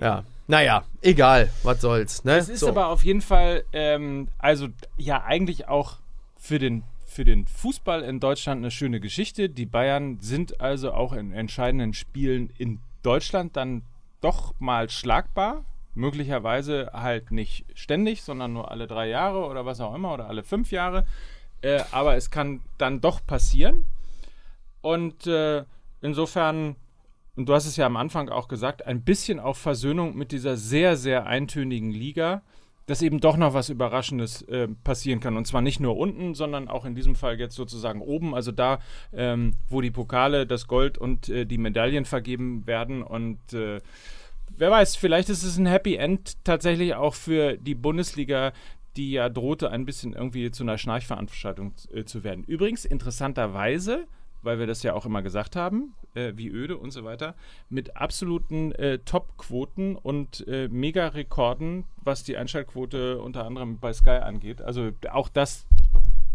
ja. 0.00 0.24
Naja, 0.46 0.84
egal, 1.00 1.50
was 1.62 1.80
soll's, 1.80 2.22
ne? 2.24 2.36
Es 2.36 2.50
ist 2.50 2.60
so. 2.60 2.68
aber 2.68 2.88
auf 2.88 3.02
jeden 3.02 3.22
Fall, 3.22 3.64
ähm, 3.72 4.28
also 4.38 4.68
ja, 4.98 5.24
eigentlich 5.24 5.68
auch 5.68 5.96
für 6.36 6.58
den, 6.58 6.84
für 7.06 7.24
den 7.24 7.46
Fußball 7.46 8.02
in 8.02 8.20
Deutschland 8.20 8.58
eine 8.58 8.70
schöne 8.70 9.00
Geschichte. 9.00 9.48
Die 9.48 9.64
Bayern 9.64 10.18
sind 10.20 10.60
also 10.60 10.92
auch 10.92 11.14
in 11.14 11.32
entscheidenden 11.32 11.94
Spielen 11.94 12.50
in 12.58 12.80
Deutschland 13.02 13.56
dann 13.56 13.82
doch 14.20 14.54
mal 14.58 14.90
schlagbar. 14.90 15.64
Möglicherweise 15.94 16.90
halt 16.92 17.30
nicht 17.30 17.64
ständig, 17.74 18.22
sondern 18.22 18.52
nur 18.52 18.70
alle 18.70 18.86
drei 18.86 19.08
Jahre 19.08 19.46
oder 19.46 19.64
was 19.64 19.80
auch 19.80 19.94
immer 19.94 20.12
oder 20.12 20.28
alle 20.28 20.42
fünf 20.42 20.72
Jahre. 20.72 21.06
Äh, 21.64 21.82
aber 21.92 22.14
es 22.14 22.30
kann 22.30 22.60
dann 22.76 23.00
doch 23.00 23.24
passieren. 23.26 23.86
Und 24.82 25.26
äh, 25.26 25.64
insofern, 26.02 26.76
und 27.36 27.48
du 27.48 27.54
hast 27.54 27.64
es 27.64 27.78
ja 27.78 27.86
am 27.86 27.96
Anfang 27.96 28.28
auch 28.28 28.48
gesagt, 28.48 28.86
ein 28.86 29.02
bisschen 29.02 29.40
auf 29.40 29.56
Versöhnung 29.56 30.14
mit 30.14 30.30
dieser 30.30 30.58
sehr, 30.58 30.98
sehr 30.98 31.24
eintönigen 31.26 31.90
Liga, 31.90 32.42
dass 32.84 33.00
eben 33.00 33.18
doch 33.18 33.38
noch 33.38 33.54
was 33.54 33.70
Überraschendes 33.70 34.42
äh, 34.42 34.68
passieren 34.84 35.20
kann. 35.20 35.38
Und 35.38 35.46
zwar 35.46 35.62
nicht 35.62 35.80
nur 35.80 35.96
unten, 35.96 36.34
sondern 36.34 36.68
auch 36.68 36.84
in 36.84 36.94
diesem 36.94 37.14
Fall 37.14 37.40
jetzt 37.40 37.54
sozusagen 37.54 38.02
oben, 38.02 38.34
also 38.34 38.52
da, 38.52 38.78
ähm, 39.14 39.54
wo 39.70 39.80
die 39.80 39.90
Pokale, 39.90 40.46
das 40.46 40.66
Gold 40.66 40.98
und 40.98 41.30
äh, 41.30 41.46
die 41.46 41.56
Medaillen 41.56 42.04
vergeben 42.04 42.66
werden. 42.66 43.02
Und 43.02 43.54
äh, 43.54 43.80
wer 44.54 44.70
weiß, 44.70 44.96
vielleicht 44.96 45.30
ist 45.30 45.44
es 45.44 45.56
ein 45.56 45.64
Happy 45.64 45.96
End 45.96 46.44
tatsächlich 46.44 46.94
auch 46.94 47.14
für 47.14 47.56
die 47.56 47.74
Bundesliga, 47.74 48.52
die 48.96 49.12
ja 49.12 49.28
drohte, 49.28 49.70
ein 49.70 49.84
bisschen 49.84 50.12
irgendwie 50.12 50.50
zu 50.50 50.62
einer 50.62 50.78
Schnarchveranstaltung 50.78 51.74
äh, 51.92 52.04
zu 52.04 52.24
werden. 52.24 52.44
Übrigens, 52.44 52.84
interessanterweise, 52.84 54.06
weil 54.42 54.58
wir 54.58 54.66
das 54.66 54.82
ja 54.82 54.94
auch 54.94 55.06
immer 55.06 55.22
gesagt 55.22 55.56
haben, 55.56 55.94
äh, 56.14 56.32
wie 56.36 56.48
öde 56.48 56.76
und 56.76 56.90
so 56.92 57.04
weiter, 57.04 57.34
mit 57.68 57.96
absoluten 57.96 58.72
äh, 58.72 58.98
Top-Quoten 58.98 59.96
und 59.96 60.46
äh, 60.46 60.68
Mega-Rekorden, 60.68 61.84
was 61.96 62.22
die 62.22 62.36
Einschaltquote 62.36 63.20
unter 63.20 63.44
anderem 63.44 63.78
bei 63.78 63.92
Sky 63.92 64.10
angeht. 64.10 64.62
Also 64.62 64.92
auch 65.10 65.28
das 65.28 65.66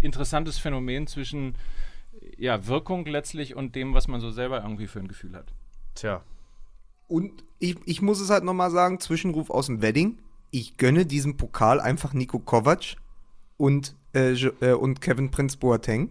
interessantes 0.01 0.57
Phänomen 0.57 1.07
zwischen 1.07 1.55
ja, 2.37 2.67
Wirkung 2.67 3.05
letztlich 3.05 3.55
und 3.55 3.75
dem, 3.75 3.93
was 3.93 4.07
man 4.07 4.21
so 4.21 4.31
selber 4.31 4.61
irgendwie 4.61 4.87
für 4.87 4.99
ein 4.99 5.07
Gefühl 5.07 5.35
hat. 5.35 5.53
Tja. 5.95 6.23
Und 7.07 7.43
ich, 7.59 7.77
ich 7.85 8.01
muss 8.01 8.19
es 8.19 8.29
halt 8.29 8.43
nochmal 8.43 8.71
sagen, 8.71 8.99
Zwischenruf 8.99 9.49
aus 9.49 9.65
dem 9.65 9.81
Wedding. 9.81 10.19
Ich 10.51 10.77
gönne 10.77 11.05
diesen 11.05 11.37
Pokal 11.37 11.79
einfach 11.79 12.13
Nico 12.13 12.39
Kovac 12.39 12.95
und, 13.57 13.95
äh, 14.13 14.33
äh, 14.33 14.73
und 14.73 15.01
Kevin 15.01 15.31
Prince 15.31 15.57
Boateng. 15.57 16.09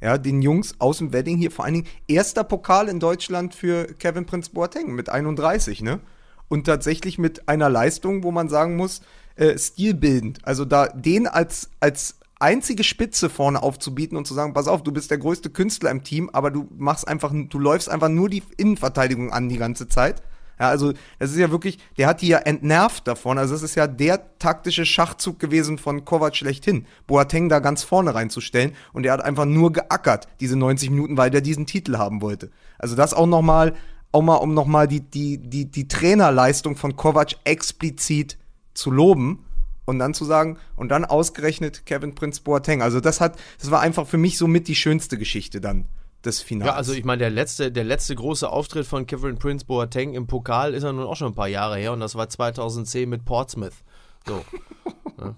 Ja, 0.00 0.16
den 0.16 0.42
Jungs 0.42 0.74
aus 0.78 0.98
dem 0.98 1.12
Wedding 1.12 1.38
hier 1.38 1.50
vor 1.50 1.64
allen 1.64 1.74
Dingen 1.74 1.86
erster 2.06 2.44
Pokal 2.44 2.88
in 2.88 3.00
Deutschland 3.00 3.54
für 3.54 3.86
Kevin 3.94 4.26
Prince 4.26 4.50
Boateng 4.50 4.94
mit 4.94 5.08
31, 5.08 5.82
ne? 5.82 6.00
Und 6.48 6.64
tatsächlich 6.66 7.18
mit 7.18 7.48
einer 7.48 7.68
Leistung, 7.68 8.22
wo 8.22 8.30
man 8.30 8.48
sagen 8.48 8.76
muss, 8.76 9.02
äh, 9.36 9.58
stilbildend. 9.58 10.44
Also 10.44 10.64
da 10.64 10.86
den 10.86 11.26
als, 11.26 11.70
als 11.80 12.18
einzige 12.38 12.84
Spitze 12.84 13.28
vorne 13.28 13.62
aufzubieten 13.62 14.16
und 14.16 14.26
zu 14.26 14.34
sagen, 14.34 14.52
pass 14.52 14.68
auf, 14.68 14.82
du 14.82 14.92
bist 14.92 15.10
der 15.10 15.18
größte 15.18 15.50
Künstler 15.50 15.90
im 15.90 16.04
Team, 16.04 16.30
aber 16.32 16.50
du 16.50 16.68
machst 16.76 17.08
einfach, 17.08 17.32
du 17.32 17.58
läufst 17.58 17.88
einfach 17.88 18.08
nur 18.08 18.28
die 18.28 18.42
Innenverteidigung 18.56 19.32
an 19.32 19.48
die 19.48 19.58
ganze 19.58 19.88
Zeit. 19.88 20.22
Ja, 20.58 20.68
also 20.68 20.92
das 21.18 21.30
ist 21.30 21.38
ja 21.38 21.50
wirklich, 21.50 21.78
der 21.96 22.08
hat 22.08 22.20
die 22.20 22.28
ja 22.28 22.38
entnervt 22.38 23.06
davon. 23.06 23.38
Also 23.38 23.54
das 23.54 23.62
ist 23.62 23.74
ja 23.74 23.86
der 23.86 24.38
taktische 24.38 24.84
Schachzug 24.84 25.38
gewesen 25.38 25.78
von 25.78 26.04
Kovac 26.04 26.36
schlechthin, 26.36 26.86
Boateng 27.06 27.48
da 27.48 27.60
ganz 27.60 27.82
vorne 27.82 28.14
reinzustellen 28.14 28.72
und 28.92 29.06
er 29.06 29.12
hat 29.12 29.24
einfach 29.24 29.44
nur 29.44 29.72
geackert, 29.72 30.28
diese 30.40 30.56
90 30.56 30.90
Minuten, 30.90 31.16
weil 31.16 31.30
der 31.30 31.40
diesen 31.40 31.66
Titel 31.66 31.96
haben 31.96 32.20
wollte. 32.20 32.50
Also 32.78 32.96
das 32.96 33.14
auch 33.14 33.26
nochmal, 33.26 33.74
auch 34.12 34.22
mal, 34.22 34.36
um 34.36 34.54
nochmal 34.54 34.88
die, 34.88 35.00
die, 35.00 35.38
die, 35.38 35.70
die 35.70 35.88
Trainerleistung 35.88 36.76
von 36.76 36.96
Kovac 36.96 37.36
explizit 37.44 38.38
zu 38.74 38.90
loben 38.90 39.44
und 39.84 39.98
dann 39.98 40.14
zu 40.14 40.24
sagen, 40.24 40.58
und 40.76 40.90
dann 40.90 41.04
ausgerechnet 41.04 41.86
Kevin 41.86 42.14
Prince 42.14 42.42
Boateng. 42.42 42.82
Also 42.82 43.00
das 43.00 43.20
hat, 43.20 43.38
das 43.58 43.70
war 43.70 43.80
einfach 43.80 44.06
für 44.06 44.18
mich 44.18 44.36
somit 44.36 44.68
die 44.68 44.74
schönste 44.74 45.18
Geschichte 45.18 45.60
dann 45.60 45.86
des 46.24 46.42
Finals. 46.42 46.68
Ja, 46.68 46.74
also 46.74 46.92
ich 46.92 47.04
meine, 47.04 47.18
der 47.18 47.30
letzte, 47.30 47.70
der 47.70 47.84
letzte 47.84 48.14
große 48.14 48.48
Auftritt 48.48 48.86
von 48.86 49.06
Kevin 49.06 49.38
Prince 49.38 49.64
Boateng 49.64 50.14
im 50.14 50.26
Pokal 50.26 50.74
ist 50.74 50.82
ja 50.82 50.92
nun 50.92 51.06
auch 51.06 51.16
schon 51.16 51.32
ein 51.32 51.34
paar 51.34 51.48
Jahre 51.48 51.76
her 51.76 51.92
und 51.92 52.00
das 52.00 52.14
war 52.14 52.28
2010 52.28 53.08
mit 53.08 53.24
Portsmouth. 53.24 53.84
So. 54.26 54.44
ne? 55.18 55.36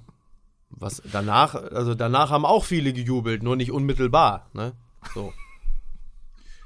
Was 0.70 1.02
danach, 1.12 1.54
also 1.54 1.94
danach 1.94 2.30
haben 2.30 2.46
auch 2.46 2.64
viele 2.64 2.92
gejubelt, 2.92 3.42
nur 3.42 3.56
nicht 3.56 3.70
unmittelbar. 3.70 4.48
Ne? 4.54 4.72
So. 5.14 5.32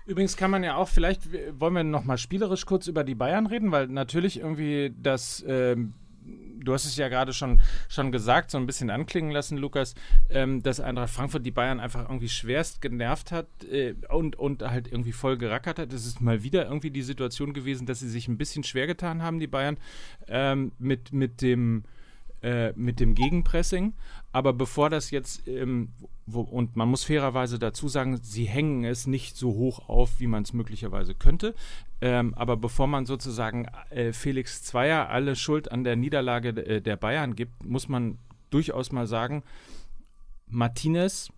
Übrigens 0.06 0.36
kann 0.36 0.50
man 0.50 0.62
ja 0.62 0.76
auch, 0.76 0.88
vielleicht 0.88 1.22
wollen 1.58 1.74
wir 1.74 1.82
noch 1.82 2.04
mal 2.04 2.18
spielerisch 2.18 2.66
kurz 2.66 2.86
über 2.86 3.04
die 3.04 3.14
Bayern 3.14 3.46
reden, 3.46 3.72
weil 3.72 3.88
natürlich 3.88 4.38
irgendwie 4.38 4.94
das, 4.96 5.42
ähm, 5.48 5.94
du 6.24 6.72
hast 6.72 6.84
es 6.84 6.96
ja 6.96 7.08
gerade 7.08 7.32
schon, 7.32 7.60
schon 7.88 8.10
gesagt, 8.10 8.50
so 8.50 8.58
ein 8.58 8.66
bisschen 8.66 8.90
anklingen 8.90 9.30
lassen, 9.30 9.58
Lukas, 9.58 9.94
ähm, 10.30 10.62
dass 10.62 10.80
Eintracht 10.80 11.10
Frankfurt 11.10 11.44
die 11.44 11.50
Bayern 11.50 11.80
einfach 11.80 12.02
irgendwie 12.02 12.28
schwerst 12.28 12.80
genervt 12.80 13.32
hat 13.32 13.46
äh, 13.70 13.94
und, 14.08 14.36
und 14.36 14.62
halt 14.62 14.90
irgendwie 14.90 15.12
voll 15.12 15.36
gerackert 15.36 15.78
hat. 15.78 15.92
Es 15.92 16.06
ist 16.06 16.20
mal 16.20 16.42
wieder 16.42 16.64
irgendwie 16.64 16.90
die 16.90 17.02
Situation 17.02 17.52
gewesen, 17.52 17.86
dass 17.86 18.00
sie 18.00 18.08
sich 18.08 18.28
ein 18.28 18.38
bisschen 18.38 18.64
schwer 18.64 18.86
getan 18.86 19.22
haben, 19.22 19.38
die 19.38 19.46
Bayern, 19.46 19.76
ähm, 20.28 20.72
mit, 20.78 21.12
mit 21.12 21.42
dem 21.42 21.84
äh, 22.44 22.74
mit 22.76 23.00
dem 23.00 23.14
Gegenpressing. 23.14 23.94
Aber 24.32 24.52
bevor 24.52 24.90
das 24.90 25.10
jetzt, 25.10 25.48
ähm, 25.48 25.88
wo, 26.26 26.42
und 26.42 26.76
man 26.76 26.88
muss 26.88 27.04
fairerweise 27.04 27.58
dazu 27.58 27.88
sagen, 27.88 28.18
sie 28.22 28.44
hängen 28.44 28.84
es 28.84 29.06
nicht 29.06 29.36
so 29.36 29.54
hoch 29.54 29.88
auf, 29.88 30.20
wie 30.20 30.26
man 30.26 30.42
es 30.42 30.52
möglicherweise 30.52 31.14
könnte. 31.14 31.54
Ähm, 32.02 32.34
aber 32.34 32.58
bevor 32.58 32.86
man 32.86 33.06
sozusagen 33.06 33.66
äh, 33.88 34.12
Felix 34.12 34.62
Zweier 34.62 35.08
alle 35.08 35.36
Schuld 35.36 35.72
an 35.72 35.84
der 35.84 35.96
Niederlage 35.96 36.50
äh, 36.50 36.80
der 36.82 36.96
Bayern 36.96 37.34
gibt, 37.34 37.64
muss 37.64 37.88
man 37.88 38.18
durchaus 38.50 38.92
mal 38.92 39.06
sagen, 39.06 39.42
Martinez, 40.46 41.30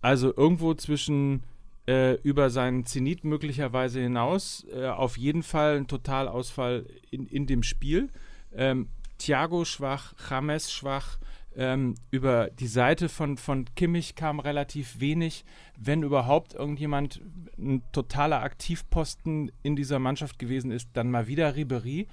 also 0.00 0.34
irgendwo 0.34 0.72
zwischen 0.72 1.42
äh, 1.86 2.14
über 2.22 2.48
seinen 2.48 2.86
Zenit 2.86 3.24
möglicherweise 3.24 4.00
hinaus, 4.00 4.66
äh, 4.72 4.86
auf 4.86 5.18
jeden 5.18 5.42
Fall 5.42 5.76
ein 5.76 5.88
Totalausfall 5.88 6.86
in, 7.10 7.26
in 7.26 7.46
dem 7.46 7.62
Spiel. 7.62 8.08
Ähm, 8.54 8.88
Thiago 9.20 9.64
schwach, 9.64 10.14
James 10.28 10.72
schwach. 10.72 11.18
Ähm, 11.56 11.96
über 12.10 12.48
die 12.48 12.68
Seite 12.68 13.08
von, 13.08 13.36
von 13.36 13.66
Kimmich 13.74 14.14
kam 14.14 14.40
relativ 14.40 15.00
wenig. 15.00 15.44
Wenn 15.76 16.02
überhaupt 16.02 16.54
irgendjemand 16.54 17.20
ein 17.58 17.82
totaler 17.92 18.42
Aktivposten 18.42 19.50
in 19.62 19.76
dieser 19.76 19.98
Mannschaft 19.98 20.38
gewesen 20.38 20.70
ist, 20.70 20.88
dann 20.94 21.10
mal 21.10 21.26
wieder 21.26 21.56
Ribery. 21.56 22.06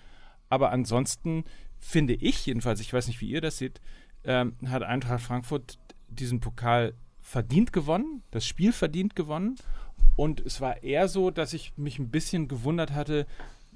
Aber 0.50 0.72
ansonsten 0.72 1.44
finde 1.80 2.16
ich 2.16 2.46
jedenfalls, 2.46 2.80
ich 2.82 2.92
weiß 2.92 3.08
nicht, 3.08 3.22
wie 3.22 3.30
ihr 3.30 3.42
das 3.42 3.60
seht, 3.60 3.80
ähm, 4.24 4.56
hat 4.66 4.84
Eintracht 4.84 5.22
Frankfurt 5.22 5.78
diesen 6.10 6.40
Pokal 6.40 6.94
verdient 7.22 7.74
gewonnen, 7.74 8.24
das 8.32 8.46
Spiel 8.46 8.72
verdient 8.74 9.16
gewonnen. 9.16 9.56
Und 10.16 10.40
es 10.40 10.62
war 10.62 10.82
eher 10.84 11.08
so, 11.08 11.30
dass 11.30 11.54
ich 11.54 11.78
mich 11.78 12.00
ein 12.00 12.10
bisschen 12.10 12.48
gewundert 12.48 12.92
hatte, 12.92 13.28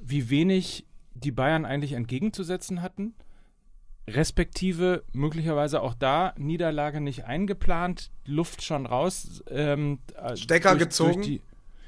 wie 0.01 0.29
wenig 0.31 0.85
die 1.13 1.31
Bayern 1.31 1.65
eigentlich 1.65 1.93
entgegenzusetzen 1.93 2.81
hatten. 2.81 3.13
Respektive 4.09 5.03
möglicherweise 5.13 5.81
auch 5.81 5.93
da 5.93 6.33
Niederlage 6.37 6.99
nicht 7.01 7.25
eingeplant, 7.25 8.11
Luft 8.25 8.63
schon 8.63 8.85
raus. 8.85 9.43
Ähm, 9.49 9.99
äh, 10.15 10.35
Stecker 10.35 10.75
gezogen? 10.75 11.21
die, 11.21 11.41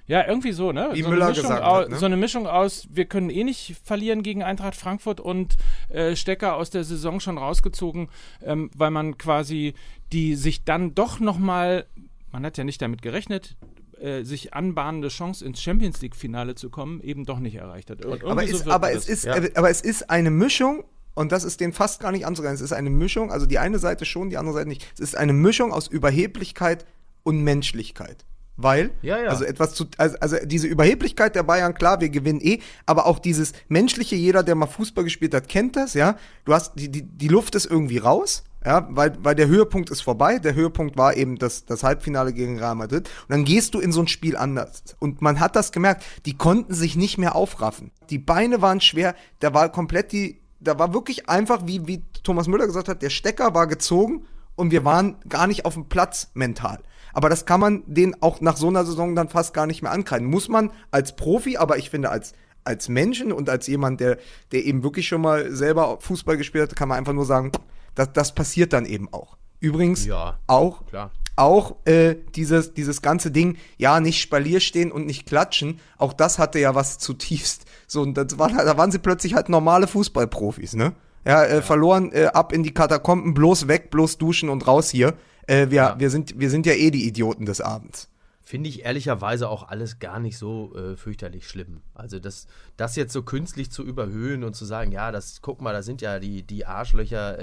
ja, 0.06 0.26
irgendwie 0.28 0.52
so, 0.52 0.72
ne? 0.72 0.90
Wie 0.94 1.02
so 1.02 1.10
Müller 1.10 1.26
eine 1.26 1.32
Mischung 1.32 1.44
gesagt 1.50 1.64
au- 1.64 1.76
hat, 1.82 1.90
ne? 1.90 1.98
So 1.98 2.06
eine 2.06 2.18
Mischung 2.18 2.46
aus, 2.48 2.88
wir 2.92 3.06
können 3.06 3.30
eh 3.30 3.44
nicht 3.44 3.76
verlieren 3.84 4.22
gegen 4.22 4.44
Eintracht 4.44 4.76
Frankfurt 4.76 5.20
und 5.20 5.58
äh, 5.90 6.16
Stecker 6.16 6.56
aus 6.56 6.70
der 6.70 6.84
Saison 6.84 7.20
schon 7.20 7.38
rausgezogen, 7.38 8.10
ähm, 8.44 8.70
weil 8.76 8.92
man 8.92 9.18
quasi 9.18 9.74
die 10.12 10.36
sich 10.36 10.64
dann 10.64 10.94
doch 10.94 11.20
nochmal, 11.20 11.88
man 12.32 12.46
hat 12.46 12.58
ja 12.58 12.64
nicht 12.64 12.82
damit 12.82 13.02
gerechnet, 13.02 13.56
äh, 14.04 14.24
sich 14.24 14.54
anbahnende 14.54 15.08
Chance 15.08 15.46
ins 15.46 15.62
Champions 15.62 16.02
League-Finale 16.02 16.56
zu 16.56 16.70
kommen, 16.70 17.02
eben 17.02 17.26
doch 17.26 17.40
nicht 17.40 17.56
erreicht 17.56 17.90
hat. 17.90 18.04
Und 18.04 18.24
aber, 18.26 18.46
so 18.46 18.58
ist, 18.58 18.68
aber, 18.68 18.92
es 18.92 19.08
ist, 19.08 19.24
ja. 19.24 19.36
äh, 19.38 19.52
aber 19.56 19.70
es 19.70 19.80
ist 19.80 20.10
eine 20.10 20.30
Mischung, 20.30 20.84
und 21.16 21.32
das 21.32 21.44
ist 21.44 21.62
denen 21.62 21.74
fast 21.74 22.02
gar 22.02 22.12
nicht 22.12 22.26
anzugreifen. 22.26 22.56
Es 22.56 22.62
ist 22.62 22.74
eine 22.74 22.90
Mischung, 22.90 23.32
also 23.32 23.46
die 23.46 23.60
eine 23.60 23.80
Seite 23.80 24.04
schon, 24.04 24.30
die 24.30 24.38
andere 24.38 24.56
Seite 24.56 24.68
nicht. 24.68 24.86
Es 24.94 25.00
ist 25.00 25.16
eine 25.16 25.32
Mischung 25.32 25.72
aus 25.72 25.88
Überheblichkeit 25.88 26.86
und 27.24 27.44
Menschlichkeit. 27.44 28.26
Weil, 28.56 28.92
Ja, 29.02 29.20
ja. 29.20 29.30
also 29.30 29.46
etwas 29.46 29.74
zu, 29.74 29.86
also, 29.98 30.16
also 30.20 30.38
diese 30.44 30.68
Überheblichkeit 30.68 31.36
der 31.36 31.44
Bayern, 31.44 31.74
klar, 31.74 32.02
wir 32.02 32.10
gewinnen 32.10 32.40
eh, 32.42 32.60
aber 32.86 33.08
auch 33.08 33.18
dieses 33.18 33.54
menschliche, 33.68 34.16
jeder, 34.16 34.44
der 34.44 34.54
mal 34.56 34.68
Fußball 34.68 35.04
gespielt 35.04 35.34
hat, 35.34 35.48
kennt 35.48 35.76
das, 35.76 35.96
ja. 35.96 36.18
Du 36.46 36.54
hast, 36.54 36.74
die, 36.76 36.90
die, 36.90 37.02
die 37.04 37.30
Luft 37.30 37.56
ist 37.56 37.66
irgendwie 37.66 37.98
raus, 37.98 38.44
ja, 38.66 38.88
weil, 38.90 39.18
weil 39.22 39.36
der 39.36 39.48
Höhepunkt 39.48 39.90
ist 39.90 40.02
vorbei. 40.02 40.40
Der 40.40 40.56
Höhepunkt 40.56 40.98
war 40.98 41.16
eben 41.18 41.38
das, 41.38 41.66
das 41.66 41.84
Halbfinale 41.84 42.34
gegen 42.34 42.60
Real 42.60 42.76
Madrid. 42.76 43.10
Und 43.24 43.30
dann 43.30 43.44
gehst 43.44 43.74
du 43.74 43.80
in 43.80 43.92
so 43.92 44.02
ein 44.02 44.08
Spiel 44.08 44.38
anders. 44.38 44.84
Und 45.00 45.22
man 45.22 45.40
hat 45.40 45.56
das 45.56 45.72
gemerkt, 45.72 46.04
die 46.26 46.38
konnten 46.38 46.74
sich 46.74 46.96
nicht 46.96 47.18
mehr 47.18 47.36
aufraffen. 47.36 47.92
Die 48.10 48.20
Beine 48.20 48.62
waren 48.62 48.80
schwer, 48.80 49.16
da 49.40 49.54
war 49.54 49.70
komplett 49.70 50.12
die, 50.14 50.40
da 50.62 50.80
war 50.80 50.94
wirklich 50.94 51.28
einfach, 51.28 51.64
wie, 51.66 51.88
wie 51.88 52.04
Thomas 52.24 52.48
Müller 52.48 52.68
gesagt 52.68 52.88
hat, 52.88 53.02
der 53.02 53.10
Stecker 53.10 53.54
war 53.54 53.68
gezogen 53.68 54.26
und 54.56 54.72
wir 54.72 54.86
waren 54.86 55.18
gar 55.28 55.48
nicht 55.48 55.66
auf 55.66 55.74
dem 55.74 55.90
Platz 55.90 56.32
mental. 56.34 56.80
Aber 57.12 57.30
das 57.30 57.46
kann 57.46 57.60
man 57.60 57.84
den 57.86 58.22
auch 58.22 58.40
nach 58.40 58.58
so 58.58 58.70
einer 58.70 58.86
Saison 58.86 59.16
dann 59.16 59.30
fast 59.30 59.54
gar 59.54 59.68
nicht 59.68 59.82
mehr 59.84 59.92
ankreiden. 59.92 60.28
Muss 60.28 60.48
man 60.48 60.72
als 60.90 61.16
Profi, 61.16 61.58
aber 61.58 61.78
ich 61.78 61.90
finde 61.90 62.10
als, 62.10 62.34
als 62.64 62.88
Menschen 62.88 63.32
und 63.34 63.50
als 63.50 63.68
jemand, 63.68 64.00
der, 64.00 64.18
der 64.52 64.64
eben 64.64 64.84
wirklich 64.84 65.08
schon 65.08 65.22
mal 65.22 65.52
selber 65.52 65.98
Fußball 66.00 66.38
gespielt 66.38 66.70
hat, 66.70 66.76
kann 66.78 66.90
man 66.90 66.98
einfach 66.98 67.14
nur 67.14 67.26
sagen, 67.26 67.52
das, 67.96 68.14
das 68.14 68.36
passiert 68.36 68.74
dann 68.74 68.86
eben 68.86 69.12
auch. 69.14 69.38
Übrigens 69.60 70.06
Ja. 70.06 70.40
auch, 70.48 70.86
Klar. 70.88 71.12
auch 71.36 71.76
äh, 71.86 72.16
dieses, 72.36 72.74
dieses 72.74 73.02
ganze 73.02 73.32
Ding, 73.32 73.58
ja, 73.78 74.00
nicht 74.00 74.22
Spalier 74.22 74.60
stehen 74.60 74.92
und 74.92 75.06
nicht 75.06 75.26
klatschen, 75.26 75.80
auch 75.98 76.14
das 76.14 76.38
hatte 76.40 76.60
ja 76.60 76.76
was 76.76 77.00
zutiefst. 77.00 77.66
So, 77.88 78.02
und 78.02 78.16
das 78.16 78.38
war, 78.38 78.50
da 78.50 78.78
waren 78.78 78.92
sie 78.92 79.00
plötzlich 79.00 79.34
halt 79.36 79.50
normale 79.50 79.88
Fußballprofis, 79.88 80.74
ne? 80.74 80.94
Ja, 81.26 81.46
äh, 81.46 81.62
verloren, 81.62 82.12
äh, 82.12 82.26
ab 82.26 82.52
in 82.52 82.64
die 82.64 82.74
Katakomben, 82.74 83.34
bloß 83.34 83.70
weg, 83.70 83.90
bloß 83.92 84.18
duschen 84.18 84.50
und 84.50 84.68
raus 84.68 84.90
hier. 84.90 85.14
Äh, 85.48 85.70
wir, 85.70 85.76
Ja. 85.76 85.96
wir, 86.00 86.10
sind, 86.10 86.38
wir 86.38 86.50
sind 86.50 86.66
ja 86.66 86.74
eh 86.74 86.92
die 86.92 87.08
Idioten 87.08 87.46
des 87.46 87.62
Abends. 87.62 88.10
Finde 88.46 88.68
ich 88.68 88.84
ehrlicherweise 88.84 89.48
auch 89.48 89.70
alles 89.70 90.00
gar 90.00 90.20
nicht 90.20 90.38
so 90.38 90.76
äh, 90.76 90.98
fürchterlich 90.98 91.48
schlimm. 91.48 91.82
Also 91.96 92.20
das, 92.20 92.46
das 92.76 92.98
jetzt 92.98 93.14
so 93.14 93.24
künstlich 93.24 93.72
zu 93.72 93.84
überhöhen 93.84 94.44
und 94.44 94.54
zu 94.54 94.66
sagen, 94.66 94.92
ja, 94.92 95.14
das, 95.14 95.42
guck 95.42 95.62
mal, 95.62 95.72
da 95.72 95.82
sind 95.82 96.02
ja 96.02 96.20
die, 96.20 96.44
die 96.44 96.66
Arschlöcher, 96.66 97.40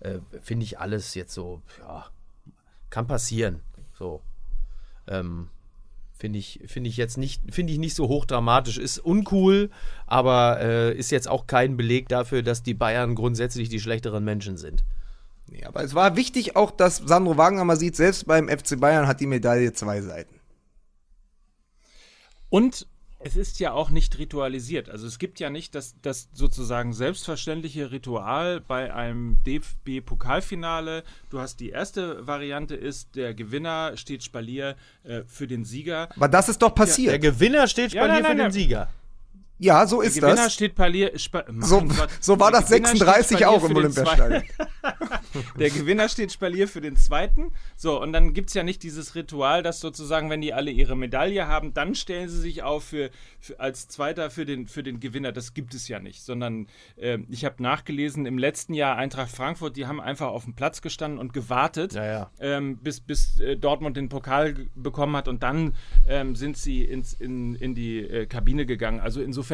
äh, 0.00 0.18
finde 0.42 0.64
ich 0.64 0.78
alles 0.78 1.14
jetzt 1.14 1.34
so, 1.34 1.62
ja, 1.80 2.06
kann 2.90 3.06
passieren. 3.06 3.60
So. 3.98 4.22
Ähm, 5.08 5.48
finde 6.12 6.38
ich, 6.38 6.60
finde 6.66 6.88
ich 6.88 6.96
jetzt 6.96 7.18
nicht, 7.18 7.42
finde 7.54 7.72
ich 7.72 7.78
nicht 7.78 7.94
so 7.94 8.08
hochdramatisch. 8.08 8.78
Ist 8.78 8.98
uncool, 8.98 9.70
aber 10.06 10.60
äh, 10.60 10.96
ist 10.96 11.10
jetzt 11.10 11.28
auch 11.28 11.46
kein 11.46 11.76
Beleg 11.76 12.08
dafür, 12.08 12.42
dass 12.42 12.62
die 12.62 12.74
Bayern 12.74 13.14
grundsätzlich 13.14 13.68
die 13.68 13.80
schlechteren 13.80 14.24
Menschen 14.24 14.56
sind. 14.56 14.84
Nee, 15.48 15.64
aber 15.64 15.84
es 15.84 15.94
war 15.94 16.16
wichtig 16.16 16.56
auch, 16.56 16.70
dass 16.70 16.96
Sandro 16.96 17.36
Wagner 17.36 17.64
mal 17.64 17.76
sieht, 17.76 17.94
selbst 17.94 18.26
beim 18.26 18.48
FC 18.48 18.80
Bayern 18.80 19.06
hat 19.06 19.20
die 19.20 19.26
Medaille 19.26 19.72
zwei 19.72 20.00
Seiten. 20.00 20.40
Und 22.48 22.88
es 23.26 23.34
ist 23.34 23.58
ja 23.58 23.72
auch 23.72 23.90
nicht 23.90 24.18
ritualisiert. 24.18 24.88
Also 24.88 25.06
es 25.06 25.18
gibt 25.18 25.40
ja 25.40 25.50
nicht 25.50 25.74
das, 25.74 25.96
das 26.00 26.28
sozusagen 26.32 26.92
selbstverständliche 26.92 27.90
Ritual 27.90 28.60
bei 28.60 28.94
einem 28.94 29.38
DFB-Pokalfinale. 29.44 31.02
Du 31.30 31.40
hast 31.40 31.58
die 31.58 31.70
erste 31.70 32.24
Variante 32.26 32.76
ist, 32.76 33.16
der 33.16 33.34
Gewinner 33.34 33.96
steht 33.96 34.22
Spalier 34.22 34.76
äh, 35.02 35.22
für 35.26 35.48
den 35.48 35.64
Sieger. 35.64 36.08
Aber 36.16 36.28
das 36.28 36.48
ist 36.48 36.62
doch 36.62 36.68
Der 36.70 36.74
passiert. 36.74 37.20
Gewinner 37.20 37.66
steht 37.66 37.92
Ja, 37.92 38.02
Spalier 38.04 38.22
nein, 38.22 38.30
für 38.30 38.36
nein, 38.36 38.46
den 38.46 38.52
Sieger. 38.52 38.88
Ja, 39.58 39.86
so 39.86 40.00
Der 40.00 40.08
ist 40.08 40.16
Gewinner 40.16 40.34
das. 40.36 40.54
steht 40.54 40.74
Palier. 40.74 41.12
So, 41.60 41.80
Gott. 41.82 42.08
so 42.20 42.38
war 42.38 42.50
Der 42.50 42.60
das 42.60 42.70
Gewinner 42.70 42.88
steht 42.88 42.98
36 42.98 43.38
Spalier 43.38 43.50
auch 43.50 43.64
im 43.68 43.76
Olympiastadion. 43.76 44.42
Der 45.58 45.70
Gewinner 45.70 46.08
steht 46.08 46.32
Spalier 46.32 46.68
für 46.68 46.80
den 46.80 46.96
zweiten. 46.96 47.52
So, 47.76 48.00
und 48.00 48.12
dann 48.12 48.32
gibt 48.32 48.48
es 48.48 48.54
ja 48.54 48.62
nicht 48.62 48.82
dieses 48.82 49.14
Ritual, 49.14 49.62
dass 49.62 49.80
sozusagen, 49.80 50.30
wenn 50.30 50.40
die 50.40 50.52
alle 50.54 50.70
ihre 50.70 50.96
Medaille 50.96 51.46
haben, 51.46 51.74
dann 51.74 51.94
stellen 51.94 52.28
sie 52.28 52.38
sich 52.38 52.62
auf 52.62 52.84
für, 52.84 53.10
für 53.40 53.58
als 53.60 53.88
Zweiter 53.88 54.30
für 54.30 54.44
den, 54.44 54.66
für 54.66 54.82
den 54.82 55.00
Gewinner. 55.00 55.32
Das 55.32 55.54
gibt 55.54 55.74
es 55.74 55.88
ja 55.88 55.98
nicht. 55.98 56.22
Sondern 56.22 56.68
äh, 56.96 57.18
ich 57.28 57.44
habe 57.44 57.62
nachgelesen, 57.62 58.26
im 58.26 58.38
letzten 58.38 58.74
Jahr 58.74 58.96
Eintracht 58.96 59.30
Frankfurt, 59.30 59.76
die 59.76 59.86
haben 59.86 60.00
einfach 60.00 60.28
auf 60.28 60.44
dem 60.44 60.54
Platz 60.54 60.80
gestanden 60.82 61.18
und 61.18 61.32
gewartet, 61.32 61.94
Ja, 61.94 62.04
ja. 62.04 62.30
Ähm, 62.40 62.78
bis, 62.78 63.00
bis 63.00 63.40
äh, 63.40 63.56
Dortmund 63.56 63.96
den 63.96 64.08
Pokal 64.08 64.54
bekommen 64.74 65.16
hat 65.16 65.28
und 65.28 65.42
dann 65.42 65.74
ähm, 66.08 66.34
sind 66.36 66.56
sie 66.56 66.82
ins, 66.84 67.12
in, 67.14 67.54
in 67.56 67.74
die 67.74 67.98
äh, 68.00 68.26
Kabine 68.26 68.66
gegangen. 68.66 69.00
Also 69.00 69.20
insofern, 69.20 69.45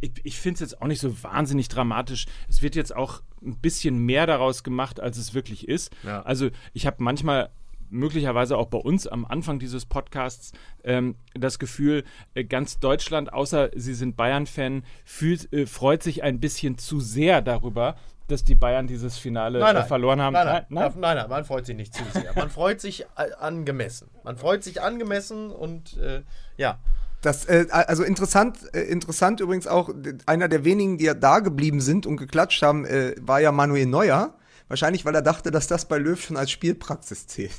ich, 0.00 0.12
ich 0.24 0.38
finde 0.38 0.54
es 0.54 0.60
jetzt 0.60 0.82
auch 0.82 0.86
nicht 0.86 1.00
so 1.00 1.22
wahnsinnig 1.22 1.68
dramatisch. 1.68 2.26
Es 2.48 2.62
wird 2.62 2.74
jetzt 2.74 2.94
auch 2.94 3.22
ein 3.44 3.58
bisschen 3.58 3.98
mehr 3.98 4.26
daraus 4.26 4.62
gemacht, 4.62 5.00
als 5.00 5.18
es 5.18 5.34
wirklich 5.34 5.68
ist. 5.68 5.90
Ja. 6.02 6.22
Also 6.22 6.50
ich 6.72 6.86
habe 6.86 6.96
manchmal 7.00 7.50
möglicherweise 7.92 8.56
auch 8.56 8.66
bei 8.66 8.78
uns 8.78 9.06
am 9.06 9.24
Anfang 9.24 9.58
dieses 9.58 9.86
Podcasts 9.86 10.52
ähm, 10.82 11.16
das 11.34 11.58
Gefühl, 11.58 12.04
äh, 12.34 12.44
ganz 12.44 12.80
Deutschland, 12.80 13.32
außer 13.32 13.70
sie 13.74 13.94
sind 13.94 14.16
Bayern-Fan, 14.16 14.84
fühlt, 15.04 15.52
äh, 15.52 15.66
freut 15.66 16.02
sich 16.02 16.22
ein 16.22 16.40
bisschen 16.40 16.78
zu 16.78 17.00
sehr 17.00 17.42
darüber, 17.42 17.96
dass 18.28 18.44
die 18.44 18.54
Bayern 18.54 18.86
dieses 18.86 19.18
Finale 19.18 19.60
äh, 19.60 19.84
verloren 19.84 20.20
haben. 20.20 20.32
Nein 20.32 20.46
nein, 20.46 20.66
nein, 20.70 20.92
nein, 20.96 21.16
nein, 21.18 21.28
man 21.28 21.44
freut 21.44 21.66
sich 21.66 21.76
nicht 21.76 21.94
zu 21.94 22.02
sehr. 22.12 22.32
Man 22.34 22.50
freut 22.50 22.80
sich 22.80 23.02
äh, 23.16 23.32
angemessen. 23.38 24.08
Man 24.24 24.36
freut 24.36 24.64
sich 24.64 24.80
angemessen 24.80 25.50
und 25.50 25.98
äh, 25.98 26.22
ja. 26.56 26.78
Das, 27.22 27.44
äh, 27.46 27.66
also 27.70 28.02
interessant, 28.02 28.58
äh, 28.74 28.80
interessant 28.80 29.40
übrigens 29.40 29.66
auch, 29.66 29.90
einer 30.26 30.48
der 30.48 30.64
wenigen, 30.64 30.98
die 30.98 31.04
ja 31.04 31.14
da 31.14 31.38
geblieben 31.38 31.80
sind 31.80 32.04
und 32.04 32.16
geklatscht 32.16 32.62
haben, 32.62 32.84
äh, 32.84 33.14
war 33.20 33.40
ja 33.40 33.52
Manuel 33.52 33.86
Neuer. 33.86 34.34
Wahrscheinlich, 34.68 35.04
weil 35.04 35.14
er 35.14 35.22
dachte, 35.22 35.50
dass 35.50 35.66
das 35.68 35.86
bei 35.86 35.98
Löw 35.98 36.20
schon 36.20 36.36
als 36.36 36.50
Spielpraxis 36.50 37.26
zählt. 37.26 37.52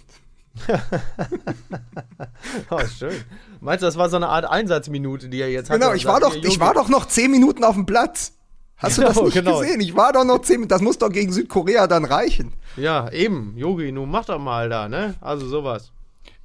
Oh, 2.70 2.80
schön. 2.97 3.16
Meinst 3.59 3.82
du, 3.82 3.86
das 3.88 3.97
war 3.97 4.09
so 4.09 4.18
eine 4.18 4.28
Art 4.30 4.45
Einsatzminute, 4.45 5.30
die 5.30 5.41
er 5.41 5.49
jetzt 5.49 5.70
hat? 5.70 5.80
Genau, 5.80 5.93
ich 5.93 6.05
war 6.05 6.20
doch, 6.20 6.36
ich 6.36 6.59
war 6.59 6.74
doch 6.74 6.89
noch 6.89 7.07
zehn 7.07 7.32
Minuten 7.32 7.64
auf 7.64 7.76
dem 7.76 7.86
Platz. 7.86 8.34
Hast 8.78 8.97
du 8.97 9.01
das 9.01 9.14
Genau, 9.16 9.26
nicht 9.26 9.34
genau. 9.34 9.59
gesehen? 9.59 9.80
Ich 9.82 9.95
war 9.95 10.14
doch 10.14 10.26
noch 10.26 10.41
zehn 10.41 10.55
Minuten. 10.57 10.70
Das 10.70 10.82
muss 10.82 10.97
doch 10.97 11.09
gegen 11.09 11.32
Südkorea 11.32 11.88
dann 11.88 12.05
reichen. 12.05 12.53
Ja, 12.76 13.09
eben. 13.11 13.53
Yogi, 13.57 13.91
nun 13.91 14.11
mach 14.11 14.26
doch 14.26 14.39
mal 14.39 14.70
da, 14.70 14.88
ne? 14.89 15.16
Also 15.22 15.47
sowas. 15.47 15.91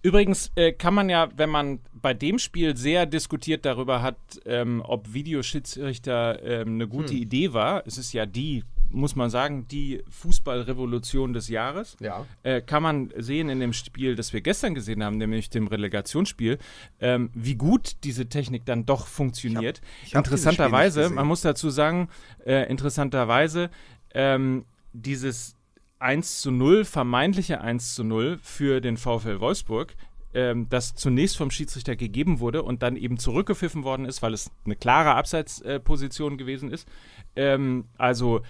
Übrigens 0.03 0.53
äh, 0.55 0.72
kann 0.72 0.94
man 0.94 1.09
ja, 1.09 1.28
wenn 1.36 1.51
man 1.51 1.80
bei 1.92 2.14
dem 2.14 2.38
Spiel 2.38 2.76
sehr 2.76 3.05
diskutiert 3.07 3.64
darüber 3.64 4.01
hat, 4.01 4.16
ähm, 4.46 4.82
ob 4.86 5.12
Videoschiedsrichter 5.12 6.42
ähm, 6.42 6.74
eine 6.74 6.86
gute 6.88 7.12
Hm. 7.14 7.22
Idee 7.22 7.53
war, 7.53 7.82
es 7.86 7.99
ist 7.99 8.12
ja 8.12 8.24
die, 8.24 8.62
muss 8.90 9.16
man 9.16 9.28
sagen, 9.28 9.66
die 9.68 10.03
Fußballrevolution 10.09 11.32
des 11.32 11.49
Jahres, 11.49 11.96
Ja. 12.01 12.24
äh, 12.44 12.61
kann 12.62 12.82
man 12.82 13.12
sehen 13.16 13.49
in 13.49 13.59
dem 13.61 13.72
Spiel, 13.72 14.14
das 14.14 14.32
wir 14.32 14.40
gestern 14.40 14.74
gesehen 14.74 15.03
haben, 15.03 15.18
nämlich 15.18 15.51
dem 15.51 15.66
Relegationsspiel, 15.66 16.59
ähm, 17.01 17.30
wie 17.34 17.57
gut 17.57 17.96
diese 18.05 18.28
Technik 18.28 18.64
dann 18.66 18.86
doch 18.86 19.07
funktioniert. 19.09 19.80
ich 20.05 20.14
hab 20.14 20.24
nicht 20.24 20.32
interessanterweise, 20.32 21.11
man 21.11 21.26
muss 21.26 21.40
dazu 21.40 21.70
sagen, 21.70 22.09
äh, 22.46 22.70
interessanterweise, 22.70 23.70
ähm, 24.14 24.64
dieses 24.92 25.55
1 25.99 26.40
zu 26.40 26.51
0, 26.51 26.84
vermeintliche 26.84 27.61
1 27.61 27.94
zu 27.94 28.05
0 28.05 28.38
für 28.42 28.80
den 28.80 28.96
VfL 28.96 29.40
Wolfsburg, 29.40 29.94
ähm, 30.34 30.68
das 30.68 30.94
zunächst 30.94 31.36
vom 31.36 31.51
Schiedsrichter 31.51 31.96
gegeben 31.96 32.40
wurde 32.40 32.62
und 32.62 32.82
dann 32.82 32.96
eben 32.96 33.18
zurückgepfiffen 33.18 33.84
worden 33.84 34.07
ist, 34.07 34.22
weil 34.22 34.34
es 34.34 34.51
eine 34.64 34.76
klare 34.76 35.14
Abseitsposition 35.14 36.38
gewesen 36.38 36.70
ist. 36.70 36.88
Ähm, 37.36 37.86
also 37.96 38.42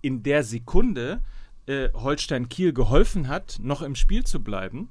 in 0.00 0.22
der 0.22 0.44
Sekunde 0.44 1.22
äh, 1.66 1.90
Holstein 1.92 2.48
Kiel 2.48 2.72
geholfen 2.72 3.28
hat, 3.28 3.58
noch 3.60 3.82
im 3.82 3.94
Spiel 3.94 4.24
zu 4.24 4.42
bleiben, 4.42 4.90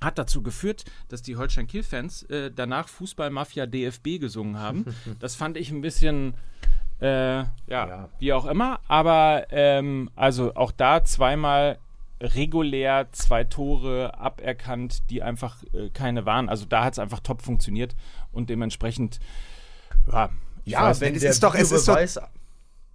hat 0.00 0.18
dazu 0.18 0.42
geführt, 0.42 0.84
dass 1.08 1.22
die 1.22 1.36
Holstein 1.36 1.66
Kiel-Fans 1.66 2.22
äh, 2.24 2.50
danach 2.50 2.88
Fußballmafia 2.88 3.66
DFB 3.66 4.18
gesungen 4.18 4.58
haben. 4.58 4.84
Das 5.18 5.34
fand 5.34 5.56
ich 5.56 5.70
ein 5.70 5.82
bisschen, 5.82 6.34
äh, 7.00 7.06
ja, 7.06 7.48
Ja. 7.68 8.08
wie 8.18 8.32
auch 8.32 8.46
immer. 8.46 8.80
Aber 8.88 9.46
ähm, 9.50 10.10
also 10.16 10.54
auch 10.54 10.72
da 10.72 11.02
zweimal 11.04 11.78
regulär 12.20 13.08
zwei 13.12 13.44
Tore 13.44 14.18
aberkannt, 14.18 15.08
die 15.10 15.22
einfach 15.22 15.62
äh, 15.72 15.88
keine 15.90 16.26
waren. 16.26 16.48
Also 16.48 16.66
da 16.66 16.84
hat 16.84 16.92
es 16.94 16.98
einfach 16.98 17.20
top 17.20 17.40
funktioniert 17.42 17.94
und 18.32 18.50
dementsprechend, 18.50 19.20
ja, 20.12 20.28
ich 20.64 20.72
Ja, 20.72 20.82
weiß 20.84 21.00
wenn 21.00 21.14
es 21.14 21.22
der, 21.22 21.30
ist 21.30 21.42
doch- 21.42 21.54
es 21.54 21.72
ist 21.72 21.88
doch- 21.88 21.94
Videobeweis, 21.94 22.20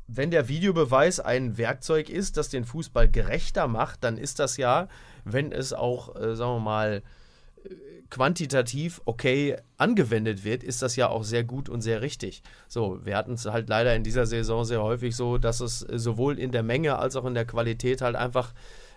wenn 0.07 0.29
der 0.29 0.47
Videobeweis 0.47 1.19
ein 1.19 1.57
Werkzeug 1.57 2.09
ist, 2.09 2.37
das 2.37 2.49
den 2.49 2.63
Fußball 2.65 3.09
gerechter 3.09 3.67
macht, 3.67 4.03
dann 4.03 4.19
ist 4.19 4.37
das 4.37 4.57
ja, 4.57 4.87
wenn 5.23 5.51
es 5.51 5.73
auch, 5.73 6.15
äh, 6.15 6.35
sagen 6.35 6.57
wir 6.57 6.59
mal, 6.59 6.93
äh, 6.97 7.01
quantitativ 8.09 9.01
okay 9.05 9.57
angewendet 9.77 10.43
wird, 10.43 10.63
ist 10.63 10.81
das 10.81 10.95
ja 10.95 11.09
auch 11.09 11.23
sehr 11.23 11.43
gut 11.43 11.69
und 11.69 11.81
sehr 11.81 12.01
richtig. 12.01 12.43
So, 12.67 12.99
wir 13.03 13.17
hatten 13.17 13.33
es 13.33 13.45
halt 13.45 13.67
leider 13.69 13.95
in 13.95 14.03
dieser 14.03 14.25
Saison 14.25 14.63
sehr 14.63 14.81
häufig 14.81 15.15
so, 15.15 15.37
dass 15.37 15.59
es 15.59 15.79
sowohl 15.79 16.39
in 16.39 16.51
der 16.51 16.63
Menge 16.63 16.97
als 16.97 17.15
auch 17.15 17.25
in 17.25 17.33
der 17.33 17.45
Qualität 17.45 18.01
halt 18.01 18.15
einfach 18.15 18.53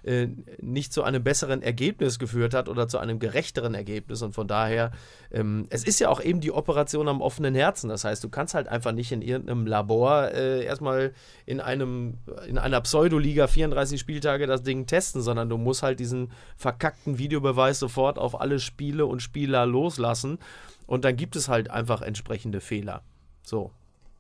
äh, 0.09 0.29
nicht 0.63 0.93
zu 0.95 1.03
einem 1.03 1.23
besseren 1.23 1.61
Ergebnis 1.61 2.19
geführt 2.19 2.55
hat 2.55 2.71
oder 2.71 2.89
zu 2.89 2.99
einem 2.99 3.19
gerechteren 3.19 3.75
Ergebnis. 3.75 4.23
Und 4.23 4.33
von 4.33 4.49
daher, 4.49 4.91
ähm, 5.31 5.67
es 5.69 5.85
ist 5.85 6.01
ja 6.01 6.09
auch 6.09 6.23
eben 6.23 6.41
die 6.41 6.51
Operation 6.51 7.09
am 7.09 7.21
offenen 7.21 7.55
Herzen. 7.55 7.91
Das 7.91 8.05
heißt, 8.05 8.25
du 8.25 8.31
kannst 8.31 8.55
halt 8.55 8.69
einfach 8.69 8.93
nicht 8.93 9.13
in 9.13 9.21
irgendeinem 9.21 9.67
Labor 9.67 10.33
äh, 10.33 10.65
erstmal 10.65 11.13
in 11.45 11.61
einem, 11.61 12.15
in 12.47 12.57
einer 12.57 12.81
Pseudoliga 12.81 13.49
34 13.49 14.01
Spieltage 14.01 14.47
das 14.47 14.63
Ding 14.63 14.87
testen, 14.87 15.21
sondern 15.21 15.51
du 15.51 15.59
musst 15.59 15.83
halt 15.83 16.01
diesen 16.01 16.33
verkackten 16.57 17.19
Videobeweis 17.19 17.79
sofort 17.79 18.19
auf 18.19 18.41
alle 18.41 18.61
Spiele 18.61 19.05
und 19.05 19.21
Spieler 19.21 19.67
loslassen. 19.67 20.39
Und 20.87 21.05
dann 21.05 21.17
gibt 21.17 21.37
es 21.37 21.49
halt 21.49 21.71
einfach 21.71 22.01
entsprechende 22.01 22.63
Fehler. 22.63 23.03
So. 23.43 23.73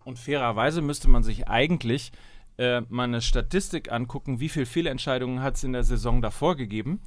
Und 0.04 0.18
fairerweise 0.18 0.82
müsste 0.82 1.08
man 1.08 1.22
sich 1.22 1.48
eigentlich 1.48 2.12
äh, 2.58 2.82
mal 2.88 3.04
eine 3.04 3.22
Statistik 3.22 3.90
angucken, 3.90 4.40
wie 4.40 4.48
viele 4.48 4.66
Fehlentscheidungen 4.66 5.42
hat 5.42 5.56
es 5.56 5.64
in 5.64 5.72
der 5.72 5.84
Saison 5.84 6.20
davor 6.20 6.56
gegeben 6.56 7.00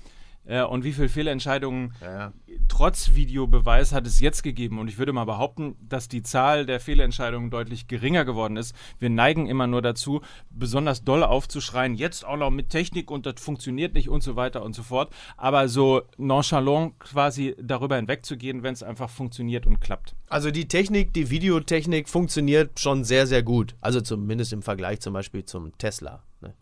äh, 0.46 0.64
und 0.64 0.84
wie 0.84 0.94
viele 0.94 1.10
Fehlentscheidungen 1.10 1.94
Ja. 2.02 2.34
trotz 2.68 3.14
Videobeweis 3.16 3.94
hat 3.94 4.08
es 4.08 4.20
jetzt 4.20 4.44
gegeben. 4.44 4.80
Und 4.80 4.88
ich 4.88 4.98
würde 4.98 5.14
mal 5.14 5.26
behaupten, 5.26 5.76
dass 5.82 6.08
die 6.08 6.24
Zahl 6.24 6.66
der 6.66 6.80
Fehlentscheidungen 6.80 7.50
deutlich 7.50 7.88
geringer 7.88 8.26
geworden 8.26 8.58
ist. 8.58 8.76
Wir 9.00 9.10
neigen 9.10 9.48
immer 9.48 9.68
nur 9.68 9.82
dazu, 9.82 10.22
besonders 10.50 11.04
doll 11.04 11.24
aufzuschreien, 11.24 11.96
jetzt 11.96 12.26
auch 12.26 12.38
noch 12.38 12.50
mit 12.50 12.70
Technik 12.70 13.12
und 13.12 13.26
das 13.26 13.36
funktioniert 13.40 13.94
nicht 13.94 14.10
und 14.10 14.24
so 14.24 14.36
weiter 14.36 14.64
und 14.64 14.74
so 14.74 14.84
fort. 14.84 15.14
Aber 15.38 15.68
so 15.68 16.02
nonchalant 16.18 17.00
quasi 17.00 17.56
darüber 17.62 17.96
hinwegzugehen, 17.98 18.64
wenn 18.64 18.74
es 18.74 18.84
einfach 18.84 19.10
funktioniert 19.10 19.66
und 19.68 19.80
klappt. 19.82 20.16
Also 20.30 20.52
die 20.52 20.68
Technik, 20.68 21.14
die 21.14 21.30
Videotechnik 21.30 22.08
funktioniert 22.10 22.80
schon 22.80 23.04
sehr, 23.04 23.28
sehr 23.28 23.44
gut. 23.44 23.76
Also 23.82 24.02
zumindest 24.02 24.54
im 24.54 24.62
Vergleich 24.62 25.02
zum 25.02 25.14
Beispiel 25.14 25.46
zum 25.46 25.78
Tesla. 25.78 26.24
Ne? 26.42 26.54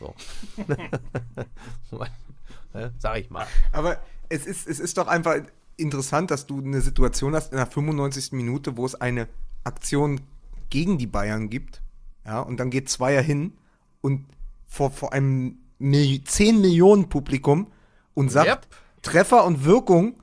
So. 0.00 0.14
Ne? 2.72 2.94
Sag 2.98 3.18
ich 3.18 3.30
mal. 3.30 3.48
Aber 3.72 4.00
es 4.28 4.46
ist, 4.46 4.68
es 4.68 4.78
ist 4.78 4.96
doch 4.96 5.08
einfach 5.08 5.40
interessant, 5.76 6.30
dass 6.30 6.46
du 6.46 6.60
eine 6.60 6.80
Situation 6.80 7.34
hast 7.34 7.50
in 7.50 7.56
der 7.56 7.66
95. 7.66 8.30
Minute, 8.30 8.76
wo 8.76 8.86
es 8.86 8.94
eine 8.94 9.26
Aktion 9.64 10.20
gegen 10.68 10.96
die 10.96 11.08
Bayern 11.08 11.50
gibt. 11.50 11.82
Ja, 12.24 12.38
und 12.38 12.60
dann 12.60 12.70
geht 12.70 12.88
Zweier 12.88 13.22
hin 13.22 13.54
und 14.02 14.24
vor, 14.68 14.92
vor 14.92 15.12
einem 15.12 15.58
Mil 15.80 16.22
10 16.22 16.60
Millionen 16.60 17.08
Publikum 17.08 17.72
und 18.14 18.30
sagt, 18.30 18.46
Yep. 18.46 18.66
Treffer 19.02 19.44
und 19.44 19.64
Wirkung 19.64 20.14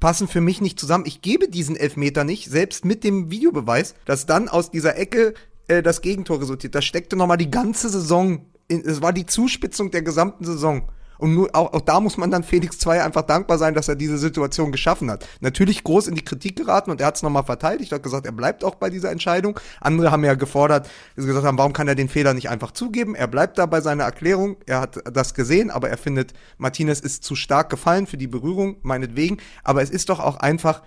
passen 0.00 0.26
für 0.26 0.40
mich 0.40 0.60
nicht 0.60 0.80
zusammen. 0.80 1.04
Ich 1.06 1.22
gebe 1.22 1.48
diesen 1.48 1.76
Elfmeter 1.76 2.24
nicht, 2.24 2.50
selbst 2.50 2.84
mit 2.84 3.04
dem 3.04 3.30
Videobeweis, 3.30 3.94
dass 4.06 4.26
dann 4.26 4.48
aus 4.48 4.70
dieser 4.70 4.96
Ecke 4.96 5.34
äh, 5.68 5.82
das 5.82 6.00
Gegentor 6.00 6.40
resultiert. 6.40 6.74
Das 6.74 6.84
steckte 6.84 7.14
nochmal 7.14 7.36
die 7.36 7.50
ganze 7.50 7.88
Saison, 7.88 8.44
es 8.80 9.02
war 9.02 9.12
die 9.12 9.26
Zuspitzung 9.26 9.90
der 9.90 10.02
gesamten 10.02 10.44
Saison. 10.44 10.88
Und 11.22 11.34
nur, 11.34 11.50
auch, 11.54 11.72
auch 11.72 11.82
da 11.82 12.00
muss 12.00 12.16
man 12.16 12.32
dann 12.32 12.42
Felix 12.42 12.80
2 12.80 13.04
einfach 13.04 13.22
dankbar 13.22 13.56
sein, 13.56 13.74
dass 13.74 13.86
er 13.86 13.94
diese 13.94 14.18
Situation 14.18 14.72
geschaffen 14.72 15.08
hat. 15.08 15.24
Natürlich 15.40 15.84
groß 15.84 16.08
in 16.08 16.16
die 16.16 16.24
Kritik 16.24 16.56
geraten 16.56 16.90
und 16.90 17.00
er 17.00 17.06
hat 17.06 17.14
es 17.14 17.22
nochmal 17.22 17.44
verteidigt, 17.44 17.92
hat 17.92 18.02
gesagt, 18.02 18.26
er 18.26 18.32
bleibt 18.32 18.64
auch 18.64 18.74
bei 18.74 18.90
dieser 18.90 19.12
Entscheidung. 19.12 19.60
Andere 19.80 20.10
haben 20.10 20.24
ja 20.24 20.34
gefordert, 20.34 20.86
dass 21.14 21.22
sie 21.22 21.28
gesagt 21.28 21.46
haben, 21.46 21.58
warum 21.58 21.72
kann 21.72 21.86
er 21.86 21.94
den 21.94 22.08
Fehler 22.08 22.34
nicht 22.34 22.50
einfach 22.50 22.72
zugeben? 22.72 23.14
Er 23.14 23.28
bleibt 23.28 23.56
da 23.56 23.66
bei 23.66 23.80
seiner 23.80 24.02
Erklärung, 24.02 24.56
er 24.66 24.80
hat 24.80 24.98
das 25.16 25.34
gesehen, 25.34 25.70
aber 25.70 25.90
er 25.90 25.96
findet, 25.96 26.32
Martinez 26.58 26.98
ist 26.98 27.22
zu 27.22 27.36
stark 27.36 27.70
gefallen 27.70 28.08
für 28.08 28.16
die 28.16 28.26
Berührung, 28.26 28.78
meinetwegen. 28.82 29.36
Aber 29.62 29.80
es 29.80 29.90
ist 29.90 30.08
doch 30.08 30.18
auch 30.18 30.38
einfach 30.38 30.82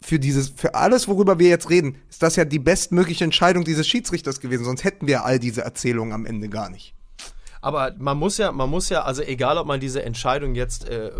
für 0.00 0.20
dieses, 0.20 0.50
für 0.50 0.76
alles, 0.76 1.08
worüber 1.08 1.40
wir 1.40 1.48
jetzt 1.48 1.70
reden, 1.70 1.96
ist 2.08 2.22
das 2.22 2.36
ja 2.36 2.44
die 2.44 2.60
bestmögliche 2.60 3.24
Entscheidung 3.24 3.64
dieses 3.64 3.88
Schiedsrichters 3.88 4.38
gewesen. 4.38 4.64
Sonst 4.64 4.84
hätten 4.84 5.08
wir 5.08 5.24
all 5.24 5.40
diese 5.40 5.62
Erzählungen 5.62 6.12
am 6.12 6.24
Ende 6.24 6.48
gar 6.48 6.70
nicht. 6.70 6.94
Aber 7.62 7.94
man 7.96 8.18
muss 8.18 8.38
ja, 8.38 8.50
man 8.52 8.68
muss 8.68 8.88
ja, 8.88 9.04
also 9.04 9.22
egal, 9.22 9.56
ob 9.56 9.66
man 9.66 9.78
diese 9.78 10.02
Entscheidung 10.02 10.56
jetzt 10.56 10.88
äh, 10.88 11.12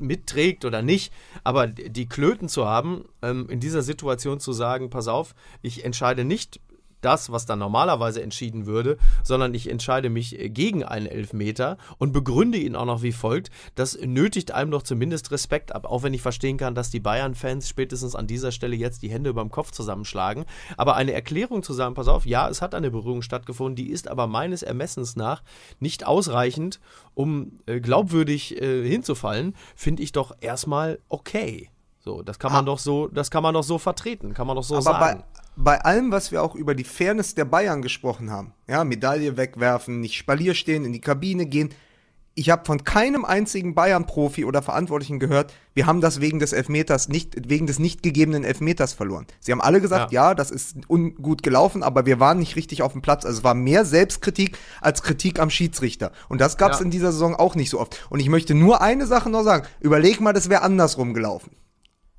mitträgt 0.00 0.64
oder 0.64 0.82
nicht, 0.82 1.12
aber 1.44 1.66
die 1.66 2.08
Klöten 2.08 2.48
zu 2.48 2.66
haben, 2.66 3.04
ähm, 3.22 3.48
in 3.50 3.60
dieser 3.60 3.82
Situation 3.82 4.40
zu 4.40 4.52
sagen, 4.52 4.88
pass 4.88 5.08
auf, 5.08 5.34
ich 5.60 5.84
entscheide 5.84 6.24
nicht 6.24 6.60
das, 7.00 7.30
was 7.30 7.46
dann 7.46 7.58
normalerweise 7.58 8.22
entschieden 8.22 8.66
würde, 8.66 8.98
sondern 9.22 9.54
ich 9.54 9.70
entscheide 9.70 10.10
mich 10.10 10.38
äh, 10.38 10.48
gegen 10.48 10.84
einen 10.84 11.06
Elfmeter 11.06 11.78
und 11.98 12.12
begründe 12.12 12.58
ihn 12.58 12.76
auch 12.76 12.84
noch 12.84 13.02
wie 13.02 13.12
folgt. 13.12 13.50
Das 13.74 13.98
nötigt 14.00 14.52
einem 14.52 14.70
doch 14.70 14.82
zumindest 14.82 15.30
Respekt 15.30 15.74
ab, 15.74 15.84
auch 15.84 16.02
wenn 16.02 16.14
ich 16.14 16.22
verstehen 16.22 16.56
kann, 16.56 16.74
dass 16.74 16.90
die 16.90 17.00
Bayern-Fans 17.00 17.68
spätestens 17.68 18.14
an 18.14 18.26
dieser 18.26 18.52
Stelle 18.52 18.76
jetzt 18.76 19.02
die 19.02 19.10
Hände 19.10 19.30
überm 19.30 19.50
Kopf 19.50 19.70
zusammenschlagen. 19.70 20.44
Aber 20.76 20.96
eine 20.96 21.12
Erklärung 21.12 21.62
zu 21.62 21.72
sagen, 21.72 21.94
pass 21.94 22.08
auf, 22.08 22.26
ja, 22.26 22.48
es 22.48 22.62
hat 22.62 22.74
eine 22.74 22.90
Berührung 22.90 23.22
stattgefunden, 23.22 23.76
die 23.76 23.90
ist 23.90 24.08
aber 24.08 24.26
meines 24.26 24.62
Ermessens 24.62 25.16
nach 25.16 25.42
nicht 25.80 26.06
ausreichend, 26.06 26.80
um 27.14 27.60
äh, 27.66 27.80
glaubwürdig 27.80 28.60
äh, 28.60 28.88
hinzufallen, 28.88 29.54
finde 29.76 30.02
ich 30.02 30.12
doch 30.12 30.32
erstmal 30.40 30.98
okay. 31.08 31.70
So, 32.00 32.22
das 32.22 32.38
kann 32.38 32.52
man 32.52 32.64
ah. 32.64 32.66
doch 32.66 32.78
so, 32.78 33.08
das 33.08 33.30
kann 33.30 33.42
man 33.42 33.54
doch 33.54 33.62
so 33.62 33.78
vertreten, 33.78 34.32
kann 34.32 34.46
man 34.46 34.56
doch 34.56 34.62
so 34.62 34.76
aber 34.76 34.82
sagen. 34.82 35.18
Bei 35.18 35.37
bei 35.60 35.80
allem, 35.80 36.12
was 36.12 36.30
wir 36.30 36.42
auch 36.42 36.54
über 36.54 36.76
die 36.76 36.84
Fairness 36.84 37.34
der 37.34 37.44
Bayern 37.44 37.82
gesprochen 37.82 38.30
haben, 38.30 38.54
ja, 38.68 38.84
Medaille 38.84 39.36
wegwerfen, 39.36 40.00
nicht 40.00 40.14
Spalier 40.14 40.54
stehen, 40.54 40.84
in 40.84 40.92
die 40.92 41.00
Kabine 41.00 41.46
gehen, 41.46 41.70
ich 42.36 42.50
habe 42.50 42.64
von 42.64 42.84
keinem 42.84 43.24
einzigen 43.24 43.74
Bayern-Profi 43.74 44.44
oder 44.44 44.62
Verantwortlichen 44.62 45.18
gehört, 45.18 45.52
wir 45.74 45.86
haben 45.86 46.00
das 46.00 46.20
wegen 46.20 46.38
des 46.38 46.52
Elfmeters 46.52 47.08
nicht, 47.08 47.50
wegen 47.50 47.66
des 47.66 47.80
nicht 47.80 48.04
gegebenen 48.04 48.44
Elfmeters 48.44 48.92
verloren. 48.92 49.26
Sie 49.40 49.50
haben 49.50 49.60
alle 49.60 49.80
gesagt, 49.80 50.12
ja, 50.12 50.28
ja 50.28 50.34
das 50.36 50.52
ist 50.52 50.76
ungut 50.86 51.42
gelaufen, 51.42 51.82
aber 51.82 52.06
wir 52.06 52.20
waren 52.20 52.38
nicht 52.38 52.54
richtig 52.54 52.82
auf 52.82 52.92
dem 52.92 53.02
Platz. 53.02 53.26
Also 53.26 53.38
es 53.38 53.44
war 53.44 53.54
mehr 53.54 53.84
Selbstkritik 53.84 54.56
als 54.80 55.02
Kritik 55.02 55.40
am 55.40 55.50
Schiedsrichter. 55.50 56.12
Und 56.28 56.40
das 56.40 56.56
gab 56.56 56.70
es 56.70 56.78
ja. 56.78 56.84
in 56.84 56.92
dieser 56.92 57.10
Saison 57.10 57.34
auch 57.34 57.56
nicht 57.56 57.70
so 57.70 57.80
oft. 57.80 58.06
Und 58.08 58.20
ich 58.20 58.28
möchte 58.28 58.54
nur 58.54 58.80
eine 58.80 59.08
Sache 59.08 59.30
noch 59.30 59.42
sagen. 59.42 59.66
Überleg 59.80 60.20
mal, 60.20 60.32
das 60.32 60.48
wäre 60.48 60.62
andersrum 60.62 61.14
gelaufen. 61.14 61.56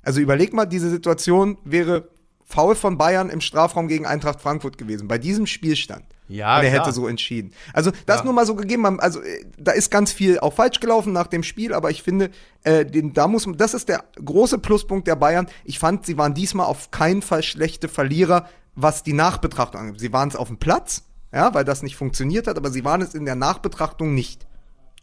Also 0.02 0.20
überleg 0.20 0.52
mal, 0.52 0.66
diese 0.66 0.90
Situation 0.90 1.56
wäre 1.64 2.10
Foul 2.50 2.74
von 2.74 2.98
Bayern 2.98 3.30
im 3.30 3.40
Strafraum 3.40 3.86
gegen 3.86 4.06
Eintracht 4.06 4.40
Frankfurt 4.40 4.76
gewesen, 4.76 5.06
bei 5.06 5.18
diesem 5.18 5.46
Spielstand. 5.46 6.04
Ja, 6.26 6.58
und 6.58 6.64
er 6.64 6.70
hätte 6.70 6.92
so 6.92 7.08
entschieden. 7.08 7.52
Also 7.72 7.90
das 8.06 8.18
ja. 8.18 8.24
nur 8.24 8.32
mal 8.32 8.46
so 8.46 8.54
gegeben. 8.54 9.00
Also 9.00 9.20
äh, 9.20 9.44
da 9.58 9.72
ist 9.72 9.90
ganz 9.90 10.12
viel 10.12 10.38
auch 10.38 10.52
falsch 10.52 10.78
gelaufen 10.80 11.12
nach 11.12 11.26
dem 11.26 11.42
Spiel, 11.42 11.74
aber 11.74 11.90
ich 11.90 12.02
finde, 12.02 12.30
äh, 12.62 12.84
den, 12.84 13.12
da 13.12 13.26
muss 13.26 13.48
das 13.56 13.74
ist 13.74 13.88
der 13.88 14.04
große 14.24 14.58
Pluspunkt 14.58 15.06
der 15.08 15.16
Bayern. 15.16 15.48
Ich 15.64 15.78
fand, 15.78 16.06
sie 16.06 16.18
waren 16.18 16.34
diesmal 16.34 16.66
auf 16.66 16.90
keinen 16.90 17.22
Fall 17.22 17.42
schlechte 17.42 17.88
Verlierer, 17.88 18.48
was 18.74 19.02
die 19.02 19.12
Nachbetrachtung 19.12 19.80
angeht. 19.80 20.00
Sie 20.00 20.12
waren 20.12 20.28
es 20.28 20.36
auf 20.36 20.48
dem 20.48 20.58
Platz, 20.58 21.04
ja, 21.32 21.52
weil 21.54 21.64
das 21.64 21.82
nicht 21.82 21.96
funktioniert 21.96 22.46
hat, 22.46 22.56
aber 22.56 22.70
sie 22.70 22.84
waren 22.84 23.02
es 23.02 23.14
in 23.14 23.24
der 23.24 23.36
Nachbetrachtung 23.36 24.14
nicht. 24.14 24.46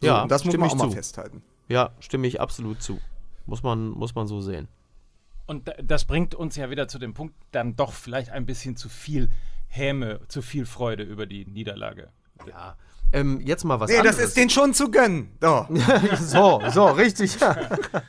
So, 0.00 0.06
ja, 0.06 0.22
und 0.22 0.30
das 0.30 0.44
muss 0.44 0.56
man 0.56 0.68
auch 0.68 0.72
zu. 0.72 0.86
mal 0.86 0.90
festhalten. 0.90 1.42
Ja, 1.68 1.90
stimme 2.00 2.26
ich 2.26 2.40
absolut 2.40 2.82
zu. 2.82 2.98
Muss 3.46 3.62
man, 3.62 3.90
muss 3.90 4.14
man 4.14 4.26
so 4.26 4.40
sehen. 4.40 4.68
Und 5.48 5.72
das 5.82 6.04
bringt 6.04 6.34
uns 6.34 6.56
ja 6.56 6.68
wieder 6.68 6.88
zu 6.88 6.98
dem 6.98 7.14
Punkt, 7.14 7.34
dann 7.52 7.74
doch 7.74 7.94
vielleicht 7.94 8.30
ein 8.30 8.44
bisschen 8.44 8.76
zu 8.76 8.90
viel 8.90 9.30
Häme, 9.66 10.20
zu 10.28 10.42
viel 10.42 10.66
Freude 10.66 11.04
über 11.04 11.24
die 11.24 11.46
Niederlage. 11.46 12.10
Ja. 12.46 12.76
Ähm, 13.14 13.40
jetzt 13.40 13.64
mal 13.64 13.80
was 13.80 13.88
nee, 13.88 13.96
anderes. 13.96 14.16
Nee, 14.16 14.22
das 14.22 14.28
ist 14.28 14.36
den 14.36 14.50
schon 14.50 14.74
zu 14.74 14.90
gönnen. 14.90 15.30
Oh. 15.40 15.64
so, 16.20 16.60
so, 16.70 16.88
richtig. 16.88 17.38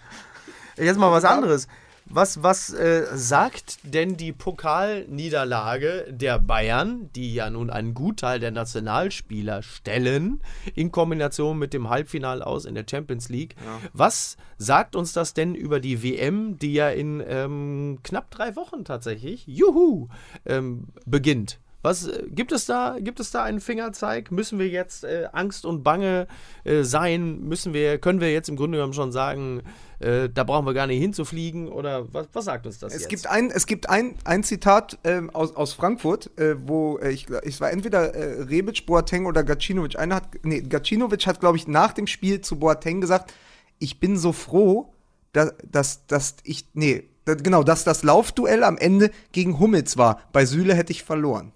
jetzt 0.76 1.00
mal 1.00 1.14
was 1.14 1.24
anderes. 1.24 1.70
Was, 2.12 2.42
was 2.42 2.74
äh, 2.74 3.06
sagt 3.14 3.80
denn 3.84 4.18
die 4.18 4.32
Pokalniederlage 4.32 6.08
der 6.10 6.40
Bayern, 6.40 7.12
die 7.16 7.36
ja 7.36 7.52
nun 7.52 7.70
einen 7.70 7.94
Gutteil 7.94 8.40
der 8.40 8.50
Nationalspieler 8.50 9.62
stellen, 9.62 10.42
in 10.74 10.92
Kombination 10.92 11.60
mit 11.60 11.72
dem 11.72 11.90
Halbfinale 11.90 12.46
aus 12.46 12.66
in 12.66 12.74
der 12.74 12.86
Champions 12.90 13.30
League? 13.30 13.56
Ja. 13.64 13.80
Was 13.94 14.38
sagt 14.58 14.96
uns 14.96 15.14
das 15.14 15.36
denn 15.36 15.54
über 15.54 15.80
die 15.80 16.02
WM, 16.02 16.58
die 16.58 16.74
ja 16.74 16.90
in 16.90 17.24
ähm, 17.28 18.00
knapp 18.02 18.32
drei 18.32 18.56
Wochen 18.56 18.86
tatsächlich, 18.86 19.46
juhu, 19.46 20.08
ähm, 20.46 20.88
beginnt? 21.06 21.60
Was 21.82 22.08
äh, 22.08 22.24
gibt 22.30 22.52
es 22.52 22.66
da? 22.66 22.98
Gibt 23.00 23.20
es 23.20 23.32
da 23.32 23.44
einen 23.44 23.62
Fingerzeig? 23.62 24.32
Müssen 24.32 24.60
wir 24.60 24.68
jetzt 24.68 25.04
äh, 25.04 25.28
Angst 25.32 25.66
und 25.66 25.84
Bange 25.84 26.28
äh, 26.64 26.84
sein? 26.84 27.42
Müssen 27.42 27.74
wir, 27.74 28.00
können 28.00 28.20
wir 28.20 28.32
jetzt 28.34 28.50
im 28.50 28.56
Grunde 28.56 28.78
genommen 28.78 28.94
schon 28.94 29.12
sagen, 29.12 29.62
äh, 30.00 30.30
da 30.30 30.44
brauchen 30.44 30.66
wir 30.66 30.74
gar 30.74 30.88
nicht 30.88 31.00
hinzufliegen? 31.00 31.70
Oder 31.70 32.14
was, 32.14 32.28
was 32.34 32.46
sagt 32.46 32.66
uns 32.66 32.80
das 32.80 32.94
es 32.94 33.02
jetzt? 33.02 33.10
Gibt 33.10 33.28
ein, 33.28 33.50
es 33.52 33.66
gibt 33.66 33.90
ein, 33.90 34.16
ein 34.26 34.44
Zitat 34.44 34.98
ähm, 35.04 35.30
aus, 35.30 35.56
aus 35.56 35.74
Frankfurt, 35.74 36.38
äh, 36.38 36.56
wo 36.68 36.98
äh, 36.98 37.12
ich, 37.12 37.28
es 37.30 37.62
war 37.62 37.72
entweder 37.72 38.14
Rebic, 38.50 38.86
Boateng 38.86 39.26
oder 39.26 39.44
Gacinovic. 39.44 39.98
Einer 39.98 40.16
hat, 40.16 40.30
nee, 40.44 40.62
Gacinovic 40.62 41.26
hat, 41.28 41.40
glaube 41.40 41.58
ich, 41.58 41.68
nach 41.68 41.94
dem 41.94 42.08
Spiel 42.08 42.42
zu 42.42 42.58
Boateng 42.60 43.00
gesagt, 43.00 43.34
ich 43.80 44.00
bin 44.00 44.18
so 44.18 44.34
froh, 44.34 44.94
dass, 45.32 45.54
dass, 45.64 46.06
dass 46.08 46.36
ich, 46.44 46.68
nee, 46.74 47.06
genau, 47.26 47.64
dass 47.64 47.84
das 47.84 48.04
Laufduell 48.04 48.64
am 48.64 48.78
Ende 48.78 49.12
gegen 49.32 49.60
Hummels 49.60 49.98
war. 49.98 50.22
Bei 50.34 50.46
Süle 50.46 50.74
hätte 50.74 50.92
ich 50.92 51.04
verloren. 51.04 51.54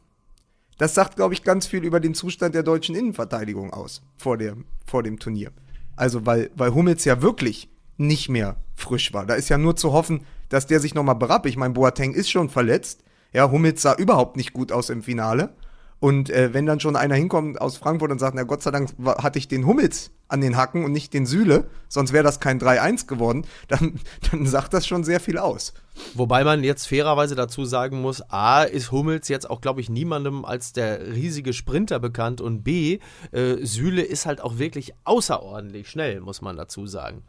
Das 0.83 0.95
sagt, 0.95 1.15
glaube 1.15 1.33
ich, 1.33 1.45
ganz 1.45 1.65
viel 1.65 1.85
über 1.85 2.01
den 2.01 2.13
Zustand 2.13 2.55
der 2.55 2.61
deutschen 2.61 2.93
Innenverteidigung 2.93 3.71
aus 3.71 4.01
vor, 4.17 4.37
der, 4.37 4.57
vor 4.85 5.01
dem 5.01 5.17
Turnier. 5.17 5.53
Also, 5.95 6.25
weil, 6.25 6.51
weil 6.57 6.73
Hummels 6.73 7.05
ja 7.05 7.21
wirklich 7.21 7.69
nicht 7.95 8.27
mehr 8.27 8.57
frisch 8.75 9.13
war. 9.13 9.25
Da 9.25 9.35
ist 9.35 9.47
ja 9.47 9.57
nur 9.57 9.77
zu 9.77 9.93
hoffen, 9.93 10.25
dass 10.49 10.67
der 10.67 10.81
sich 10.81 10.93
nochmal 10.93 11.15
berappt. 11.15 11.45
Ich 11.45 11.55
meine, 11.55 11.73
Boateng 11.73 12.13
ist 12.13 12.29
schon 12.29 12.49
verletzt. 12.49 13.01
Ja, 13.31 13.49
Hummels 13.49 13.81
sah 13.81 13.95
überhaupt 13.95 14.35
nicht 14.35 14.51
gut 14.51 14.73
aus 14.73 14.89
im 14.89 15.03
Finale. 15.03 15.55
Und 16.03 16.29
äh, 16.29 16.53
wenn 16.53 16.65
dann 16.65 16.81
schon 16.81 16.97
einer 16.97 17.15
hinkommt 17.15 17.61
aus 17.61 17.77
Frankfurt 17.77 18.11
und 18.11 18.19
sagt, 18.19 18.35
na 18.35 18.43
Gott 18.43 18.61
sei 18.61 18.71
Dank 18.71 18.89
hatte 19.05 19.39
ich 19.39 19.47
den 19.47 19.65
Hummels 19.65 20.11
an 20.27 20.41
den 20.41 20.57
Hacken 20.57 20.83
und 20.83 20.91
nicht 20.91 21.13
den 21.13 21.25
Sühle, 21.25 21.69
sonst 21.87 22.11
wäre 22.11 22.25
das 22.25 22.41
kein 22.41 22.59
3-1 22.59 23.07
geworden, 23.07 23.45
dann, 23.69 24.01
dann 24.29 24.45
sagt 24.45 24.73
das 24.73 24.85
schon 24.85 25.05
sehr 25.05 25.21
viel 25.21 25.37
aus. 25.37 25.73
Wobei 26.13 26.43
man 26.43 26.61
jetzt 26.61 26.89
fairerweise 26.89 27.35
dazu 27.35 27.63
sagen 27.63 28.01
muss, 28.01 28.21
A, 28.29 28.63
ist 28.63 28.91
Hummels 28.91 29.29
jetzt 29.29 29.49
auch, 29.49 29.61
glaube 29.61 29.79
ich, 29.79 29.87
niemandem 29.87 30.43
als 30.43 30.73
der 30.73 31.13
riesige 31.13 31.53
Sprinter 31.53 31.99
bekannt 31.99 32.41
und 32.41 32.63
B, 32.63 32.99
äh, 33.31 33.65
Sühle 33.65 34.01
ist 34.01 34.25
halt 34.25 34.41
auch 34.41 34.57
wirklich 34.57 34.91
außerordentlich 35.05 35.89
schnell, 35.89 36.19
muss 36.19 36.41
man 36.41 36.57
dazu 36.57 36.85
sagen. 36.85 37.23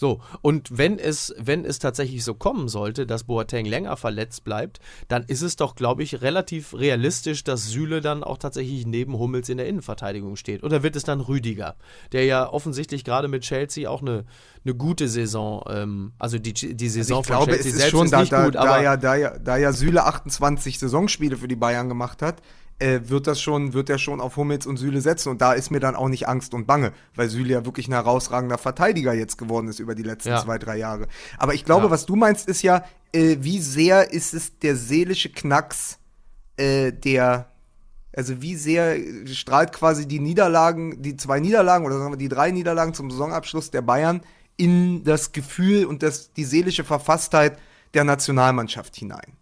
So, 0.00 0.22
und 0.40 0.78
wenn 0.78 0.98
es, 0.98 1.34
wenn 1.36 1.66
es 1.66 1.78
tatsächlich 1.78 2.24
so 2.24 2.32
kommen 2.32 2.68
sollte, 2.68 3.06
dass 3.06 3.24
Boateng 3.24 3.66
länger 3.66 3.98
verletzt 3.98 4.44
bleibt, 4.44 4.80
dann 5.08 5.24
ist 5.24 5.42
es 5.42 5.56
doch, 5.56 5.74
glaube 5.74 6.02
ich, 6.02 6.22
relativ 6.22 6.72
realistisch, 6.72 7.44
dass 7.44 7.68
Süle 7.68 8.00
dann 8.00 8.24
auch 8.24 8.38
tatsächlich 8.38 8.86
neben 8.86 9.18
Hummels 9.18 9.50
in 9.50 9.58
der 9.58 9.68
Innenverteidigung 9.68 10.36
steht. 10.36 10.62
Oder 10.62 10.82
wird 10.82 10.96
es 10.96 11.04
dann 11.04 11.20
Rüdiger, 11.20 11.76
der 12.12 12.24
ja 12.24 12.50
offensichtlich 12.50 13.04
gerade 13.04 13.28
mit 13.28 13.42
Chelsea 13.42 13.90
auch 13.90 14.00
eine, 14.00 14.24
eine 14.64 14.74
gute 14.74 15.06
Saison, 15.06 15.62
ähm, 15.68 16.12
also 16.18 16.38
die, 16.38 16.54
die 16.54 16.88
Saison 16.88 17.18
also 17.18 17.20
ich 17.20 17.36
glaube, 17.36 17.52
Chelsea 17.52 17.60
es 17.60 17.66
ist 17.66 17.76
selbst 17.76 17.90
schon 17.90 18.04
ist 18.06 18.12
da, 18.12 18.20
nicht 18.20 18.32
da, 18.32 18.44
gut, 18.46 18.54
da, 18.54 18.60
aber 18.60 18.82
ja, 18.82 18.96
da, 18.96 19.16
ja, 19.16 19.38
da 19.38 19.58
ja 19.58 19.74
Süle 19.74 20.06
28 20.06 20.78
Saisonspiele 20.78 21.36
für 21.36 21.46
die 21.46 21.56
Bayern 21.56 21.90
gemacht 21.90 22.22
hat, 22.22 22.40
äh, 22.80 23.00
wird 23.04 23.26
das 23.26 23.40
schon, 23.40 23.72
wird 23.72 23.90
er 23.90 23.98
schon 23.98 24.20
auf 24.20 24.36
Hummels 24.36 24.66
und 24.66 24.78
Süle 24.78 25.00
setzen. 25.00 25.28
Und 25.28 25.40
da 25.40 25.52
ist 25.52 25.70
mir 25.70 25.80
dann 25.80 25.94
auch 25.94 26.08
nicht 26.08 26.28
Angst 26.28 26.54
und 26.54 26.66
Bange, 26.66 26.92
weil 27.14 27.28
Süle 27.28 27.52
ja 27.52 27.64
wirklich 27.64 27.88
ein 27.88 27.92
herausragender 27.92 28.58
Verteidiger 28.58 29.12
jetzt 29.12 29.38
geworden 29.38 29.68
ist 29.68 29.78
über 29.78 29.94
die 29.94 30.02
letzten 30.02 30.30
ja. 30.30 30.42
zwei, 30.42 30.58
drei 30.58 30.78
Jahre. 30.78 31.06
Aber 31.38 31.54
ich 31.54 31.64
glaube, 31.64 31.86
ja. 31.86 31.90
was 31.90 32.06
du 32.06 32.16
meinst, 32.16 32.48
ist 32.48 32.62
ja, 32.62 32.84
äh, 33.12 33.36
wie 33.40 33.60
sehr 33.60 34.12
ist 34.12 34.34
es 34.34 34.58
der 34.58 34.76
seelische 34.76 35.30
Knacks, 35.30 35.98
äh, 36.56 36.92
der 36.92 37.46
also 38.16 38.42
wie 38.42 38.56
sehr 38.56 38.96
strahlt 39.26 39.72
quasi 39.72 40.08
die 40.08 40.18
Niederlagen, 40.18 41.00
die 41.00 41.16
zwei 41.16 41.38
Niederlagen 41.38 41.86
oder 41.86 41.96
sagen 41.96 42.12
wir 42.12 42.16
die 42.16 42.28
drei 42.28 42.50
Niederlagen 42.50 42.92
zum 42.92 43.08
Saisonabschluss 43.08 43.70
der 43.70 43.82
Bayern 43.82 44.22
in 44.56 45.04
das 45.04 45.30
Gefühl 45.30 45.84
und 45.84 46.02
das, 46.02 46.32
die 46.32 46.44
seelische 46.44 46.82
Verfasstheit 46.82 47.56
der 47.94 48.02
Nationalmannschaft 48.02 48.96
hinein? 48.96 49.36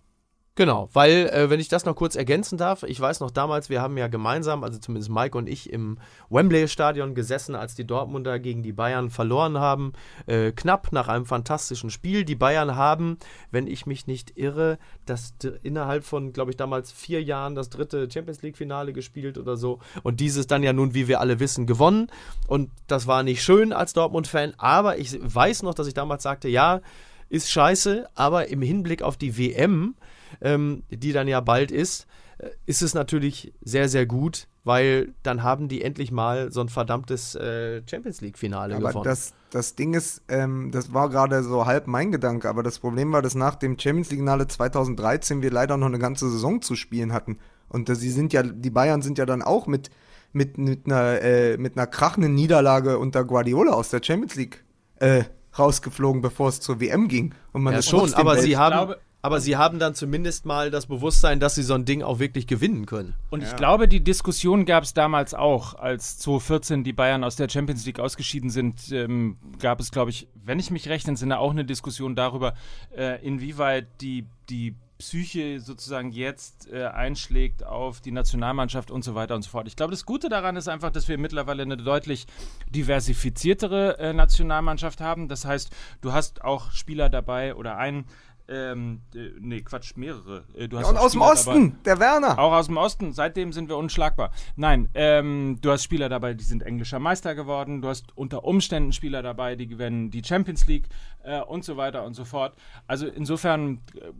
Genau, 0.58 0.88
weil, 0.92 1.28
äh, 1.28 1.50
wenn 1.50 1.60
ich 1.60 1.68
das 1.68 1.84
noch 1.84 1.94
kurz 1.94 2.16
ergänzen 2.16 2.58
darf, 2.58 2.82
ich 2.82 2.98
weiß 2.98 3.20
noch 3.20 3.30
damals, 3.30 3.70
wir 3.70 3.80
haben 3.80 3.96
ja 3.96 4.08
gemeinsam, 4.08 4.64
also 4.64 4.80
zumindest 4.80 5.08
Mike 5.08 5.38
und 5.38 5.48
ich, 5.48 5.72
im 5.72 5.98
Wembley-Stadion 6.30 7.14
gesessen, 7.14 7.54
als 7.54 7.76
die 7.76 7.86
Dortmunder 7.86 8.40
gegen 8.40 8.64
die 8.64 8.72
Bayern 8.72 9.08
verloren 9.08 9.58
haben. 9.58 9.92
Äh, 10.26 10.50
knapp 10.50 10.90
nach 10.90 11.06
einem 11.06 11.26
fantastischen 11.26 11.90
Spiel. 11.90 12.24
Die 12.24 12.34
Bayern 12.34 12.74
haben, 12.74 13.18
wenn 13.52 13.68
ich 13.68 13.86
mich 13.86 14.08
nicht 14.08 14.36
irre, 14.36 14.78
das 15.06 15.32
innerhalb 15.62 16.02
von, 16.02 16.32
glaube 16.32 16.50
ich, 16.50 16.56
damals 16.56 16.90
vier 16.90 17.22
Jahren 17.22 17.54
das 17.54 17.70
dritte 17.70 18.10
Champions 18.10 18.42
League-Finale 18.42 18.92
gespielt 18.92 19.38
oder 19.38 19.56
so. 19.56 19.78
Und 20.02 20.18
dieses 20.18 20.48
dann 20.48 20.64
ja 20.64 20.72
nun, 20.72 20.92
wie 20.92 21.06
wir 21.06 21.20
alle 21.20 21.38
wissen, 21.38 21.68
gewonnen. 21.68 22.10
Und 22.48 22.72
das 22.88 23.06
war 23.06 23.22
nicht 23.22 23.44
schön 23.44 23.72
als 23.72 23.92
Dortmund-Fan, 23.92 24.54
aber 24.58 24.98
ich 24.98 25.20
weiß 25.22 25.62
noch, 25.62 25.74
dass 25.74 25.86
ich 25.86 25.94
damals 25.94 26.24
sagte, 26.24 26.48
ja, 26.48 26.80
ist 27.28 27.50
scheiße, 27.50 28.08
aber 28.14 28.48
im 28.48 28.62
Hinblick 28.62 29.02
auf 29.02 29.16
die 29.16 29.36
WM, 29.38 29.94
ähm, 30.40 30.82
die 30.90 31.12
dann 31.12 31.28
ja 31.28 31.40
bald 31.40 31.70
ist, 31.70 32.06
äh, 32.38 32.48
ist 32.66 32.82
es 32.82 32.94
natürlich 32.94 33.52
sehr, 33.62 33.88
sehr 33.88 34.06
gut, 34.06 34.46
weil 34.64 35.14
dann 35.22 35.42
haben 35.42 35.68
die 35.68 35.82
endlich 35.82 36.12
mal 36.12 36.52
so 36.52 36.60
ein 36.60 36.68
verdammtes 36.68 37.34
äh, 37.34 37.82
Champions 37.88 38.20
League-Finale 38.20 38.76
Aber 38.76 38.88
gewonnen. 38.90 39.04
das, 39.04 39.32
das 39.50 39.74
Ding 39.76 39.94
ist, 39.94 40.22
ähm, 40.28 40.70
das 40.70 40.92
war 40.92 41.08
gerade 41.08 41.42
so 41.42 41.64
halb 41.66 41.86
mein 41.86 42.12
Gedanke, 42.12 42.48
aber 42.48 42.62
das 42.62 42.78
Problem 42.78 43.12
war, 43.12 43.22
dass 43.22 43.34
nach 43.34 43.54
dem 43.54 43.78
Champions 43.78 44.10
League-Finale 44.10 44.46
2013 44.46 45.42
wir 45.42 45.50
leider 45.50 45.76
noch 45.76 45.86
eine 45.86 45.98
ganze 45.98 46.28
Saison 46.30 46.60
zu 46.62 46.76
spielen 46.76 47.12
hatten. 47.12 47.38
Und 47.68 47.88
äh, 47.88 47.94
sie 47.94 48.10
sind 48.10 48.32
ja, 48.32 48.42
die 48.42 48.70
Bayern 48.70 49.02
sind 49.02 49.18
ja 49.18 49.26
dann 49.26 49.42
auch 49.42 49.66
mit, 49.66 49.90
mit, 50.32 50.58
mit, 50.58 50.86
einer, 50.86 51.22
äh, 51.22 51.56
mit 51.56 51.76
einer 51.76 51.86
krachenden 51.86 52.34
Niederlage 52.34 52.98
unter 52.98 53.24
Guardiola 53.24 53.72
aus 53.72 53.88
der 53.90 54.02
Champions 54.02 54.34
League 54.36 54.64
äh, 54.96 55.24
rausgeflogen, 55.58 56.20
bevor 56.22 56.48
es 56.50 56.60
zur 56.60 56.80
WM 56.80 57.08
ging. 57.08 57.34
Und 57.52 57.62
man 57.62 57.72
ja, 57.72 57.78
ist 57.80 57.88
schon, 57.88 58.12
aber 58.14 58.34
Welt- 58.34 58.42
sie, 58.42 58.56
haben, 58.56 58.72
glaube- 58.72 58.98
aber 59.20 59.40
sie 59.40 59.56
haben 59.56 59.78
dann 59.78 59.94
zumindest 59.94 60.46
mal 60.46 60.70
das 60.70 60.86
Bewusstsein, 60.86 61.40
dass 61.40 61.56
sie 61.56 61.62
so 61.62 61.74
ein 61.74 61.84
Ding 61.84 62.02
auch 62.02 62.18
wirklich 62.18 62.46
gewinnen 62.46 62.86
können. 62.86 63.14
Und 63.30 63.42
ich 63.42 63.56
glaube, 63.56 63.88
die 63.88 64.00
Diskussion 64.00 64.64
gab 64.64 64.84
es 64.84 64.94
damals 64.94 65.34
auch, 65.34 65.74
als 65.74 66.18
2014 66.18 66.84
die 66.84 66.92
Bayern 66.92 67.24
aus 67.24 67.36
der 67.36 67.48
Champions 67.48 67.84
League 67.84 67.98
ausgeschieden 67.98 68.50
sind, 68.50 68.92
ähm, 68.92 69.36
gab 69.58 69.80
es, 69.80 69.90
glaube 69.90 70.10
ich, 70.10 70.28
wenn 70.34 70.58
ich 70.58 70.70
mich 70.70 70.88
recht 70.88 71.08
entsinne, 71.08 71.38
auch 71.38 71.50
eine 71.50 71.64
Diskussion 71.64 72.14
darüber, 72.14 72.54
äh, 72.96 73.24
inwieweit 73.24 73.88
die, 74.00 74.26
die 74.48 74.76
Psyche 74.98 75.60
sozusagen 75.60 76.10
jetzt 76.10 76.70
äh, 76.72 76.86
einschlägt 76.86 77.64
auf 77.64 78.00
die 78.00 78.10
Nationalmannschaft 78.10 78.90
und 78.90 79.04
so 79.04 79.14
weiter 79.14 79.36
und 79.36 79.42
so 79.42 79.50
fort. 79.50 79.68
Ich 79.68 79.76
glaube, 79.76 79.92
das 79.92 80.04
Gute 80.04 80.28
daran 80.28 80.56
ist 80.56 80.68
einfach, 80.68 80.90
dass 80.90 81.08
wir 81.08 81.18
mittlerweile 81.18 81.62
eine 81.62 81.76
deutlich 81.76 82.26
diversifiziertere 82.70 83.98
äh, 83.98 84.12
Nationalmannschaft 84.12 85.00
haben. 85.00 85.28
Das 85.28 85.44
heißt, 85.44 85.70
du 86.00 86.12
hast 86.12 86.42
auch 86.42 86.72
Spieler 86.72 87.08
dabei 87.08 87.54
oder 87.54 87.78
einen, 87.78 88.06
ähm, 88.48 89.02
äh, 89.14 89.30
nee, 89.38 89.60
Quatsch, 89.60 89.96
mehrere. 89.96 90.44
Äh, 90.54 90.68
du 90.68 90.78
hast 90.78 90.88
Und 90.88 90.96
auch 90.96 91.04
aus 91.04 91.12
dem 91.12 91.20
Spieler 91.20 91.32
Osten, 91.32 91.70
dabei. 91.70 91.82
der 91.84 92.00
Werner. 92.00 92.38
Auch 92.38 92.52
aus 92.52 92.66
dem 92.66 92.76
Osten. 92.76 93.12
Seitdem 93.12 93.52
sind 93.52 93.68
wir 93.68 93.76
unschlagbar. 93.76 94.30
Nein, 94.56 94.88
ähm, 94.94 95.58
du 95.60 95.70
hast 95.70 95.84
Spieler 95.84 96.08
dabei, 96.08 96.34
die 96.34 96.44
sind 96.44 96.62
englischer 96.62 96.98
Meister 96.98 97.34
geworden. 97.34 97.82
Du 97.82 97.88
hast 97.88 98.16
unter 98.16 98.44
Umständen 98.44 98.92
Spieler 98.92 99.22
dabei, 99.22 99.54
die 99.54 99.66
gewinnen 99.66 100.10
die 100.10 100.24
Champions 100.24 100.66
League 100.66 100.88
äh, 101.24 101.40
und 101.40 101.64
so 101.64 101.76
weiter 101.76 102.04
und 102.04 102.14
so 102.14 102.24
fort. 102.24 102.56
Also 102.86 103.06
insofern 103.06 103.82
äh, 103.94 104.12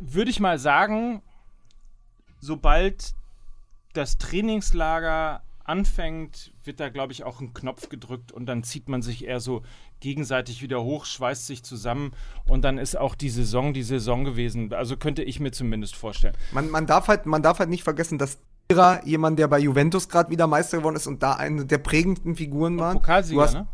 würde 0.00 0.30
ich 0.30 0.40
mal 0.40 0.58
sagen, 0.58 1.22
sobald 2.40 3.14
das 3.94 4.18
Trainingslager 4.18 5.42
anfängt, 5.64 6.52
wird 6.62 6.78
da, 6.78 6.88
glaube 6.90 7.12
ich, 7.12 7.24
auch 7.24 7.40
ein 7.40 7.54
Knopf 7.54 7.88
gedrückt 7.88 8.32
und 8.32 8.46
dann 8.46 8.62
zieht 8.62 8.88
man 8.88 9.02
sich 9.02 9.24
eher 9.24 9.40
so 9.40 9.62
gegenseitig 10.00 10.62
wieder 10.62 10.82
hoch, 10.82 11.06
schweißt 11.06 11.46
sich 11.46 11.64
zusammen 11.64 12.12
und 12.46 12.62
dann 12.62 12.78
ist 12.78 12.96
auch 12.96 13.14
die 13.14 13.30
Saison 13.30 13.72
die 13.72 13.82
Saison 13.82 14.24
gewesen. 14.24 14.72
Also 14.72 14.96
könnte 14.96 15.22
ich 15.22 15.40
mir 15.40 15.52
zumindest 15.52 15.96
vorstellen. 15.96 16.36
Man, 16.52 16.70
man, 16.70 16.86
darf 16.86 17.08
halt, 17.08 17.26
man 17.26 17.42
darf 17.42 17.58
halt 17.58 17.70
nicht 17.70 17.82
vergessen, 17.82 18.18
dass 18.18 18.38
Ira 18.70 19.04
jemand, 19.04 19.38
der 19.38 19.48
bei 19.48 19.58
Juventus 19.58 20.08
gerade 20.08 20.30
wieder 20.30 20.46
Meister 20.46 20.78
geworden 20.78 20.96
ist 20.96 21.06
und 21.06 21.22
da 21.22 21.34
eine 21.34 21.64
der 21.64 21.78
prägendenden 21.78 22.36
Figuren 22.36 22.78
war. 22.78 22.92
Pokalsieger, 22.92 23.36
du 23.36 23.42
hast, 23.42 23.54
ne? 23.54 23.66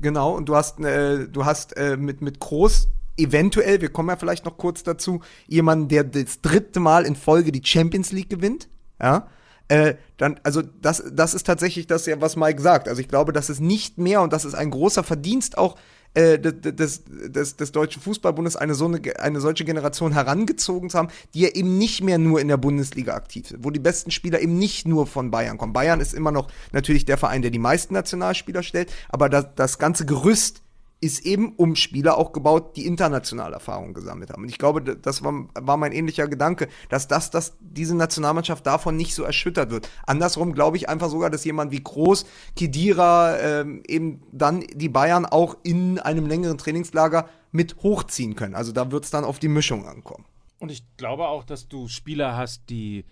Genau, 0.00 0.34
und 0.34 0.48
du 0.48 0.56
hast, 0.56 0.80
äh, 0.80 1.28
du 1.28 1.44
hast 1.44 1.76
äh, 1.76 1.96
mit, 1.98 2.22
mit 2.22 2.40
Groß 2.40 2.88
eventuell, 3.16 3.80
wir 3.80 3.90
kommen 3.90 4.08
ja 4.08 4.16
vielleicht 4.16 4.44
noch 4.44 4.56
kurz 4.56 4.82
dazu, 4.82 5.20
jemanden, 5.46 5.88
der 5.88 6.04
das 6.04 6.40
dritte 6.40 6.80
Mal 6.80 7.04
in 7.04 7.16
Folge 7.16 7.52
die 7.52 7.64
Champions 7.64 8.12
League 8.12 8.30
gewinnt. 8.30 8.68
Ja. 9.00 9.28
Äh, 9.68 9.94
dann, 10.18 10.38
also 10.42 10.62
das, 10.62 11.02
das 11.10 11.34
ist 11.34 11.46
tatsächlich 11.46 11.86
das, 11.86 12.06
ja, 12.06 12.20
was 12.20 12.36
Mike 12.36 12.60
sagt. 12.60 12.88
Also 12.88 13.00
ich 13.00 13.08
glaube, 13.08 13.32
das 13.32 13.48
ist 13.50 13.60
nicht 13.60 13.98
mehr 13.98 14.20
und 14.20 14.32
das 14.32 14.44
ist 14.44 14.54
ein 14.54 14.70
großer 14.70 15.02
Verdienst 15.02 15.56
auch 15.56 15.76
äh, 16.14 16.38
des, 16.38 16.54
des, 16.76 17.02
des, 17.06 17.56
des 17.56 17.72
Deutschen 17.72 18.00
Fußballbundes, 18.00 18.56
eine, 18.56 18.74
so 18.74 18.86
eine, 18.86 19.00
eine 19.18 19.40
solche 19.40 19.64
Generation 19.64 20.12
herangezogen 20.12 20.90
zu 20.90 20.98
haben, 20.98 21.08
die 21.34 21.40
ja 21.40 21.48
eben 21.48 21.76
nicht 21.78 22.02
mehr 22.02 22.18
nur 22.18 22.40
in 22.40 22.48
der 22.48 22.56
Bundesliga 22.56 23.14
aktiv 23.14 23.48
sind, 23.48 23.64
wo 23.64 23.70
die 23.70 23.80
besten 23.80 24.10
Spieler 24.10 24.40
eben 24.40 24.58
nicht 24.58 24.86
nur 24.86 25.06
von 25.06 25.30
Bayern 25.30 25.58
kommen. 25.58 25.72
Bayern 25.72 26.00
ist 26.00 26.14
immer 26.14 26.30
noch 26.30 26.48
natürlich 26.72 27.04
der 27.04 27.18
Verein, 27.18 27.42
der 27.42 27.50
die 27.50 27.58
meisten 27.58 27.94
Nationalspieler 27.94 28.62
stellt, 28.62 28.92
aber 29.08 29.28
das, 29.28 29.46
das 29.56 29.78
ganze 29.78 30.06
Gerüst 30.06 30.62
ist 31.04 31.26
eben 31.26 31.54
um 31.56 31.76
Spieler 31.76 32.16
auch 32.16 32.32
gebaut, 32.32 32.76
die 32.76 32.86
international 32.86 33.52
Erfahrung 33.52 33.92
gesammelt 33.92 34.30
haben. 34.30 34.42
Und 34.42 34.48
ich 34.48 34.56
glaube, 34.58 34.82
das 34.82 35.22
war, 35.22 35.48
war 35.54 35.76
mein 35.76 35.92
ähnlicher 35.92 36.26
Gedanke, 36.28 36.68
dass 36.88 37.08
das, 37.08 37.30
dass 37.30 37.56
diese 37.60 37.94
Nationalmannschaft 37.94 38.66
davon 38.66 38.96
nicht 38.96 39.14
so 39.14 39.22
erschüttert 39.22 39.70
wird. 39.70 39.90
Andersrum 40.06 40.54
glaube 40.54 40.78
ich 40.78 40.88
einfach 40.88 41.10
sogar, 41.10 41.28
dass 41.28 41.44
jemand 41.44 41.72
wie 41.72 41.82
Groß, 41.82 42.24
Kedira 42.56 43.38
ähm, 43.38 43.82
eben 43.86 44.22
dann 44.32 44.60
die 44.74 44.88
Bayern 44.88 45.26
auch 45.26 45.58
in 45.62 45.98
einem 45.98 46.26
längeren 46.26 46.56
Trainingslager 46.56 47.28
mit 47.52 47.76
hochziehen 47.82 48.34
können. 48.34 48.54
Also 48.54 48.72
da 48.72 48.90
wird 48.90 49.04
es 49.04 49.10
dann 49.10 49.24
auf 49.24 49.38
die 49.38 49.48
Mischung 49.48 49.86
ankommen. 49.86 50.24
Und 50.58 50.70
ich 50.70 50.84
glaube 50.96 51.28
auch, 51.28 51.44
dass 51.44 51.68
du 51.68 51.88
Spieler 51.88 52.36
hast, 52.36 52.70
die 52.70 53.04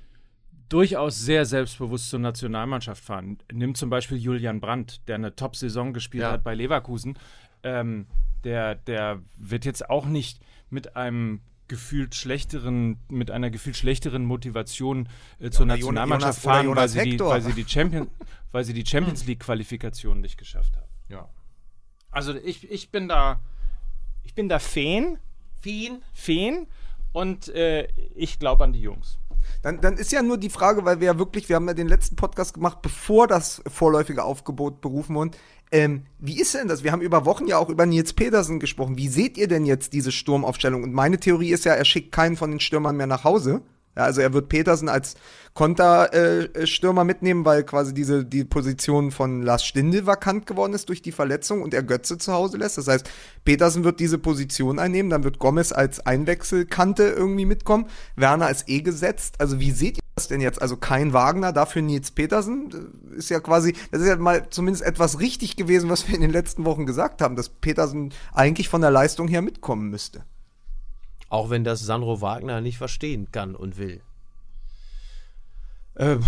durchaus 0.71 1.21
sehr 1.21 1.45
selbstbewusst 1.45 2.09
zur 2.09 2.21
Nationalmannschaft 2.21 3.05
fahren. 3.05 3.37
Nimm 3.53 3.75
zum 3.75 3.91
Beispiel 3.91 4.17
Julian 4.17 4.59
Brandt, 4.61 5.07
der 5.07 5.17
eine 5.17 5.37
Top-Saison 5.37 5.93
gespielt 5.93 6.23
Ja. 6.23 6.33
hat 6.33 6.45
bei 6.45 6.55
Leverkusen. 6.55 7.19
Ähm, 7.63 8.07
der, 8.45 8.75
der 8.75 9.21
wird 9.37 9.65
jetzt 9.65 9.89
auch 9.89 10.07
nicht 10.07 10.41
mit 10.71 10.97
einem 10.97 11.41
gefühlt 11.69 12.15
schlechteren, 12.15 12.99
mit 13.09 13.31
einer 13.31 13.51
gefühlt 13.51 13.77
schlechteren 13.77 14.25
Motivation 14.25 15.09
äh, 15.39 15.51
zur 15.51 15.67
Jon- 15.67 15.69
Nationalmannschaft 15.69 16.45
Jonas- 16.45 16.61
oder 16.61 16.65
fahren, 16.65 16.77
weil 16.77 16.89
sie, 16.89 17.11
die, 17.11 17.21
weil, 17.21 17.41
sie 17.43 17.53
die 17.53 17.67
Champion, 17.67 18.11
weil 18.53 18.65
sie 18.65 18.75
die 18.75 18.85
Champions 18.85 19.25
League-Qualifikation 19.27 20.21
nicht 20.21 20.37
geschafft 20.37 20.77
haben. 20.77 20.91
Ja. 21.09 21.29
Also 22.11 22.35
ich, 22.35 22.71
ich 22.71 22.91
bin 22.91 23.09
da, 23.09 23.41
ich 24.23 24.35
bin 24.35 24.49
da 24.49 24.59
Fan, 24.59 25.19
Fien. 25.61 26.03
Fan 26.13 26.67
und 27.13 27.49
äh, 27.49 27.89
ich 28.15 28.39
glaube 28.39 28.65
an 28.65 28.73
die 28.73 28.83
Jungs. 28.83 29.19
Dann, 29.63 29.81
dann 29.81 29.97
ist 29.97 30.13
ja 30.13 30.23
nur 30.23 30.39
die 30.39 30.51
Frage, 30.51 30.85
weil 30.85 31.01
wir 31.01 31.07
ja 31.07 31.19
wirklich, 31.19 31.49
wir 31.49 31.57
haben 31.57 31.67
ja 31.69 31.75
den 31.75 31.89
letzten 31.89 32.17
Podcast 32.17 32.55
gemacht, 32.55 32.83
bevor 32.83 33.27
das 33.27 33.63
vorläufige 33.67 34.25
Aufgebot 34.25 34.81
berufen 34.81 35.15
wurde. 35.17 35.37
Ähm, 35.73 36.03
wie 36.19 36.39
ist 36.39 36.55
denn 36.55 36.69
das? 36.69 36.85
Wir 36.85 36.93
haben 36.93 37.01
über 37.01 37.25
Wochen 37.25 37.47
ja 37.47 37.57
auch 37.57 37.71
über 37.71 37.87
Nils 37.87 38.13
Pedersen 38.13 38.61
gesprochen. 38.61 38.99
Wie 38.99 39.09
seht 39.09 39.39
ihr 39.39 39.49
denn 39.49 39.65
jetzt 39.65 39.95
diese 39.95 40.13
Sturmaufstellung? 40.13 40.83
Und 40.83 40.93
meine 40.93 41.19
Theorie 41.19 41.51
ist 41.51 41.65
ja, 41.65 41.73
er 41.73 41.87
schickt 41.87 42.13
keinen 42.13 42.37
von 42.37 42.51
den 42.51 42.61
Stürmern 42.61 42.97
mehr 42.97 43.07
nach 43.07 43.25
Hause. 43.25 43.63
Ja, 43.97 44.05
also 44.05 44.21
er 44.23 44.33
wird 44.33 44.49
Petersen 44.49 44.89
als 44.89 45.17
Konterstürmer 45.53 47.05
mitnehmen, 47.05 47.45
weil 47.45 47.63
quasi 47.65 47.93
diese 47.93 48.25
die 48.25 48.45
Position 48.45 49.11
von 49.11 49.43
Lars 49.43 49.65
Stindl 49.65 50.07
vakant 50.07 50.47
geworden 50.47 50.73
ist 50.73 50.89
durch 50.89 51.03
die 51.03 51.13
Verletzung 51.13 51.61
und 51.61 51.75
er 51.75 51.83
Götze 51.83 52.17
zu 52.17 52.33
Hause 52.33 52.57
lässt. 52.57 52.79
Das 52.79 52.89
heißt, 52.89 53.11
Petersen 53.45 53.85
wird 53.85 54.01
diese 54.01 54.17
Position 54.17 54.79
einnehmen, 54.79 55.11
dann 55.11 55.25
wird 55.25 55.39
Gomez 55.39 55.73
als 55.73 56.01
Einwechselkante 56.07 57.05
irgendwie 57.05 57.45
mitkommen, 57.45 57.87
Werner 58.17 58.51
ist 58.51 58.67
eh 58.69 58.81
gesetzt. 58.81 59.35
Also 59.41 59.61
wie 59.61 59.73
seht 59.73 59.99
ihr 59.99 60.02
das 60.15 60.29
denn 60.29 60.41
jetzt? 60.41 60.61
Also 60.61 60.77
kein 60.77 61.13
Wagner, 61.13 61.53
dafür 61.53 61.83
Nils 61.83 62.11
Petersen 62.11 62.71
ist 63.17 63.31
ja 63.31 63.41
quasi, 63.41 63.75
das 63.91 64.03
ist 64.03 64.09
ja 64.09 64.17
mal 64.17 64.49
zumindest 64.51 64.85
etwas 64.85 65.21
richtig 65.21 65.57
gewesen, 65.57 65.91
was 65.91 66.09
wir 66.09 66.15
in 66.15 66.21
den 66.21 66.31
letzten 66.31 66.65
Wochen 66.65 66.87
gesagt 66.87 67.23
haben, 67.23 67.37
dass 67.37 67.49
Petersen 67.49 68.13
eigentlich 68.33 68.69
von 68.69 68.81
der 68.81 68.91
Leistung 68.91 69.29
her 69.29 69.43
mitkommen 69.43 69.89
müsste. 69.89 70.25
Auch 71.29 71.49
wenn 71.49 71.65
das 71.65 71.81
Sandro 71.81 72.21
Wagner 72.21 72.61
nicht 72.61 72.79
verstehen 72.79 73.29
kann 73.33 73.55
und 73.55 73.79
will. 73.79 74.03
Ähm, 75.97 76.25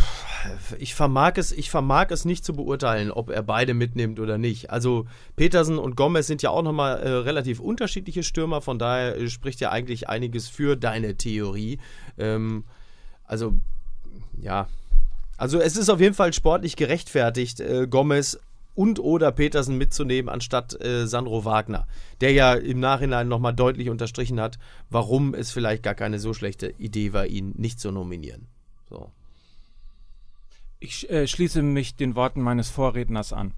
ich, 0.79 0.95
vermag 0.95 1.33
es, 1.37 1.51
ich 1.53 1.71
vermag 1.71 2.07
es 2.11 2.25
nicht 2.25 2.45
zu 2.45 2.55
beurteilen, 2.55 3.11
ob 3.11 3.31
er 3.31 3.43
beide 3.43 3.73
mitnimmt 3.73 4.21
oder 4.21 4.37
nicht. 4.37 4.71
Also 4.71 5.07
Petersen 5.37 5.79
und 5.79 5.97
Gomez 5.97 6.27
sind 6.27 6.43
ja 6.43 6.51
auch 6.51 6.63
nochmal 6.63 7.01
äh, 7.01 7.09
relativ 7.09 7.61
unterschiedliche 7.61 8.23
Stürmer, 8.23 8.61
von 8.61 8.79
daher 8.79 9.17
äh, 9.17 9.29
spricht 9.29 9.61
ja 9.61 9.71
eigentlich 9.71 10.09
einiges 10.09 10.49
für 10.49 10.77
deine 10.77 11.17
Theorie. 11.17 11.79
Ähm, 12.19 12.65
also, 13.25 13.55
ja. 14.41 14.69
Also 15.37 15.59
es 15.59 15.77
ist 15.77 15.89
auf 15.89 16.01
jeden 16.01 16.15
Fall 16.15 16.33
sportlich 16.33 16.77
gerechtfertigt, 16.77 17.61
äh, 17.61 17.87
Gomez 17.89 18.39
und 18.75 18.99
oder 18.99 19.33
Petersen 19.33 19.79
mitzunehmen, 19.79 20.29
anstatt 20.29 20.81
äh, 20.81 21.07
Sandro 21.07 21.45
Wagner, 21.45 21.87
der 22.21 22.33
ja 22.33 22.55
im 22.55 22.81
Nachhinein 22.81 23.29
nochmal 23.29 23.55
deutlich 23.55 23.89
unterstrichen 23.89 24.41
hat, 24.41 24.59
warum 24.91 25.35
es 25.35 25.53
vielleicht 25.53 25.83
gar 25.83 25.95
keine 25.95 26.19
so 26.19 26.35
schlechte 26.35 26.75
Idee 26.79 27.13
war, 27.13 27.27
ihn 27.27 27.55
nicht 27.57 27.81
zu 27.81 27.91
nominieren. 27.91 28.47
So. 28.89 29.11
Ich 30.81 31.09
äh, 31.11 31.27
schließe 31.27 31.63
mich 31.63 31.97
den 31.97 32.15
Worten 32.15 32.43
meines 32.43 32.69
Vorredners 32.69 33.33
an. 33.33 33.55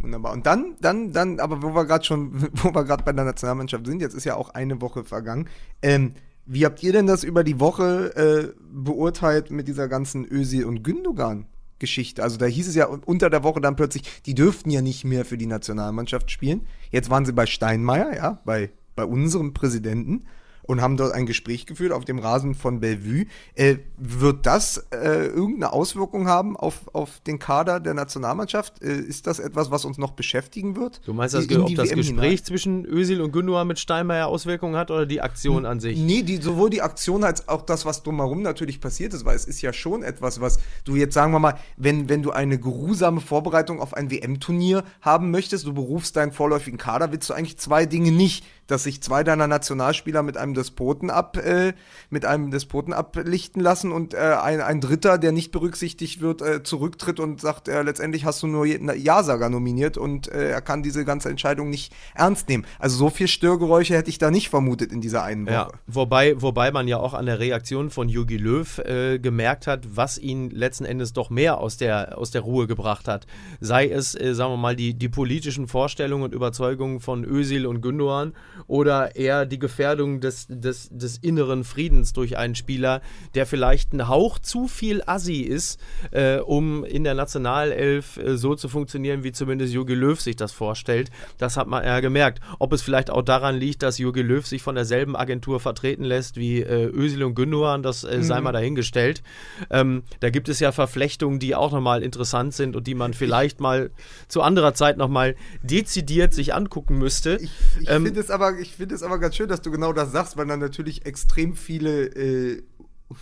Wunderbar. 0.00 0.32
Und 0.32 0.46
dann, 0.46 0.76
dann, 0.80 1.12
dann, 1.12 1.40
aber 1.40 1.62
wo 1.62 1.74
wir 1.74 1.84
gerade 1.84 2.04
schon, 2.04 2.42
wo 2.54 2.74
wir 2.74 2.84
gerade 2.84 3.04
bei 3.04 3.12
der 3.12 3.24
Nationalmannschaft 3.24 3.86
sind, 3.86 4.00
jetzt 4.00 4.14
ist 4.14 4.24
ja 4.24 4.34
auch 4.34 4.50
eine 4.50 4.80
Woche 4.80 5.04
vergangen. 5.04 5.48
Ähm, 5.82 6.14
Wie 6.46 6.64
habt 6.64 6.82
ihr 6.82 6.92
denn 6.92 7.06
das 7.06 7.24
über 7.24 7.44
die 7.44 7.60
Woche 7.60 8.14
äh, 8.16 8.60
beurteilt 8.72 9.50
mit 9.50 9.68
dieser 9.68 9.88
ganzen 9.88 10.24
Özil 10.30 10.64
und 10.64 10.82
Gündogan? 10.82 11.46
Geschichte. 11.80 12.22
Also 12.22 12.36
da 12.36 12.46
hieß 12.46 12.68
es 12.68 12.76
ja 12.76 12.86
unter 12.86 13.30
der 13.30 13.42
Woche 13.42 13.60
dann 13.60 13.74
plötzlich, 13.74 14.22
die 14.26 14.34
dürften 14.34 14.70
ja 14.70 14.82
nicht 14.82 15.04
mehr 15.04 15.24
für 15.24 15.38
die 15.38 15.46
Nationalmannschaft 15.46 16.30
spielen. 16.30 16.66
Jetzt 16.90 17.10
waren 17.10 17.24
sie 17.24 17.32
bei 17.32 17.46
Steinmeier, 17.46 18.14
ja, 18.14 18.40
bei, 18.44 18.70
bei 18.94 19.04
unserem 19.04 19.54
Präsidenten 19.54 20.26
und 20.70 20.80
haben 20.80 20.96
dort 20.96 21.12
ein 21.12 21.26
Gespräch 21.26 21.66
geführt 21.66 21.90
auf 21.90 22.04
dem 22.04 22.20
Rasen 22.20 22.54
von 22.54 22.78
Bellevue. 22.78 23.26
Äh, 23.54 23.78
wird 23.96 24.46
das 24.46 24.86
äh, 24.92 25.26
irgendeine 25.26 25.72
Auswirkung 25.72 26.28
haben 26.28 26.56
auf, 26.56 26.94
auf 26.94 27.18
den 27.26 27.40
Kader 27.40 27.80
der 27.80 27.92
Nationalmannschaft? 27.94 28.80
Äh, 28.80 29.00
ist 29.00 29.26
das 29.26 29.40
etwas, 29.40 29.72
was 29.72 29.84
uns 29.84 29.98
noch 29.98 30.12
beschäftigen 30.12 30.76
wird? 30.76 31.00
Du 31.04 31.12
meinst, 31.12 31.34
das, 31.34 31.46
In 31.46 31.60
ob 31.62 31.66
die 31.66 31.74
das 31.74 31.90
WM 31.90 31.96
Gespräch 31.96 32.30
hinein? 32.30 32.44
zwischen 32.44 32.84
Özil 32.84 33.20
und 33.20 33.32
Gündogan 33.32 33.66
mit 33.66 33.80
Steinmeier 33.80 34.28
Auswirkungen 34.28 34.76
hat 34.76 34.92
oder 34.92 35.06
die 35.06 35.20
Aktion 35.20 35.66
an 35.66 35.80
sich? 35.80 35.98
Nee, 35.98 36.22
die, 36.22 36.36
sowohl 36.36 36.70
die 36.70 36.82
Aktion 36.82 37.24
als 37.24 37.48
auch 37.48 37.62
das, 37.62 37.84
was 37.84 38.04
drumherum 38.04 38.42
natürlich 38.42 38.80
passiert 38.80 39.12
ist, 39.12 39.24
weil 39.24 39.34
es 39.34 39.46
ist 39.46 39.60
ja 39.62 39.72
schon 39.72 40.04
etwas, 40.04 40.40
was 40.40 40.60
du 40.84 40.94
jetzt 40.94 41.14
sagen 41.14 41.32
wir 41.32 41.40
mal, 41.40 41.58
wenn, 41.78 42.08
wenn 42.08 42.22
du 42.22 42.30
eine 42.30 42.60
geruhsame 42.60 43.20
Vorbereitung 43.20 43.80
auf 43.80 43.92
ein 43.94 44.12
WM-Turnier 44.12 44.84
haben 45.00 45.32
möchtest, 45.32 45.66
du 45.66 45.74
berufst 45.74 46.14
deinen 46.14 46.30
vorläufigen 46.30 46.78
Kader, 46.78 47.10
willst 47.10 47.28
du 47.28 47.34
eigentlich 47.34 47.58
zwei 47.58 47.86
Dinge 47.86 48.12
nicht, 48.12 48.44
dass 48.70 48.84
sich 48.84 49.02
zwei 49.02 49.24
deiner 49.24 49.46
Nationalspieler 49.46 50.22
mit 50.22 50.36
einem 50.36 50.54
Despoten 50.54 51.10
ab, 51.10 51.36
äh, 51.36 51.72
mit 52.08 52.24
einem 52.24 52.50
Despoten 52.50 52.92
ablichten 52.92 53.60
lassen 53.60 53.92
und 53.92 54.14
äh, 54.14 54.18
ein, 54.18 54.60
ein 54.60 54.80
Dritter, 54.80 55.18
der 55.18 55.32
nicht 55.32 55.50
berücksichtigt 55.50 56.20
wird, 56.20 56.42
äh, 56.42 56.62
zurücktritt 56.62 57.20
und 57.20 57.40
sagt, 57.40 57.68
äh, 57.68 57.82
letztendlich 57.82 58.24
hast 58.24 58.42
du 58.42 58.46
nur 58.46 58.66
Ja-Sager 58.66 59.48
nominiert 59.48 59.96
und 59.96 60.28
äh, 60.28 60.50
er 60.50 60.60
kann 60.60 60.82
diese 60.82 61.04
ganze 61.04 61.28
Entscheidung 61.28 61.70
nicht 61.70 61.92
ernst 62.14 62.48
nehmen. 62.48 62.64
Also 62.78 62.96
so 62.96 63.10
viel 63.10 63.28
Störgeräusche 63.28 63.94
hätte 63.94 64.10
ich 64.10 64.18
da 64.18 64.30
nicht 64.30 64.50
vermutet 64.50 64.92
in 64.92 65.00
dieser 65.00 65.24
einen 65.24 65.46
Woche. 65.46 65.54
Ja, 65.54 65.68
wobei, 65.86 66.40
wobei 66.40 66.70
man 66.70 66.86
ja 66.86 66.98
auch 66.98 67.14
an 67.14 67.26
der 67.26 67.40
Reaktion 67.40 67.90
von 67.90 68.08
Jogi 68.08 68.36
Löw 68.36 68.78
äh, 68.78 69.18
gemerkt 69.18 69.66
hat, 69.66 69.96
was 69.96 70.18
ihn 70.18 70.50
letzten 70.50 70.84
Endes 70.84 71.12
doch 71.12 71.30
mehr 71.30 71.58
aus 71.58 71.76
der, 71.76 72.18
aus 72.18 72.30
der 72.30 72.42
Ruhe 72.42 72.66
gebracht 72.66 73.08
hat. 73.08 73.26
Sei 73.60 73.88
es, 73.88 74.12
sagen 74.12 74.52
wir 74.52 74.56
mal, 74.56 74.76
die, 74.76 74.94
die 74.94 75.08
politischen 75.08 75.66
Vorstellungen 75.66 76.24
und 76.24 76.34
Überzeugungen 76.34 77.00
von 77.00 77.24
Özil 77.24 77.66
und 77.66 77.80
Gündogan 77.80 78.34
oder 78.66 79.16
eher 79.16 79.46
die 79.46 79.58
Gefährdung 79.58 80.20
des, 80.20 80.46
des, 80.48 80.88
des 80.90 81.18
inneren 81.18 81.64
Friedens 81.64 82.12
durch 82.12 82.36
einen 82.36 82.54
Spieler, 82.54 83.00
der 83.34 83.46
vielleicht 83.46 83.92
ein 83.92 84.08
Hauch 84.08 84.38
zu 84.38 84.68
viel 84.68 85.02
Assi 85.06 85.40
ist, 85.40 85.80
äh, 86.10 86.38
um 86.38 86.84
in 86.84 87.04
der 87.04 87.14
Nationalelf 87.14 88.16
äh, 88.16 88.36
so 88.36 88.54
zu 88.54 88.68
funktionieren, 88.68 89.24
wie 89.24 89.32
zumindest 89.32 89.72
Jogi 89.72 89.94
Löw 89.94 90.20
sich 90.20 90.36
das 90.36 90.52
vorstellt. 90.52 91.10
Das 91.38 91.56
hat 91.56 91.66
man 91.66 91.84
ja 91.84 92.00
gemerkt. 92.00 92.40
Ob 92.58 92.72
es 92.72 92.82
vielleicht 92.82 93.10
auch 93.10 93.22
daran 93.22 93.56
liegt, 93.56 93.82
dass 93.82 93.98
Jogi 93.98 94.22
Löw 94.22 94.46
sich 94.46 94.62
von 94.62 94.74
derselben 94.74 95.16
Agentur 95.16 95.60
vertreten 95.60 96.04
lässt 96.04 96.36
wie 96.36 96.60
äh, 96.60 96.86
Özil 96.86 97.22
und 97.24 97.34
Gündogan, 97.34 97.82
das 97.82 98.04
äh, 98.04 98.22
sei 98.22 98.40
mal 98.40 98.52
dahingestellt. 98.52 99.22
Ähm, 99.70 100.02
da 100.20 100.30
gibt 100.30 100.48
es 100.48 100.60
ja 100.60 100.72
Verflechtungen, 100.72 101.38
die 101.38 101.54
auch 101.54 101.72
nochmal 101.72 102.02
interessant 102.02 102.54
sind 102.54 102.76
und 102.76 102.86
die 102.86 102.94
man 102.94 103.14
vielleicht 103.14 103.60
mal 103.60 103.90
zu 104.28 104.42
anderer 104.42 104.74
Zeit 104.74 104.96
nochmal 104.96 105.36
dezidiert 105.62 106.34
sich 106.34 106.54
angucken 106.54 106.98
müsste. 106.98 107.38
Ich, 107.40 107.50
ich 107.80 107.90
Ähm, 107.90 108.04
finde 108.04 108.20
es 108.20 108.30
aber, 108.30 108.39
ich 108.58 108.76
finde 108.76 108.94
es 108.94 109.02
aber 109.02 109.18
ganz 109.18 109.36
schön, 109.36 109.48
dass 109.48 109.62
du 109.62 109.70
genau 109.70 109.92
das 109.92 110.12
sagst, 110.12 110.36
weil 110.36 110.46
dann 110.46 110.60
natürlich 110.60 111.06
extrem 111.06 111.54
viele 111.54 112.06
äh, 112.06 112.62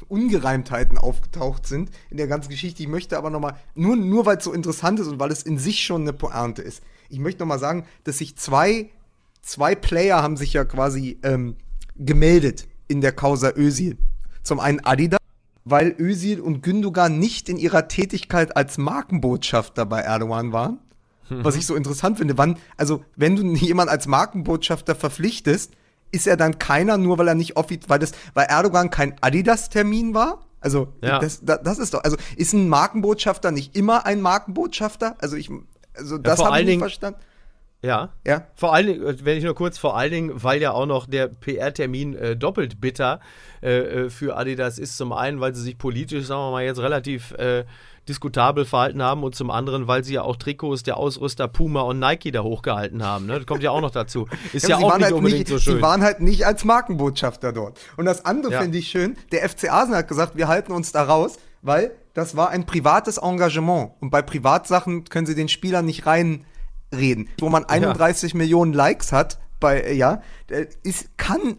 Ungereimtheiten 0.09 0.99
aufgetaucht 0.99 1.67
sind 1.67 1.91
in 2.11 2.17
der 2.17 2.27
ganzen 2.27 2.51
Geschichte. 2.51 2.83
Ich 2.83 2.89
möchte 2.89 3.17
aber 3.17 3.31
nochmal, 3.31 3.57
nur, 3.75 3.97
nur 3.97 4.27
weil 4.27 4.39
es 4.39 4.45
so 4.45 4.53
interessant 4.53 5.01
ist 5.01 5.09
und 5.09 5.19
weil 5.19 5.31
es 5.31 5.43
in 5.43 5.59
sich 5.59 5.83
schon 5.83 6.03
eine 6.03 6.13
Pointe 6.13 6.63
ist, 6.63 6.83
ich 7.09 7.19
möchte 7.19 7.41
nochmal 7.41 7.59
sagen, 7.59 7.87
dass 8.05 8.19
sich 8.19 8.37
zwei, 8.37 8.91
zwei 9.41 9.75
Player 9.75 10.23
haben 10.23 10.37
sich 10.37 10.53
ja 10.53 10.65
quasi 10.65 11.19
ähm, 11.23 11.57
gemeldet 11.97 12.69
in 12.87 13.01
der 13.01 13.13
Causa 13.13 13.53
Özil. 13.57 13.97
Zum 14.43 14.61
einen 14.61 14.81
Adidas, 14.81 15.19
weil 15.65 15.95
Özil 15.99 16.41
und 16.41 16.63
Gündogan 16.63 17.19
nicht 17.19 17.49
in 17.49 17.57
ihrer 17.57 17.89
Tätigkeit 17.89 18.57
als 18.57 18.79
Markenbotschafter 18.79 19.87
bei 19.87 20.01
Erdogan 20.01 20.53
waren. 20.53 20.79
Was 21.31 21.57
ich 21.57 21.67
so 21.67 21.75
interessant 21.75 22.19
finde, 22.19 22.39
wann, 22.39 22.57
also 22.77 23.05
wenn 23.17 23.37
du 23.37 23.43
jemanden 23.55 23.91
als 23.91 24.07
Markenbotschafter 24.07 24.95
verpflichtest, 24.95 25.73
ist 26.11 26.27
er 26.27 26.37
dann 26.37 26.59
keiner, 26.59 26.97
nur 26.97 27.19
weil 27.19 27.29
er 27.29 27.35
nicht 27.35 27.57
offiziell, 27.57 27.91
weil 27.91 27.99
das, 27.99 28.13
weil 28.35 28.47
Erdogan 28.47 28.91
kein 28.91 29.15
Adidas-Termin 29.21 30.15
war? 30.15 30.47
Also, 30.61 30.93
Ja. 31.03 31.19
das, 31.19 31.45
das, 31.45 31.61
das 31.63 31.79
ist 31.79 31.95
doch, 31.95 32.03
also 32.03 32.17
ist 32.37 32.53
ein 32.53 32.69
Markenbotschafter 32.69 33.51
nicht 33.51 33.77
immer 33.77 34.07
ein 34.07 34.21
Markenbotschafter? 34.21 35.17
Also 35.19 35.37
ich, 35.37 35.51
also 35.95 36.19
das 36.19 36.37
vor 36.37 36.47
habe 36.47 36.61
ich 36.61 36.67
nicht 36.67 36.79
verstanden. 36.79 37.21
Ja. 37.83 38.09
Ja. 38.27 38.47
Vor 38.57 38.75
allen 38.75 38.87
Dingen, 38.89 39.07
äh, 39.07 39.25
wenn 39.25 39.39
ich 39.39 39.45
nur 39.45 39.55
kurz, 39.55 39.79
vor 39.79 39.97
allen 39.97 40.11
Dingen, 40.11 40.43
weil 40.43 40.61
ja 40.61 40.73
auch 40.73 40.87
noch 40.87 41.07
der 41.07 41.29
PR-Termin 41.29 42.15
äh, 42.17 42.37
doppelt 42.37 42.81
bitter 42.81 43.21
äh, 43.63 44.07
äh, 44.07 44.11
für 44.11 44.37
Adidas 44.37 44.79
ist. 44.79 44.97
Zum 44.97 45.13
einen, 45.13 45.41
weil 45.41 45.55
sie 45.55 45.63
sich 45.63 45.79
politisch, 45.79 46.27
sagen 46.27 46.41
wir 46.41 46.51
mal, 46.51 46.65
jetzt 46.65 46.81
relativ 46.81 47.33
äh, 47.33 47.65
diskutabel 48.09 48.65
verhalten 48.65 49.03
haben 49.03 49.23
und 49.23 49.35
zum 49.35 49.51
anderen, 49.51 49.87
weil 49.87 50.03
sie 50.05 50.15
ja 50.15 50.23
auch 50.23 50.37
Trikots 50.37 50.83
der 50.83 50.97
Ausrüster 50.97 51.47
Puma 51.49 51.83
und 51.83 51.99
Nike 51.99 52.31
da 52.33 52.43
hochgehalten 52.43 53.05
haben. 53.05 53.27
Ne? 53.27 53.37
Das 53.39 53.47
kommt 53.47 53.63
ja 53.63 53.71
auch 53.71 53.81
noch 53.81 53.91
dazu. 53.91 54.27
Ist 54.53 54.69
ja, 54.69 54.79
sie 54.79 54.85
auch 54.85 54.97
nicht 54.97 55.05
halt 55.05 55.15
unbedingt 55.15 55.41
nicht, 55.41 55.49
so 55.49 55.59
schön. 55.59 55.77
Sie 55.77 55.83
waren 55.83 56.03
halt 56.03 56.21
nicht 56.21 56.47
als 56.47 56.65
Markenbotschafter 56.65 57.53
dort. 57.53 57.79
Und 57.97 58.07
das 58.07 58.25
andere 58.25 58.53
Ja. 58.55 58.63
finde 58.63 58.79
ich 58.79 58.89
schön, 58.89 59.17
der 59.33 59.49
FC 59.49 59.71
Arsenal 59.71 60.01
hat 60.01 60.09
gesagt, 60.09 60.37
wir 60.37 60.49
halten 60.49 60.73
uns 60.73 60.93
da 60.93 61.03
raus, 61.05 61.39
weil 61.63 61.93
das 62.15 62.37
war 62.37 62.51
ein 62.51 62.67
privates 62.67 63.19
Engagement. 63.19 63.93
Und 64.01 64.11
bei 64.11 64.23
Privatsachen 64.23 65.05
können 65.05 65.27
sie 65.27 65.35
den 65.35 65.49
Spielern 65.49 65.85
nicht 65.85 66.07
reinreden. 66.07 67.29
Wo 67.41 67.49
man 67.49 67.65
31 67.69 68.35
Millionen 68.35 68.73
Likes 68.73 69.13
hat, 69.13 69.39
bei, 69.61 69.93
ja, 69.93 70.23
ist, 70.83 71.17
kann 71.19 71.59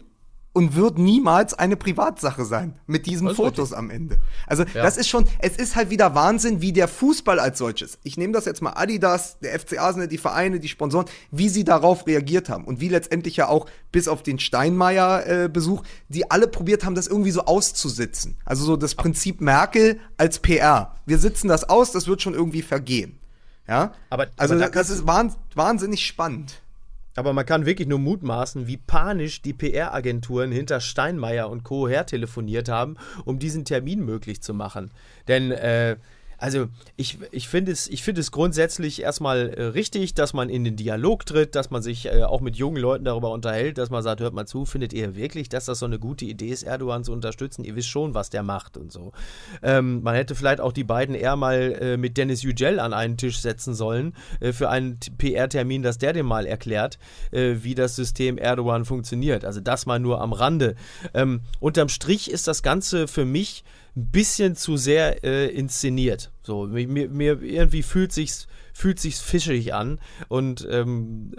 und 0.52 0.74
wird 0.74 0.98
niemals 0.98 1.54
eine 1.54 1.76
Privatsache 1.76 2.44
sein. 2.44 2.78
Mit 2.86 3.06
diesen 3.06 3.28
Das 3.28 3.36
Fotos 3.36 3.72
am 3.72 3.88
Ende. 3.88 4.18
Also, 4.48 4.64
Ja. 4.74 4.82
das 4.82 4.96
ist 4.96 5.08
schon, 5.08 5.26
es 5.38 5.56
ist 5.56 5.76
halt 5.76 5.90
wieder 5.90 6.14
Wahnsinn, 6.16 6.60
wie 6.60 6.72
der 6.72 6.88
Fußball 6.88 7.38
als 7.38 7.58
solches. 7.58 7.98
Ich 8.02 8.16
nehme 8.16 8.32
das 8.32 8.46
jetzt 8.46 8.60
mal 8.60 8.72
Adidas, 8.72 9.38
der 9.38 9.52
FC 9.58 9.78
Arsenal, 9.78 10.08
die 10.08 10.18
Vereine, 10.18 10.58
die 10.58 10.68
Sponsoren, 10.68 11.06
wie 11.30 11.48
sie 11.48 11.62
darauf 11.62 12.06
reagiert 12.06 12.48
haben. 12.48 12.64
Und 12.64 12.80
wie 12.80 12.88
letztendlich 12.88 13.36
ja 13.36 13.46
auch 13.48 13.66
bis 13.92 14.08
auf 14.08 14.22
den 14.24 14.38
Steinmeier-Besuch, 14.40 15.82
die 16.08 16.30
alle 16.30 16.48
probiert 16.48 16.84
haben, 16.84 16.94
das 16.94 17.06
irgendwie 17.06 17.30
so 17.30 17.44
auszusitzen. 17.44 18.36
Also 18.44 18.64
so 18.64 18.76
das 18.76 18.94
Prinzip 18.94 19.40
Merkel 19.40 19.98
als 20.16 20.38
PR. 20.40 20.96
Wir 21.06 21.18
sitzen 21.18 21.48
das 21.48 21.68
aus, 21.68 21.92
das 21.92 22.06
wird 22.06 22.22
schon 22.22 22.34
irgendwie 22.34 22.62
vergehen. 22.62 23.18
Ja? 23.68 23.92
Aber- 24.10 24.26
also 24.36 24.54
aber 24.54 24.64
da 24.64 24.68
das 24.70 24.90
ist 24.90 25.06
wahn, 25.06 25.32
wahnsinnig 25.54 26.04
spannend. 26.04 26.60
Aber 27.20 27.34
man 27.34 27.44
kann 27.44 27.66
wirklich 27.66 27.86
nur 27.86 27.98
mutmaßen, 27.98 28.66
wie 28.66 28.78
panisch 28.78 29.42
die 29.42 29.52
PR-Agenturen 29.52 30.50
hinter 30.50 30.80
Steinmeier 30.80 31.50
und 31.50 31.64
Co. 31.64 31.86
hertelefoniert 31.86 32.70
haben, 32.70 32.96
um 33.26 33.38
diesen 33.38 33.66
Termin 33.66 34.02
möglich 34.06 34.40
zu 34.40 34.54
machen. 34.54 34.90
Denn, 35.28 35.50
äh, 35.52 35.96
also 36.40 36.68
ich, 36.96 37.18
ich 37.32 37.48
finde 37.48 37.70
es, 37.70 37.86
ich 37.86 38.02
finde 38.02 38.22
es 38.22 38.32
grundsätzlich 38.32 39.02
erstmal 39.02 39.50
äh, 39.50 39.62
richtig, 39.64 40.14
dass 40.14 40.32
man 40.32 40.48
in 40.48 40.64
den 40.64 40.74
Dialog 40.74 41.26
tritt, 41.26 41.54
dass 41.54 41.70
man 41.70 41.82
sich 41.82 42.06
äh, 42.06 42.22
auch 42.22 42.40
mit 42.40 42.56
jungen 42.56 42.78
Leuten 42.78 43.04
darüber 43.04 43.30
unterhält, 43.30 43.76
dass 43.76 43.90
man 43.90 44.02
sagt, 44.02 44.20
hört 44.20 44.32
mal 44.32 44.46
zu, 44.46 44.64
findet 44.64 44.94
ihr 44.94 45.14
wirklich, 45.14 45.50
dass 45.50 45.66
das 45.66 45.80
so 45.80 45.86
eine 45.86 45.98
gute 45.98 46.24
Idee 46.24 46.48
ist, 46.48 46.62
Erdogan 46.62 47.04
zu 47.04 47.12
unterstützen? 47.12 47.62
Ihr 47.62 47.76
wisst 47.76 47.88
schon, 47.88 48.14
was 48.14 48.30
der 48.30 48.42
macht 48.42 48.78
und 48.78 48.90
so. 48.90 49.12
Ähm, 49.62 50.02
man 50.02 50.14
hätte 50.14 50.34
vielleicht 50.34 50.62
auch 50.62 50.72
die 50.72 50.82
beiden 50.82 51.14
eher 51.14 51.36
mal 51.36 51.76
äh, 51.78 51.96
mit 51.98 52.16
Dennis 52.16 52.42
Yücel 52.42 52.80
an 52.80 52.94
einen 52.94 53.18
Tisch 53.18 53.40
setzen 53.40 53.74
sollen 53.74 54.14
äh, 54.40 54.52
für 54.52 54.70
einen 54.70 54.98
PR-Termin, 55.18 55.82
dass 55.82 55.98
der 55.98 56.14
dem 56.14 56.26
mal 56.26 56.46
erklärt, 56.46 56.98
wie 57.32 57.74
das 57.74 57.96
System 57.96 58.38
Erdogan 58.38 58.84
funktioniert. 58.84 59.44
Also 59.44 59.60
das 59.60 59.86
mal 59.86 59.98
nur 59.98 60.20
am 60.20 60.32
Rande. 60.32 60.74
Ähm, 61.12 61.40
unterm 61.58 61.88
Strich 61.88 62.30
ist 62.30 62.48
das 62.48 62.62
Ganze 62.62 63.08
für 63.08 63.24
mich 63.24 63.64
ein 63.96 64.08
bisschen 64.10 64.56
zu 64.56 64.76
sehr 64.76 65.24
äh, 65.24 65.48
inszeniert. 65.48 66.30
So, 66.42 66.66
mir, 66.66 66.86
mir, 67.08 67.42
irgendwie 67.42 67.82
fühlt 67.82 68.12
sich's 68.12 68.46
fühlt 68.72 68.98
sich's 69.00 69.20
fischig 69.20 69.74
an 69.74 69.98
und 70.28 70.66
ähm, 70.70 71.34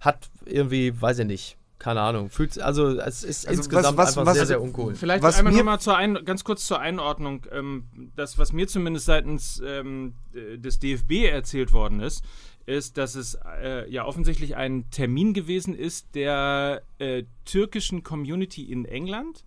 hat 0.00 0.28
irgendwie, 0.46 1.00
weiß 1.00 1.20
ich 1.20 1.26
nicht, 1.26 1.56
keine 1.78 2.00
Ahnung, 2.00 2.30
fühlt 2.30 2.58
also 2.58 2.88
es 2.98 3.22
ist 3.22 3.46
Also 3.46 3.60
insgesamt 3.60 3.96
was- 3.98 4.08
was- 4.08 4.18
einfach 4.18 4.26
was- 4.30 4.36
sehr 4.38 4.46
sehr 4.46 4.62
uncool. 4.62 4.94
Vielleicht 4.94 5.22
Was 5.22 5.36
einmal 5.38 5.52
mir- 5.52 5.58
nochmal 5.58 5.80
zur 5.80 5.96
ein, 5.96 6.18
ganz 6.24 6.42
kurz 6.42 6.66
zur 6.66 6.80
Einordnung. 6.80 7.46
Ähm, 7.52 7.84
das, 8.16 8.38
was 8.38 8.52
mir 8.52 8.66
zumindest 8.66 9.06
seitens 9.06 9.62
ähm, 9.64 10.14
äh, 10.34 10.56
des 10.58 10.78
DFB 10.78 11.26
erzählt 11.26 11.72
worden 11.72 12.00
ist, 12.00 12.24
ist, 12.66 12.96
dass 12.96 13.14
es 13.14 13.38
äh, 13.62 13.88
ja 13.90 14.06
offensichtlich 14.06 14.56
ein 14.56 14.88
Termin 14.90 15.34
gewesen 15.34 15.74
ist 15.74 16.14
der 16.14 16.82
äh, 16.98 17.24
türkischen 17.44 18.02
Community 18.02 18.62
in 18.72 18.86
England, 18.86 19.44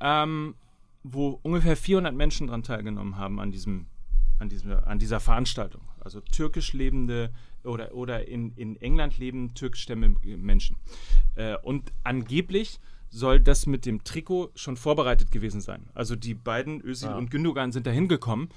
ähm, 0.00 0.54
wo 1.04 1.38
ungefähr 1.42 1.76
400 1.76 2.14
Menschen 2.14 2.48
daran 2.48 2.64
teilgenommen 2.64 3.16
haben 3.16 3.38
an 3.38 3.52
diesem 3.52 3.86
an, 4.40 4.48
diesem, 4.48 4.72
an 4.72 4.98
dieser 4.98 5.20
Veranstaltung. 5.20 5.82
Also 6.00 6.20
türkisch 6.20 6.72
lebende 6.72 7.30
oder, 7.62 7.94
oder 7.94 8.26
in, 8.26 8.52
in 8.56 8.76
England 8.76 9.18
lebende 9.18 9.54
türkischstämmige 9.54 10.36
Menschen. 10.36 10.76
Äh, 11.36 11.56
und 11.62 11.92
angeblich 12.02 12.80
soll 13.10 13.38
das 13.38 13.66
mit 13.66 13.86
dem 13.86 14.02
Trikot 14.02 14.50
schon 14.56 14.76
vorbereitet 14.76 15.30
gewesen 15.30 15.60
sein. 15.60 15.88
Also 15.94 16.16
die 16.16 16.34
beiden, 16.34 16.80
Özil 16.82 17.10
und 17.10 17.30
Gündogan, 17.30 17.70
sind 17.70 17.86
da 17.86 17.90
hingekommen 17.90 18.48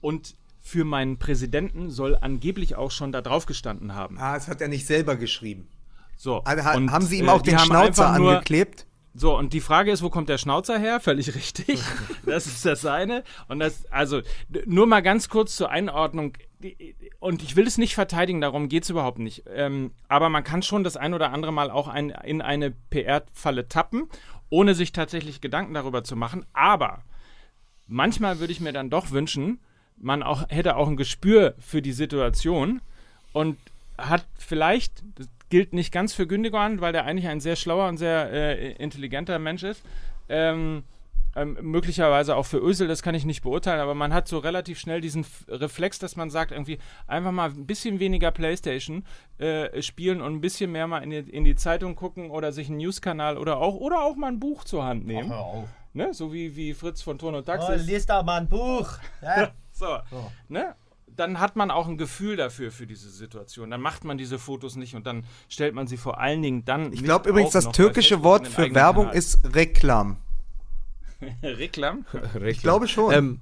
und 0.00 0.36
für 0.60 0.84
meinen 0.84 1.18
Präsidenten 1.18 1.90
soll 1.90 2.16
angeblich 2.20 2.74
auch 2.74 2.90
schon 2.90 3.12
da 3.12 3.20
drauf 3.20 3.46
gestanden 3.46 3.94
haben. 3.94 4.18
Ah, 4.18 4.34
das 4.34 4.48
hat 4.48 4.60
er 4.60 4.68
nicht 4.68 4.86
selber 4.86 5.16
geschrieben. 5.16 5.68
So, 6.16 6.42
Also, 6.44 6.64
haben 6.64 7.02
sie 7.02 7.18
ihm 7.18 7.26
äh, 7.26 7.30
auch 7.30 7.42
die 7.42 7.50
den 7.50 7.58
Schnauzer 7.58 8.08
angeklebt? 8.08 8.86
So, 9.18 9.36
und 9.36 9.54
die 9.54 9.62
Frage 9.62 9.90
ist, 9.90 10.02
wo 10.02 10.10
kommt 10.10 10.28
der 10.28 10.36
Schnauzer 10.36 10.78
her? 10.78 11.00
Völlig 11.00 11.34
richtig. 11.34 11.80
Das 12.26 12.46
ist 12.46 12.66
das 12.66 12.84
eine. 12.84 13.22
Und 13.46 13.60
das, 13.60 13.86
also, 13.92 14.20
nur 14.66 14.86
mal 14.86 15.00
ganz 15.00 15.28
kurz 15.28 15.56
zur 15.56 15.70
Einordnung. 15.70 16.32
Und 17.20 17.42
ich 17.44 17.54
will 17.54 17.68
es 17.68 17.78
nicht 17.78 17.94
verteidigen, 17.94 18.40
darum 18.40 18.68
geht 18.68 18.82
es 18.82 18.90
überhaupt 18.90 19.20
nicht. 19.20 19.44
Ähm, 19.54 19.92
aber 20.08 20.28
man 20.28 20.42
kann 20.42 20.62
schon 20.62 20.82
das 20.82 20.96
ein 20.96 21.14
oder 21.14 21.32
andere 21.32 21.52
Mal 21.52 21.70
auch 21.70 21.86
ein, 21.86 22.10
in 22.10 22.42
eine 22.42 22.72
PR-Falle 22.90 23.68
tappen, 23.68 24.08
ohne 24.50 24.74
sich 24.74 24.90
tatsächlich 24.90 25.40
Gedanken 25.40 25.72
darüber 25.72 26.02
zu 26.02 26.16
machen. 26.16 26.44
Aber 26.52 27.04
manchmal 27.86 28.40
würde 28.40 28.52
ich 28.52 28.60
mir 28.60 28.72
dann 28.72 28.90
doch 28.90 29.12
wünschen, 29.12 29.60
man 29.96 30.24
auch, 30.24 30.48
hätte 30.48 30.76
auch 30.76 30.88
ein 30.88 30.96
Gespür 30.96 31.54
für 31.60 31.80
die 31.80 31.92
Situation 31.92 32.80
und 33.32 33.56
hat 33.96 34.26
vielleicht, 34.36 35.04
gilt 35.48 35.72
nicht 35.72 35.92
ganz 35.92 36.12
für 36.12 36.26
Gündogan, 36.26 36.80
weil 36.80 36.92
der 36.92 37.04
eigentlich 37.04 37.28
ein 37.28 37.40
sehr 37.40 37.56
schlauer 37.56 37.88
und 37.88 37.96
sehr 37.98 38.30
äh, 38.32 38.72
intelligenter 38.72 39.38
Mensch 39.38 39.62
ist, 39.62 39.82
ähm, 40.28 40.84
ähm, 41.36 41.58
möglicherweise 41.60 42.34
auch 42.34 42.46
für 42.46 42.56
Ösel, 42.58 42.88
das 42.88 43.02
kann 43.02 43.14
ich 43.14 43.26
nicht 43.26 43.42
beurteilen, 43.42 43.78
aber 43.80 43.94
man 43.94 44.14
hat 44.14 44.26
so 44.26 44.38
relativ 44.38 44.78
schnell 44.78 45.02
diesen 45.02 45.20
F 45.20 45.44
Reflex, 45.48 45.98
dass 45.98 46.16
man 46.16 46.30
sagt, 46.30 46.50
irgendwie 46.50 46.78
einfach 47.06 47.30
mal 47.30 47.50
ein 47.50 47.66
bisschen 47.66 48.00
weniger 48.00 48.30
Playstation 48.30 49.04
äh, 49.36 49.82
spielen 49.82 50.22
und 50.22 50.32
ein 50.36 50.40
bisschen 50.40 50.72
mehr 50.72 50.86
mal 50.86 51.00
in 51.02 51.10
die, 51.10 51.18
in 51.18 51.44
die 51.44 51.54
Zeitung 51.54 51.94
gucken 51.94 52.30
oder 52.30 52.52
sich 52.52 52.68
einen 52.68 52.78
Newskanal 52.78 53.36
oder 53.36 53.58
auch, 53.58 53.74
oder 53.74 54.00
auch 54.02 54.16
mal 54.16 54.28
ein 54.28 54.40
Buch 54.40 54.64
zur 54.64 54.84
Hand 54.84 55.06
nehmen. 55.06 55.30
Ne? 55.92 56.14
So 56.14 56.32
wie, 56.32 56.56
wie 56.56 56.72
Fritz 56.72 57.02
von 57.02 57.18
Ton 57.18 57.34
und 57.34 57.40
Oh, 57.42 57.52
Taxis. 57.52 57.86
lies 57.86 58.06
doch 58.06 58.24
mal 58.24 58.40
ein 58.40 58.48
Buch. 58.48 58.88
Ja? 59.22 59.50
So, 59.72 59.98
ne? 60.48 60.74
Dann 61.16 61.40
hat 61.40 61.56
man 61.56 61.70
auch 61.70 61.88
ein 61.88 61.96
Gefühl 61.96 62.36
dafür, 62.36 62.70
für 62.70 62.86
diese 62.86 63.10
Situation. 63.10 63.70
Dann 63.70 63.80
macht 63.80 64.04
man 64.04 64.18
diese 64.18 64.38
Fotos 64.38 64.76
nicht 64.76 64.94
und 64.94 65.06
dann 65.06 65.24
stellt 65.48 65.74
man 65.74 65.86
sie 65.86 65.96
vor 65.96 66.20
allen 66.20 66.42
Dingen 66.42 66.64
dann. 66.64 66.92
Ich 66.92 67.02
glaube 67.02 67.28
übrigens, 67.28 67.52
das 67.52 67.70
türkische 67.72 68.22
Wort 68.22 68.46
für 68.46 68.74
Werbung 68.74 69.10
ist 69.10 69.40
Reklam. 69.54 70.18
Reklam. 71.42 72.04
Ich 72.46 72.60
glaube 72.60 72.88
schon. 72.88 73.12
Ähm, 73.12 73.40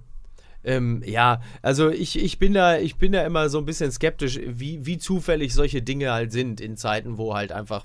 ähm, 0.65 1.03
ja, 1.05 1.43
also 1.61 1.91
ich, 1.91 2.19
ich 2.19 2.39
bin 2.39 2.55
da, 2.55 2.79
ich 2.79 2.97
bin 2.97 3.13
da 3.13 3.25
immer 3.25 3.49
so 3.51 3.59
ein 3.59 3.67
bisschen 3.67 3.93
skeptisch, 3.93 4.41
wie, 4.45 4.87
wie 4.87 4.99
zufällig 4.99 5.53
solche 5.53 5.83
Dinge 5.83 6.13
halt 6.13 6.33
sind 6.33 6.61
in 6.61 6.77
Zeiten, 6.77 7.19
wo 7.19 7.35
halt 7.35 7.53
einfach 7.53 7.85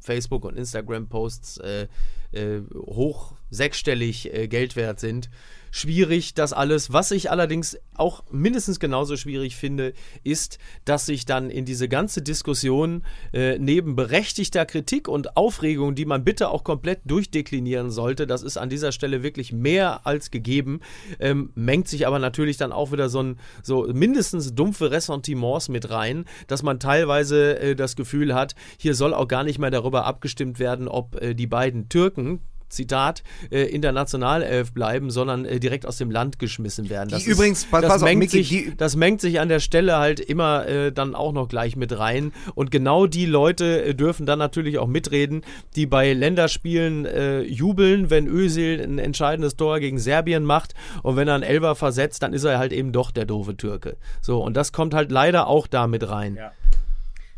Facebook 0.00 0.44
und 0.44 0.56
Instagram-Posts 0.56 1.58
äh, 1.58 1.88
äh, 2.32 2.60
hoch 2.74 3.34
sechsstellig 3.50 4.32
äh, 4.32 4.48
Geld 4.48 4.76
wert 4.76 5.00
sind. 5.00 5.30
Schwierig, 5.70 6.34
das 6.34 6.52
alles. 6.52 6.92
Was 6.92 7.10
ich 7.10 7.30
allerdings 7.30 7.78
auch 7.94 8.24
mindestens 8.30 8.80
genauso 8.80 9.16
schwierig 9.16 9.56
finde, 9.56 9.92
ist, 10.24 10.58
dass 10.84 11.06
sich 11.06 11.26
dann 11.26 11.50
in 11.50 11.64
diese 11.64 11.88
ganze 11.88 12.22
Diskussion 12.22 13.04
äh, 13.32 13.58
neben 13.58 13.96
berechtigter 13.96 14.64
Kritik 14.66 15.08
und 15.08 15.36
Aufregung, 15.36 15.94
die 15.94 16.04
man 16.04 16.24
bitte 16.24 16.48
auch 16.48 16.64
komplett 16.64 17.00
durchdeklinieren 17.04 17.90
sollte, 17.90 18.26
das 18.26 18.42
ist 18.42 18.56
an 18.56 18.68
dieser 18.68 18.92
Stelle 18.92 19.22
wirklich 19.22 19.52
mehr 19.52 20.06
als 20.06 20.30
gegeben, 20.30 20.80
ähm, 21.18 21.50
mengt 21.54 21.88
sich 21.88 22.06
aber 22.06 22.18
natürlich 22.18 22.56
dann 22.56 22.72
auch 22.72 22.92
wieder 22.92 23.08
so 23.08 23.22
ein 23.22 23.38
so 23.62 23.88
mindestens 23.92 24.54
dumpfe 24.54 24.90
Ressentiments 24.90 25.68
mit 25.68 25.90
rein, 25.90 26.24
dass 26.46 26.62
man 26.62 26.80
teilweise 26.80 27.58
äh, 27.58 27.74
das 27.74 27.96
Gefühl 27.96 28.34
hat, 28.34 28.54
hier 28.78 28.94
soll 28.94 29.14
auch 29.14 29.28
gar 29.28 29.44
nicht 29.44 29.58
mehr 29.58 29.70
darüber 29.70 30.04
abgestimmt 30.04 30.58
werden, 30.58 30.88
ob 30.88 31.20
äh, 31.20 31.34
die 31.34 31.46
beiden 31.46 31.88
Türken 31.88 32.40
Zitat, 32.68 33.22
äh, 33.50 33.62
in 33.62 33.82
der 33.82 33.92
Nationalelf 33.92 34.72
bleiben, 34.72 35.10
sondern 35.10 35.44
äh, 35.44 35.58
direkt 35.60 35.86
aus 35.86 35.96
dem 35.98 36.10
Land 36.10 36.38
geschmissen 36.38 36.90
werden. 36.90 37.08
Das 37.10 37.24
Die 37.24 37.30
übrigens, 37.30 37.64
pass- 37.64 37.82
das, 37.82 37.90
pass 37.92 38.02
auf, 38.02 38.08
mengt 38.08 38.18
Micky, 38.20 38.38
sich, 38.38 38.48
die- 38.48 38.76
das 38.76 38.96
mengt 38.96 39.20
sich 39.20 39.40
an 39.40 39.48
der 39.48 39.60
Stelle 39.60 39.96
halt 39.96 40.20
immer 40.20 40.66
äh, 40.66 40.92
dann 40.92 41.14
auch 41.14 41.32
noch 41.32 41.48
gleich 41.48 41.76
mit 41.76 41.98
rein. 41.98 42.32
Und 42.54 42.70
genau 42.70 43.06
die 43.06 43.26
Leute 43.26 43.84
äh, 43.84 43.94
dürfen 43.94 44.26
dann 44.26 44.38
natürlich 44.38 44.78
auch 44.78 44.86
mitreden, 44.86 45.42
die 45.76 45.86
bei 45.86 46.12
Länderspielen 46.12 47.06
äh, 47.06 47.40
jubeln, 47.42 48.10
wenn 48.10 48.26
Özil 48.26 48.80
ein 48.82 48.98
entscheidendes 48.98 49.56
Tor 49.56 49.80
gegen 49.80 49.98
Serbien 49.98 50.44
macht 50.44 50.74
und 51.02 51.16
wenn 51.16 51.28
er 51.28 51.34
einen 51.34 51.42
Elfer 51.44 51.74
versetzt, 51.74 52.22
dann 52.22 52.32
ist 52.32 52.44
er 52.44 52.58
halt 52.58 52.72
eben 52.72 52.92
doch 52.92 53.10
der 53.10 53.24
doofe 53.24 53.56
Türke. 53.56 53.96
So, 54.20 54.42
und 54.42 54.56
das 54.56 54.72
kommt 54.72 54.94
halt 54.94 55.10
leider 55.10 55.46
auch 55.46 55.66
da 55.66 55.86
mit 55.86 56.08
rein. 56.08 56.36
Ja. 56.36 56.52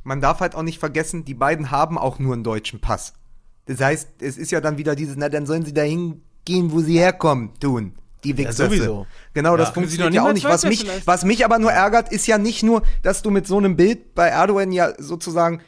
man 0.03 0.20
darf 0.20 0.41
halt 0.41 0.55
auch 0.55 0.62
nicht 0.62 0.78
vergessen, 0.78 1.24
die 1.24 1.35
beiden 1.35 1.70
haben 1.70 1.99
auch 1.99 2.18
nur 2.18 2.33
einen 2.35 2.43
deutschen 2.45 2.81
Pass. 2.81 3.14
Das 3.71 3.81
heißt, 3.81 4.09
es 4.21 4.37
ist 4.37 4.51
ja 4.51 4.61
dann 4.61 4.79
wieder 4.79 4.97
dieses, 4.97 5.16
na 5.16 5.29
dann 5.29 5.47
sollen 5.47 5.64
sie 5.64 5.73
dahin 5.73 6.23
gehen, 6.45 6.73
wo 6.73 6.81
sie 6.81 6.99
herkommen, 6.99 7.53
tun. 7.61 7.93
Die 8.25 8.37
Wichser. 8.37 8.66
sowieso. 8.66 9.07
Genau, 9.33 9.57
das 9.57 9.68
Ja. 9.68 9.75
Sie 9.75 9.75
funktioniert 9.75 10.14
ja 10.14 10.29
auch 10.29 10.33
nicht. 10.33 10.45
Was 10.45 10.64
mich, 10.64 10.85
was 11.05 11.25
mich 11.25 11.45
aber 11.45 11.61
nur 11.61 11.71
ärgert, 11.71 12.11
ist 12.11 12.27
ja 12.27 12.37
nicht 12.37 12.64
nur, 12.64 12.83
dass 13.05 13.23
du 13.23 13.31
mit 13.31 13.47
so 13.47 13.59
einem 13.59 13.77
Bild 13.77 14.16
bei 14.16 14.27
Erdogan 14.27 14.73
ja 14.73 14.93
sozusagen 14.99 15.61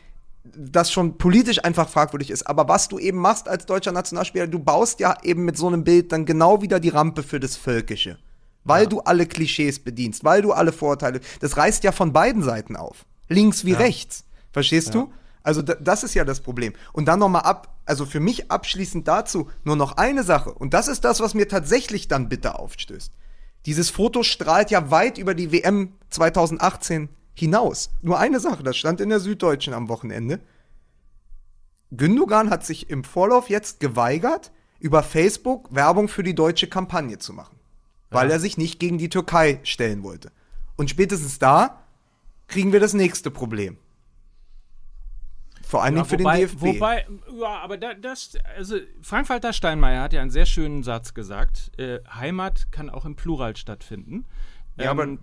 das 0.43 0.91
schon 0.91 1.17
politisch 1.17 1.65
einfach 1.65 1.89
fragwürdig 1.89 2.31
ist. 2.31 2.43
Aber 2.43 2.67
was 2.69 2.89
du 2.89 2.99
eben 2.99 3.19
machst 3.19 3.49
als 3.49 3.67
deutscher 3.67 3.93
Nationalspieler, 3.93 4.49
du 4.49 4.59
baust 4.59 4.99
ja 4.99 5.17
eben 5.23 5.45
mit 5.45 5.57
so 5.57 5.69
einem 5.69 5.85
Bild 5.85 6.11
dann 6.11 6.27
genau 6.27 6.61
wieder 6.61 6.81
die 6.81 6.89
Rampe 6.89 7.23
für 7.23 7.39
das 7.39 7.57
Völkische. 7.57 8.19
Weil 8.65 8.89
du 8.89 8.99
alle 8.99 9.27
Klischees 9.27 9.79
bedienst, 9.79 10.25
weil 10.25 10.43
du 10.43 10.53
alle 10.53 10.73
Vorteile. 10.73 11.21
Das 11.39 11.57
reißt 11.57 11.85
ja 11.85 11.93
von 11.93 12.13
beiden 12.13 12.43
Seiten 12.43 12.75
auf. 12.75 13.07
Links 13.29 13.65
wie 13.65 13.75
rechts. 13.75 14.25
Verstehst 14.51 14.93
du? 14.93 15.13
Also 15.43 15.63
da, 15.63 15.75
das 15.75 16.05
ist 16.05 16.15
ja 16.15 16.25
das 16.25 16.41
Problem. 16.41 16.73
Und 16.93 17.07
dann 17.07 17.19
nochmal 17.19 17.43
ab, 17.43 17.77
also 17.85 18.07
für 18.07 18.21
mich 18.21 18.51
abschließend 18.51 19.07
dazu 19.09 19.51
nur 19.65 19.77
noch 19.77 19.97
eine 19.97 20.23
Sache. 20.23 20.53
Und 20.53 20.75
das 20.75 20.89
ist 20.89 21.05
das, 21.05 21.21
was 21.21 21.35
mir 21.35 21.49
tatsächlich 21.49 22.09
dann 22.09 22.29
bitter 22.29 22.59
aufstößt. 22.59 23.13
Dieses 23.67 23.91
Foto 23.91 24.23
strahlt 24.23 24.71
ja 24.71 24.91
weit 24.91 25.19
über 25.19 25.35
die 25.35 25.53
WM 25.53 25.93
2018 26.11 27.09
hinaus. 27.35 27.91
Nur 28.03 28.19
eine 28.19 28.41
Sache, 28.41 28.63
das 28.63 28.77
stand 28.77 29.01
in 29.01 29.09
der 29.09 29.21
Süddeutschen 29.21 29.75
am 29.75 29.89
Wochenende. 29.89 30.41
Gündogan 31.91 32.51
hat 32.51 32.65
sich 32.65 32.91
im 32.91 33.05
Vorlauf 33.05 33.51
jetzt 33.51 33.81
geweigert, 33.81 34.51
über 34.81 35.03
Facebook 35.03 35.75
Werbung 35.75 36.09
für 36.09 36.23
die 36.23 36.35
deutsche 36.35 36.67
Kampagne 36.67 37.19
zu 37.19 37.33
machen. 37.33 37.57
Weil 38.11 38.31
er 38.31 38.41
sich 38.41 38.59
nicht 38.59 38.79
gegen 38.79 38.99
die 38.99 39.09
Türkei 39.09 39.61
stellen 39.63 40.03
wollte. 40.03 40.33
Und 40.77 40.91
spätestens 40.91 41.39
da 41.39 41.83
kriegen 42.49 42.73
wir 42.73 42.81
das 42.81 42.93
nächste 42.93 43.31
Problem. 43.31 43.79
Vor 45.73 45.83
allen 45.83 45.95
Dingen 45.95 46.05
für 46.05 46.19
wobei, 46.19 46.41
den 46.41 46.49
DFB. 46.49 46.61
Wobei, 46.61 47.07
ja, 47.41 47.61
aber 47.61 47.79
da, 47.79 47.95
das, 47.95 48.37
also 48.59 48.77
Frank-Walter 49.01 49.55
Steinmeier 49.55 50.03
hat 50.03 50.13
ja 50.13 50.21
einen 50.21 50.31
sehr 50.31 50.45
schönen 50.45 50.83
Satz 50.83 51.15
gesagt. 51.15 51.73
Äh, 51.79 52.01
Heimat 52.15 52.71
kann 52.73 52.91
auch 52.91 53.07
im 53.07 53.17
Plural 53.17 53.57
stattfinden. 53.57 54.27
Ja, 54.77 54.91
aber- 54.91 55.17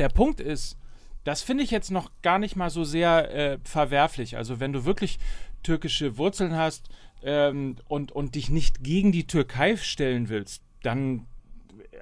der 0.00 0.08
Punkt 0.08 0.40
ist, 0.40 0.76
das 1.22 1.42
finde 1.42 1.62
ich 1.62 1.70
jetzt 1.70 1.92
noch 1.92 2.10
gar 2.22 2.40
nicht 2.40 2.56
mal 2.56 2.70
so 2.70 2.82
sehr 2.82 3.32
äh, 3.32 3.58
verwerflich. 3.62 4.36
Also 4.36 4.58
wenn 4.58 4.72
du 4.72 4.84
wirklich 4.84 5.20
türkische 5.62 6.18
Wurzeln 6.18 6.56
hast 6.56 6.88
ähm, 7.22 7.76
und, 7.86 8.10
und 8.10 8.34
dich 8.34 8.50
nicht 8.50 8.82
gegen 8.82 9.12
die 9.12 9.28
Türkei 9.28 9.76
stellen 9.76 10.28
willst, 10.28 10.64
dann 10.82 11.24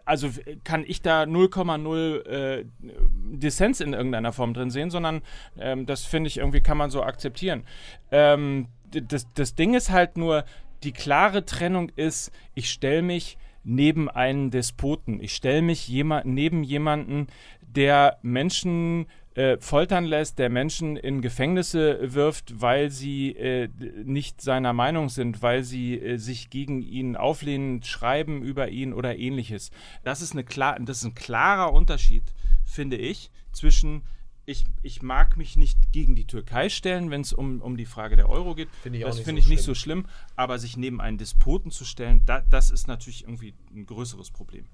also 0.04 0.28
kann 0.64 0.84
ich 0.86 1.02
da 1.02 1.22
0,0 1.22 2.26
äh, 2.26 2.64
Dissens 2.82 3.80
in 3.80 3.92
irgendeiner 3.92 4.32
Form 4.32 4.54
drin 4.54 4.70
sehen, 4.70 4.90
sondern 4.90 5.22
ähm, 5.58 5.86
das 5.86 6.04
finde 6.04 6.28
ich 6.28 6.38
irgendwie 6.38 6.60
kann 6.60 6.76
man 6.76 6.90
so 6.90 7.02
akzeptieren. 7.02 7.64
Ähm, 8.10 8.68
das, 8.90 9.32
das 9.32 9.54
Ding 9.54 9.74
ist 9.74 9.90
halt 9.90 10.16
nur, 10.16 10.44
die 10.82 10.92
klare 10.92 11.44
Trennung 11.44 11.90
ist, 11.96 12.30
ich 12.54 12.70
stelle 12.70 13.02
mich 13.02 13.38
neben 13.64 14.10
einen 14.10 14.50
Despoten. 14.50 15.20
Ich 15.22 15.34
stelle 15.34 15.62
mich 15.62 15.88
jema 15.88 16.22
neben 16.24 16.62
jemanden, 16.62 17.28
der 17.62 18.18
Menschen 18.22 19.06
äh, 19.34 19.58
foltern 19.58 20.04
lässt, 20.04 20.38
der 20.38 20.48
Menschen 20.48 20.96
in 20.96 21.20
Gefängnisse 21.20 22.14
wirft, 22.14 22.60
weil 22.60 22.90
sie 22.90 23.32
äh, 23.32 23.68
nicht 24.04 24.40
seiner 24.40 24.72
Meinung 24.72 25.08
sind, 25.08 25.42
weil 25.42 25.64
sie 25.64 25.98
äh, 25.98 26.18
sich 26.18 26.50
gegen 26.50 26.82
ihn 26.82 27.16
auflehnen, 27.16 27.82
schreiben 27.82 28.42
über 28.42 28.68
ihn 28.68 28.92
oder 28.92 29.18
ähnliches. 29.18 29.70
Das 30.04 30.22
ist, 30.22 30.32
eine 30.32 30.44
klar, 30.44 30.78
das 30.80 30.98
ist 30.98 31.04
ein 31.04 31.14
klarer 31.14 31.72
Unterschied, 31.72 32.22
finde 32.64 32.96
ich, 32.96 33.30
zwischen 33.52 34.02
ich, 34.46 34.66
ich 34.82 35.02
mag 35.02 35.36
mich 35.36 35.56
nicht 35.56 35.92
gegen 35.92 36.14
die 36.14 36.26
Türkei 36.26 36.68
stellen, 36.68 37.10
wenn 37.10 37.22
es 37.22 37.32
um, 37.32 37.62
um 37.62 37.76
die 37.76 37.86
Frage 37.86 38.14
der 38.14 38.28
Euro 38.28 38.54
geht. 38.54 38.68
Auch 38.68 39.06
das 39.06 39.20
finde 39.20 39.40
so 39.40 39.46
ich 39.46 39.48
nicht 39.48 39.62
so 39.62 39.74
schlimm, 39.74 40.06
aber 40.36 40.58
sich 40.58 40.76
neben 40.76 41.00
einen 41.00 41.18
Despoten 41.18 41.70
zu 41.70 41.84
stellen, 41.84 42.20
da, 42.26 42.42
das 42.50 42.70
ist 42.70 42.86
natürlich 42.86 43.24
irgendwie 43.24 43.54
ein 43.74 43.86
größeres 43.86 44.30
Problem. 44.30 44.66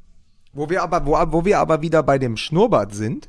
Wo 0.52 0.68
wir 0.68 0.82
aber, 0.82 1.06
wo, 1.06 1.12
wo 1.32 1.44
wir 1.44 1.61
aber 1.61 1.82
wieder 1.82 2.02
bei 2.02 2.18
dem 2.18 2.36
Schnurrbart 2.36 2.92
sind, 2.92 3.28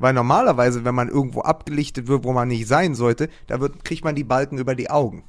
weil 0.00 0.14
normalerweise, 0.14 0.84
wenn 0.84 0.94
man 0.94 1.08
irgendwo 1.08 1.42
abgelichtet 1.42 2.08
wird, 2.08 2.24
wo 2.24 2.32
man 2.32 2.48
nicht 2.48 2.66
sein 2.66 2.96
sollte, 2.96 3.28
da 3.46 3.60
wird, 3.60 3.84
kriegt 3.84 4.02
man 4.02 4.16
die 4.16 4.24
Balken 4.24 4.58
über 4.58 4.74
die 4.74 4.90
Augen. 4.90 5.22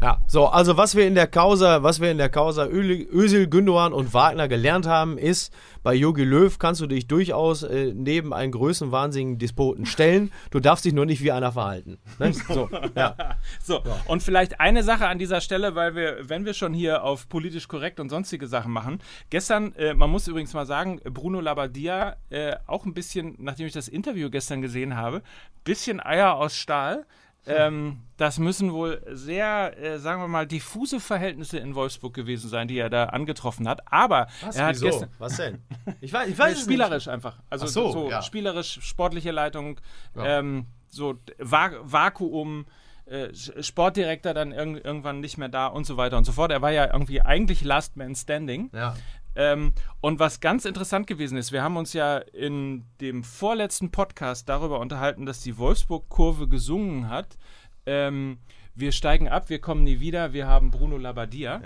Ja, 0.00 0.20
so, 0.28 0.46
also 0.46 0.76
was 0.76 0.94
wir 0.94 1.06
in 1.06 1.16
der 1.16 1.26
Causa, 1.26 1.82
was 1.82 2.00
wir 2.00 2.10
in 2.10 2.18
der 2.18 2.28
Causa 2.28 2.66
Özil, 2.66 3.48
Gündogan 3.48 3.92
und 3.92 4.14
Wagner 4.14 4.46
gelernt 4.46 4.86
haben, 4.86 5.18
ist, 5.18 5.52
bei 5.82 5.94
Jogi 5.94 6.22
Löw 6.22 6.56
kannst 6.58 6.80
du 6.80 6.86
dich 6.86 7.08
durchaus 7.08 7.64
äh, 7.64 7.92
neben 7.94 8.32
einen 8.32 8.52
größenwahnsinnigen 8.52 9.38
Despoten 9.38 9.86
stellen. 9.86 10.30
Du 10.50 10.60
darfst 10.60 10.84
dich 10.84 10.92
nur 10.92 11.04
nicht 11.04 11.22
wie 11.22 11.32
einer 11.32 11.50
verhalten. 11.50 11.98
Ne? 12.18 12.32
So, 12.32 12.68
ja. 12.94 13.16
So, 13.62 13.82
und 14.06 14.22
vielleicht 14.22 14.60
eine 14.60 14.82
Sache 14.82 15.06
an 15.08 15.18
dieser 15.18 15.40
Stelle, 15.40 15.74
weil 15.74 15.94
wir, 15.94 16.28
wenn 16.28 16.44
wir 16.44 16.54
schon 16.54 16.74
hier 16.74 17.02
auf 17.02 17.28
politisch 17.28 17.66
korrekt 17.66 17.98
und 18.00 18.08
sonstige 18.08 18.46
Sachen 18.46 18.72
machen, 18.72 19.00
gestern, 19.30 19.74
äh, 19.74 19.94
man 19.94 20.10
muss 20.10 20.28
übrigens 20.28 20.54
mal 20.54 20.66
sagen, 20.66 21.00
Bruno 21.04 21.40
Labbadia, 21.40 22.16
äh, 22.30 22.56
auch 22.66 22.84
ein 22.84 22.94
bisschen, 22.94 23.34
nachdem 23.38 23.66
ich 23.66 23.72
das 23.72 23.88
Interview 23.88 24.30
gestern 24.30 24.62
gesehen 24.62 24.96
habe, 24.96 25.22
bisschen 25.64 26.00
Eier 26.00 26.34
aus 26.34 26.56
Stahl. 26.56 27.06
Ähm, 27.46 28.00
das 28.18 28.38
müssen 28.38 28.72
wohl 28.72 29.02
sehr, 29.10 29.78
äh, 29.78 29.98
sagen 29.98 30.20
wir 30.20 30.28
mal, 30.28 30.46
diffuse 30.46 31.00
Verhältnisse 31.00 31.58
in 31.58 31.74
Wolfsburg 31.74 32.12
gewesen 32.12 32.48
sein, 32.50 32.68
die 32.68 32.78
er 32.78 32.90
da 32.90 33.04
angetroffen 33.06 33.66
hat. 33.68 33.80
Aber 33.90 34.26
Was? 34.42 34.56
er 34.56 34.66
hat 34.66 34.74
Wieso? 34.74 34.86
gestern. 34.86 35.10
Was 35.18 35.36
denn? 35.36 35.62
Ich 36.00 36.12
weiß, 36.12 36.28
ich 36.28 36.38
weiß 36.38 36.52
es 36.52 36.56
nicht. 36.58 36.64
spielerisch 36.64 37.08
einfach. 37.08 37.38
Also 37.48 37.64
Ach 37.66 37.68
so, 37.70 37.92
so, 37.92 38.10
ja. 38.10 38.20
spielerisch, 38.22 38.80
sportliche 38.82 39.30
Leitung, 39.30 39.80
Ja. 40.14 40.40
ähm, 40.40 40.66
so 40.88 41.14
Va 41.38 41.70
Vakuum, 41.82 42.66
äh, 43.06 43.28
Sportdirektor 43.62 44.34
dann 44.34 44.52
irg 44.52 44.84
irgendwann 44.84 45.20
nicht 45.20 45.38
mehr 45.38 45.48
da 45.48 45.66
und 45.68 45.86
so 45.86 45.96
weiter 45.96 46.18
und 46.18 46.24
so 46.24 46.32
fort. 46.32 46.50
Er 46.50 46.60
war 46.60 46.72
ja 46.72 46.92
irgendwie 46.92 47.22
eigentlich 47.22 47.62
Last 47.64 47.96
Man 47.96 48.14
Standing. 48.14 48.68
Ja. 48.74 48.94
Ähm, 49.38 49.72
und 50.00 50.18
was 50.18 50.40
ganz 50.40 50.64
interessant 50.64 51.06
gewesen 51.06 51.38
ist, 51.38 51.52
wir 51.52 51.62
haben 51.62 51.76
uns 51.76 51.92
ja 51.92 52.18
in 52.18 52.84
dem 53.00 53.22
vorletzten 53.22 53.92
Podcast 53.92 54.48
darüber 54.48 54.80
unterhalten, 54.80 55.26
dass 55.26 55.40
die 55.40 55.56
Wolfsburg-Kurve 55.56 56.48
gesungen 56.48 57.08
hat. 57.08 57.38
Ähm, 57.86 58.38
wir 58.74 58.90
steigen 58.90 59.28
ab, 59.28 59.48
wir 59.48 59.60
kommen 59.60 59.84
nie 59.84 60.00
wieder, 60.00 60.32
wir 60.32 60.48
haben 60.48 60.72
Bruno 60.72 60.98
Labbadia. 60.98 61.60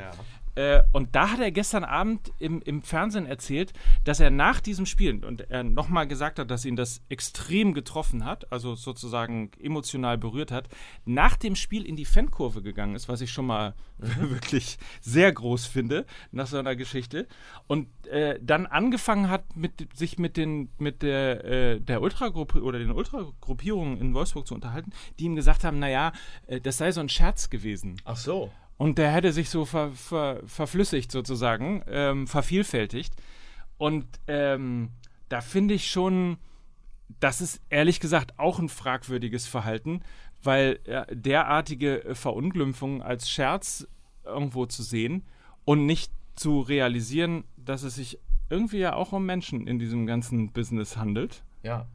Äh, 0.55 0.82
und 0.92 1.14
da 1.14 1.30
hat 1.30 1.40
er 1.40 1.50
gestern 1.50 1.84
Abend 1.84 2.32
im, 2.38 2.61
im 2.62 2.82
Fernsehen 2.82 3.26
erzählt, 3.26 3.72
dass 4.05 4.20
er 4.20 4.30
nach 4.30 4.61
diesem 4.61 4.86
Spiel 4.86 5.24
und 5.24 5.50
er 5.50 5.64
nochmal 5.64 6.07
gesagt 6.07 6.38
hat, 6.38 6.50
dass 6.50 6.64
ihn 6.64 6.76
das 6.76 7.00
extrem 7.09 7.74
getroffen 7.74 8.24
hat, 8.24 8.53
also 8.53 8.74
sozusagen 8.74 9.50
emotional 9.61 10.18
berührt 10.18 10.50
hat, 10.50 10.68
nach 11.05 11.36
dem 11.36 11.57
Spiel 11.57 11.84
in 11.84 11.96
die 11.96 12.05
Fankurve 12.05 12.62
gegangen 12.62 12.94
ist, 12.94 13.09
was 13.09 13.20
ich 13.20 13.30
schon 13.30 13.46
mal 13.46 13.74
wirklich 13.98 14.78
sehr 15.00 15.32
groß 15.32 15.66
finde 15.66 16.07
nach 16.32 16.46
so 16.46 16.59
einer 16.59 16.76
Geschichte. 16.76 17.26
Und 17.66 17.88
äh, 18.07 18.38
dann 18.42 18.66
angefangen 18.66 19.30
hat, 19.30 19.57
mit, 19.57 19.88
sich 19.96 20.18
mit, 20.18 20.36
den, 20.36 20.68
mit 20.78 21.03
der, 21.03 21.44
äh, 21.44 21.80
der 21.80 22.03
Ultragruppe 22.03 22.62
oder 22.62 22.78
den 22.78 22.90
Ultragruppierungen 22.90 23.98
in 23.98 24.14
Wolfsburg 24.14 24.46
zu 24.46 24.55
unterhalten, 24.55 24.92
die 25.18 25.24
ihm 25.24 25.36
gesagt 25.36 25.64
haben, 25.64 25.78
naja, 25.78 26.12
äh, 26.46 26.61
das 26.61 26.78
sei 26.78 26.92
so 26.92 27.00
ein 27.00 27.09
Scherz 27.09 27.48
gewesen. 27.48 27.96
Ach 28.05 28.16
so. 28.16 28.50
Und 28.83 28.99
der 28.99 29.12
hätte 29.12 29.33
sich 29.33 29.49
so 29.49 29.64
ver, 29.64 29.93
ver, 29.93 30.41
verflüssigt 30.45 31.12
sozusagen, 31.12 31.85
ähm, 31.87 32.26
vervielfältigt. 32.26 33.14
Und 33.78 34.07
ähm, 34.26 34.91
da 35.28 35.41
finde 35.41 35.74
ich 35.74 35.89
schon, 35.89 36.37
das 37.20 37.41
ist 37.41 37.61
ehrlich 37.70 38.01
gesagt 38.01 38.41
auch 38.41 38.59
ein 38.59 38.68
fragwürdiges 38.68 39.47
Verhalten, 39.47 40.01
weil 40.43 40.80
äh, 40.83 41.05
derartige 41.14 42.11
Verunglimpfungen 42.14 43.03
als 43.03 43.30
Scherz 43.30 43.87
irgendwo 44.24 44.66
zu 44.66 44.83
sehen 44.83 45.22
und 45.64 45.87
nicht 45.87 46.12
zu 46.35 46.59
realisieren, 46.59 47.45
dass 47.57 47.85
es 47.85 47.95
sich 47.95 48.18
irgendwie 48.51 48.78
ja 48.78 48.97
auch 48.97 49.12
um 49.12 49.24
Menschen 49.24 49.68
in 49.68 49.78
diesem 49.78 50.07
ganzen 50.07 50.51
Business 50.51 50.97
handelt. 50.97 51.45
Ja. 51.62 51.87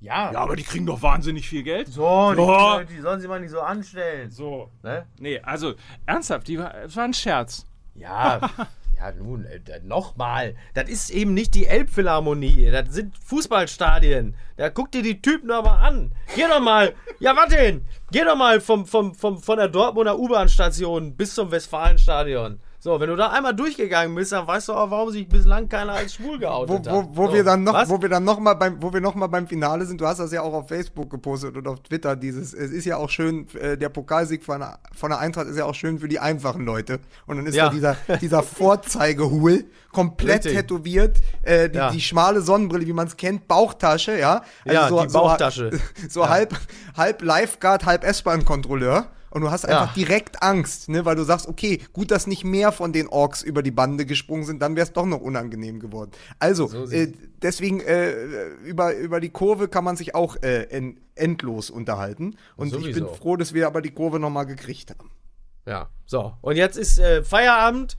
Ja. 0.00 0.32
Ja, 0.32 0.40
aber 0.40 0.54
die 0.56 0.62
kriegen 0.62 0.86
doch 0.86 1.02
wahnsinnig 1.02 1.48
viel 1.48 1.62
Geld. 1.64 1.88
So, 1.88 2.30
die, 2.32 2.36
So. 2.36 2.80
die 2.88 3.00
sollen 3.00 3.20
sie 3.20 3.28
mal 3.28 3.40
nicht 3.40 3.50
so 3.50 3.60
anstellen. 3.60 4.30
So. 4.30 4.70
Ne? 4.82 5.06
Nee, 5.18 5.40
also 5.40 5.74
ernsthaft, 6.06 6.46
die 6.48 6.58
war, 6.58 6.74
es 6.84 6.94
war 6.96 7.04
ein 7.04 7.14
Scherz. 7.14 7.66
Ja, 7.94 8.38
ja 8.96 9.10
nun, 9.12 9.44
äh, 9.44 9.60
nochmal. 9.82 10.54
Das 10.74 10.88
ist 10.88 11.10
eben 11.10 11.34
nicht 11.34 11.54
die 11.56 11.66
Elbphilharmonie. 11.66 12.70
Das 12.70 12.94
sind 12.94 13.18
Fußballstadien. 13.18 14.36
Da 14.56 14.70
guck 14.70 14.92
dir 14.92 15.02
die 15.02 15.20
Typen 15.20 15.48
mal 15.48 15.60
an. 15.62 16.12
Geh 16.34 16.46
doch 16.48 16.60
mal. 16.60 16.94
Ja, 17.20 17.34
was 17.34 17.48
denn? 17.48 17.84
Geh 18.12 18.22
doch 18.22 18.36
mal 18.36 18.60
vom, 18.60 18.86
vom, 18.86 19.12
vom, 19.12 19.42
von 19.42 19.58
der 19.58 19.66
Dortmunder 19.66 20.16
U-Bahn-Station 20.16 21.16
bis 21.16 21.34
zum 21.34 21.50
Westfalenstadion. 21.50 22.60
So, 22.80 23.00
wenn 23.00 23.08
du 23.08 23.16
da 23.16 23.30
einmal 23.30 23.56
durchgegangen 23.56 24.14
bist, 24.14 24.30
dann 24.30 24.46
weißt 24.46 24.68
du 24.68 24.72
auch, 24.72 24.88
warum 24.92 25.10
sich 25.10 25.28
bislang 25.28 25.68
keiner 25.68 25.94
als 25.94 26.14
schwul 26.14 26.36
Wo, 26.36 26.38
geoutet 26.38 26.86
wo, 26.86 26.98
hat. 27.00 27.08
wo 27.10 27.26
so. 27.26 27.32
wir 27.34 27.42
dann 27.42 27.64
noch, 27.64 27.74
Was? 27.74 27.88
wo 27.88 28.00
wir 28.00 28.08
dann 28.08 28.22
noch 28.22 28.38
mal 28.38 28.54
beim, 28.54 28.80
wo 28.80 28.92
wir 28.92 29.00
noch 29.00 29.16
mal 29.16 29.26
beim 29.26 29.48
Finale 29.48 29.84
sind. 29.84 30.00
Du 30.00 30.06
hast 30.06 30.18
das 30.18 30.30
ja 30.30 30.42
auch 30.42 30.52
auf 30.54 30.68
Facebook 30.68 31.10
gepostet 31.10 31.56
und 31.56 31.66
auf 31.66 31.80
Twitter. 31.82 32.14
Dieses, 32.14 32.54
es 32.54 32.70
ist 32.70 32.84
ja 32.84 32.96
auch 32.96 33.10
schön, 33.10 33.48
äh, 33.60 33.76
der 33.76 33.88
Pokalsieg 33.88 34.44
von, 34.44 34.60
der- 34.60 34.78
von 34.96 35.10
der 35.10 35.18
Eintracht 35.18 35.48
ist 35.48 35.56
ja 35.58 35.64
auch 35.64 35.74
schön 35.74 35.98
für 35.98 36.06
die 36.06 36.20
einfachen 36.20 36.64
Leute. 36.64 37.00
Und 37.26 37.38
dann 37.38 37.46
ist 37.46 37.56
Ja. 37.56 37.64
da 37.68 37.74
dieser, 37.74 37.96
dieser 38.20 38.42
Vorzeigehul 38.92 39.64
komplett 39.90 40.44
Richtig. 40.44 40.60
tätowiert, 40.60 41.18
äh, 41.42 41.68
die, 41.68 41.76
Ja. 41.78 41.90
die 41.90 42.00
schmale 42.00 42.42
Sonnenbrille, 42.42 42.86
wie 42.86 42.92
man 42.92 43.08
es 43.08 43.16
kennt, 43.16 43.48
Bauchtasche, 43.48 44.16
ja. 44.18 44.42
Also 44.64 44.98
Ja, 44.98 45.04
die 45.06 45.12
Bauchtasche. 45.12 45.70
So, 46.08 46.22
so 46.22 46.28
halb, 46.28 46.54
halb 46.96 47.22
Lifeguard, 47.22 47.84
halb 47.86 48.04
S-Bahn-Kontrolleur. 48.04 49.06
Und 49.30 49.42
du 49.42 49.50
hast 49.50 49.64
einfach 49.66 49.88
Ja. 49.88 49.92
direkt 49.94 50.42
Angst, 50.42 50.88
ne, 50.88 51.04
weil 51.04 51.16
du 51.16 51.22
sagst, 51.24 51.46
okay, 51.48 51.80
gut, 51.92 52.10
dass 52.10 52.26
nicht 52.26 52.44
mehr 52.44 52.72
von 52.72 52.92
den 52.92 53.08
Orks 53.08 53.42
über 53.42 53.62
die 53.62 53.70
Bande 53.70 54.06
gesprungen 54.06 54.44
sind, 54.44 54.60
dann 54.62 54.74
wäre 54.76 54.86
es 54.86 54.92
doch 54.92 55.04
noch 55.06 55.20
unangenehm 55.20 55.80
geworden. 55.80 56.10
Also, 56.38 56.66
So 56.68 56.86
äh, 56.90 57.12
deswegen 57.42 57.80
äh, 57.80 58.12
über, 58.64 58.94
über 58.96 59.20
die 59.20 59.30
Kurve 59.30 59.68
kann 59.68 59.84
man 59.84 59.96
sich 59.96 60.14
auch 60.14 60.36
äh, 60.42 60.62
en, 60.70 60.98
endlos 61.14 61.70
unterhalten. 61.70 62.36
Und 62.56 62.68
ich 62.68 62.84
bin 62.84 62.94
Sowieso. 62.94 63.14
froh, 63.14 63.36
dass 63.36 63.52
wir 63.54 63.66
aber 63.66 63.82
die 63.82 63.90
Kurve 63.90 64.18
noch 64.18 64.30
mal 64.30 64.44
gekriegt 64.44 64.90
haben. 64.98 65.10
Ja, 65.66 65.88
so. 66.06 66.32
Und 66.40 66.56
jetzt 66.56 66.76
ist 66.78 66.98
äh, 66.98 67.22
Feierabend. 67.22 67.96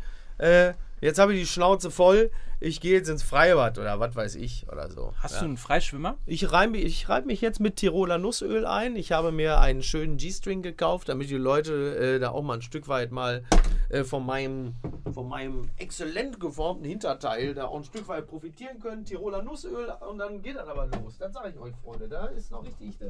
Jetzt 1.02 1.20
habe 1.20 1.34
ich 1.34 1.40
die 1.40 1.48
Schnauze 1.48 1.92
voll. 1.92 2.32
Ich 2.62 2.82
gehe 2.82 2.94
jetzt 2.94 3.08
ins 3.08 3.24
Freibad 3.24 3.78
oder 3.78 4.02
was 4.02 4.16
weiß 4.16 4.36
ich 4.36 4.66
oder 4.70 4.90
so. 4.92 5.14
Hast 5.20 5.36
ja. 5.36 5.40
du 5.40 5.46
einen 5.46 5.58
Freischwimmer? 5.58 6.18
Ich 6.26 6.52
reibe 6.52 6.78
ich 6.78 7.08
reib 7.08 7.26
mich 7.26 7.40
jetzt 7.40 7.62
mit 7.62 7.78
Tiroler 7.78 8.18
Nussöl 8.18 8.66
ein. 8.66 8.98
Ich 8.98 9.14
habe 9.14 9.32
mir 9.32 9.60
einen 9.60 9.82
schönen 9.82 10.18
G-String 10.18 10.62
gekauft, 10.62 11.08
damit 11.08 11.30
die 11.30 11.36
Leute 11.36 11.96
äh, 11.96 12.20
da 12.20 12.32
auch 12.32 12.42
mal 12.42 12.56
ein 12.56 12.62
Stück 12.62 12.90
weit 12.90 13.12
mal 13.12 13.46
äh, 13.88 14.04
von, 14.04 14.26
meinem, 14.26 14.76
von 15.14 15.30
meinem 15.30 15.70
exzellent 15.78 16.42
geformten 16.42 16.86
Hinterteil 16.86 17.54
da 17.54 17.68
auch 17.68 17.78
ein 17.78 17.86
Stück 17.86 18.10
weit 18.10 18.28
profitieren 18.28 18.80
können. 18.80 19.06
Tiroler 19.06 19.42
Nussöl 19.42 19.94
und 20.10 20.18
dann 20.18 20.42
geht 20.42 20.58
das 20.58 20.68
aber 20.68 20.88
los. 20.88 21.18
Das 21.18 21.32
sage 21.32 21.52
ich 21.52 21.60
euch, 21.60 21.74
Freunde. 21.82 22.10
Da 22.10 22.26
ist 22.26 22.52
noch 22.52 22.66
richtig. 22.66 23.00
Äh, 23.02 23.08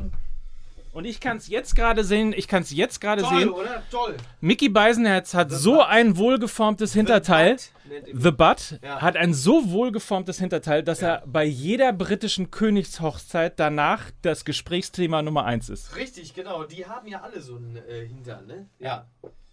Und 0.92 1.06
ich 1.06 1.20
kann 1.20 1.38
es 1.38 1.48
jetzt 1.48 1.76
gerade 1.76 2.04
sehen, 2.04 2.34
ich 2.36 2.48
kann 2.48 2.64
es 2.64 2.72
jetzt 2.72 3.00
gerade 3.00 3.22
toll, 3.22 3.40
sehen. 3.40 3.50
oder? 3.50 3.84
Toll. 3.92 4.18
Mickey 4.42 4.70
Beisenherz 4.70 5.34
hat 5.36 5.52
so 5.52 5.76
Butt. 5.76 5.86
ein 5.88 6.18
wohlgeformtes 6.18 6.94
Hinterteil. 6.94 7.58
Butt 7.58 7.70
nennt 7.92 8.08
ihr- 8.08 8.20
The 8.20 8.32
Butt 8.32 8.80
Ja. 8.82 9.00
hat 9.02 9.16
ein 9.16 9.34
so 9.36 9.70
wohlgeformtes 9.72 10.40
Hinterteil, 10.40 10.82
dass 10.84 11.02
er 11.04 11.22
bei 11.28 11.44
jeder 11.46 11.94
britischen 11.94 12.50
Königshochzeit 12.50 13.60
danach 13.60 14.10
das 14.24 14.46
Gesprächsthema 14.46 15.22
Nummer 15.22 15.46
eins 15.46 15.70
ist. 15.70 15.96
Richtig, 15.96 16.34
genau. 16.34 16.64
Die 16.64 16.86
haben 16.88 17.08
ja 17.08 17.22
alle 17.22 17.40
so 17.42 17.56
einen 17.58 17.76
äh, 17.76 18.08
Hintern, 18.08 18.48
ne? 18.48 18.68
Ja. 18.80 19.06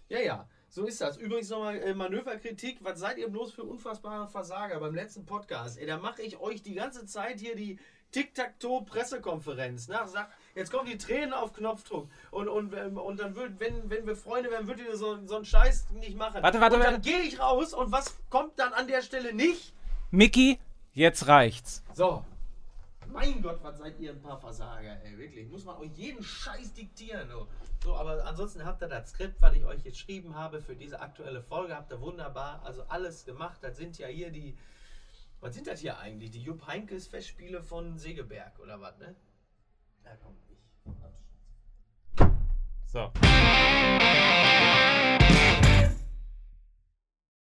Ja, 0.09 0.19
ja. 0.19 0.47
So 0.69 0.85
ist 0.85 1.01
das. 1.01 1.17
Übrigens 1.17 1.49
nochmal 1.49 1.77
äh, 1.77 1.93
Manöverkritik. 1.93 2.79
Was 2.81 2.99
seid 2.99 3.17
ihr 3.17 3.29
bloß 3.29 3.53
für 3.53 3.63
unfassbare 3.63 4.27
Versager 4.27 4.79
beim 4.79 4.93
letzten 4.95 5.25
Podcast? 5.25 5.77
Ey, 5.79 5.85
da 5.87 5.97
mache 5.97 6.21
ich 6.23 6.39
euch 6.39 6.61
die 6.61 6.73
ganze 6.75 7.05
Zeit 7.05 7.39
hier 7.39 7.55
die 7.55 7.79
Tic-Tac-Toe-Pressekonferenz. 8.11 9.87
Ne? 9.87 9.99
Sagt, 10.05 10.31
jetzt 10.57 10.71
kommen 10.71 10.89
die 10.89 10.97
Tränen 10.97 11.33
auf 11.33 11.53
Knopfdruck. 11.53 12.09
Und, 12.31 12.49
und, 12.49 12.73
ähm, 12.73 12.97
und 12.97 13.19
dann 13.19 13.35
würd, 13.35 13.59
wenn, 13.59 13.89
wenn 13.89 14.05
wir 14.05 14.15
Freunde 14.15 14.51
wären, 14.51 14.67
würdet 14.67 14.87
ihr 14.87 14.97
so, 14.97 15.25
so 15.25 15.35
einen 15.35 15.45
Scheiß 15.45 15.89
nicht 15.91 16.17
machen. 16.17 16.41
Warte, 16.41 16.59
warte, 16.59 16.75
und 16.75 16.83
dann 16.83 17.01
gehe 17.01 17.19
ich 17.21 17.39
raus 17.39 17.73
und 17.73 17.91
was 17.91 18.15
kommt 18.29 18.59
dann 18.59 18.73
an 18.73 18.87
der 18.87 19.01
Stelle 19.01 19.33
nicht? 19.33 19.73
Mickey, 20.11 20.59
jetzt 20.93 21.27
reicht's. 21.27 21.83
So. 21.93 22.23
Mein 23.13 23.41
Gott, 23.41 23.59
was 23.63 23.77
seid 23.77 23.99
ihr 23.99 24.11
ein 24.11 24.21
paar 24.21 24.37
Versager, 24.37 24.97
ey, 25.05 25.17
wirklich. 25.17 25.47
Muss 25.47 25.63
man 25.63 25.77
euch 25.77 25.91
jeden 25.95 26.21
Scheiß 26.21 26.73
diktieren, 26.73 27.29
du. 27.29 27.47
So, 27.83 27.95
aber 27.95 28.25
ansonsten 28.25 28.65
habt 28.65 28.81
ihr 28.81 28.87
das 28.87 29.11
Skript, 29.11 29.41
was 29.41 29.55
ich 29.55 29.63
euch 29.63 29.81
geschrieben 29.83 30.35
habe 30.35 30.61
für 30.61 30.75
diese 30.75 30.99
aktuelle 30.99 31.41
Folge, 31.41 31.75
habt 31.75 31.91
ihr 31.91 32.01
wunderbar, 32.01 32.61
also 32.65 32.83
alles 32.89 33.23
gemacht. 33.23 33.59
Das 33.61 33.77
sind 33.77 33.97
ja 33.97 34.07
hier 34.07 34.29
die, 34.29 34.57
was 35.39 35.55
sind 35.55 35.67
das 35.67 35.79
hier 35.79 35.97
eigentlich? 35.99 36.31
Die 36.31 36.41
Jupp 36.41 36.67
Heinkes 36.67 37.07
Festspiele 37.07 37.63
von 37.63 37.97
Segeberg 37.97 38.59
oder 38.59 38.81
was, 38.81 38.97
ne? 38.97 39.15
Ja, 40.03 40.11
komm. 40.21 40.35
So. 42.87 43.11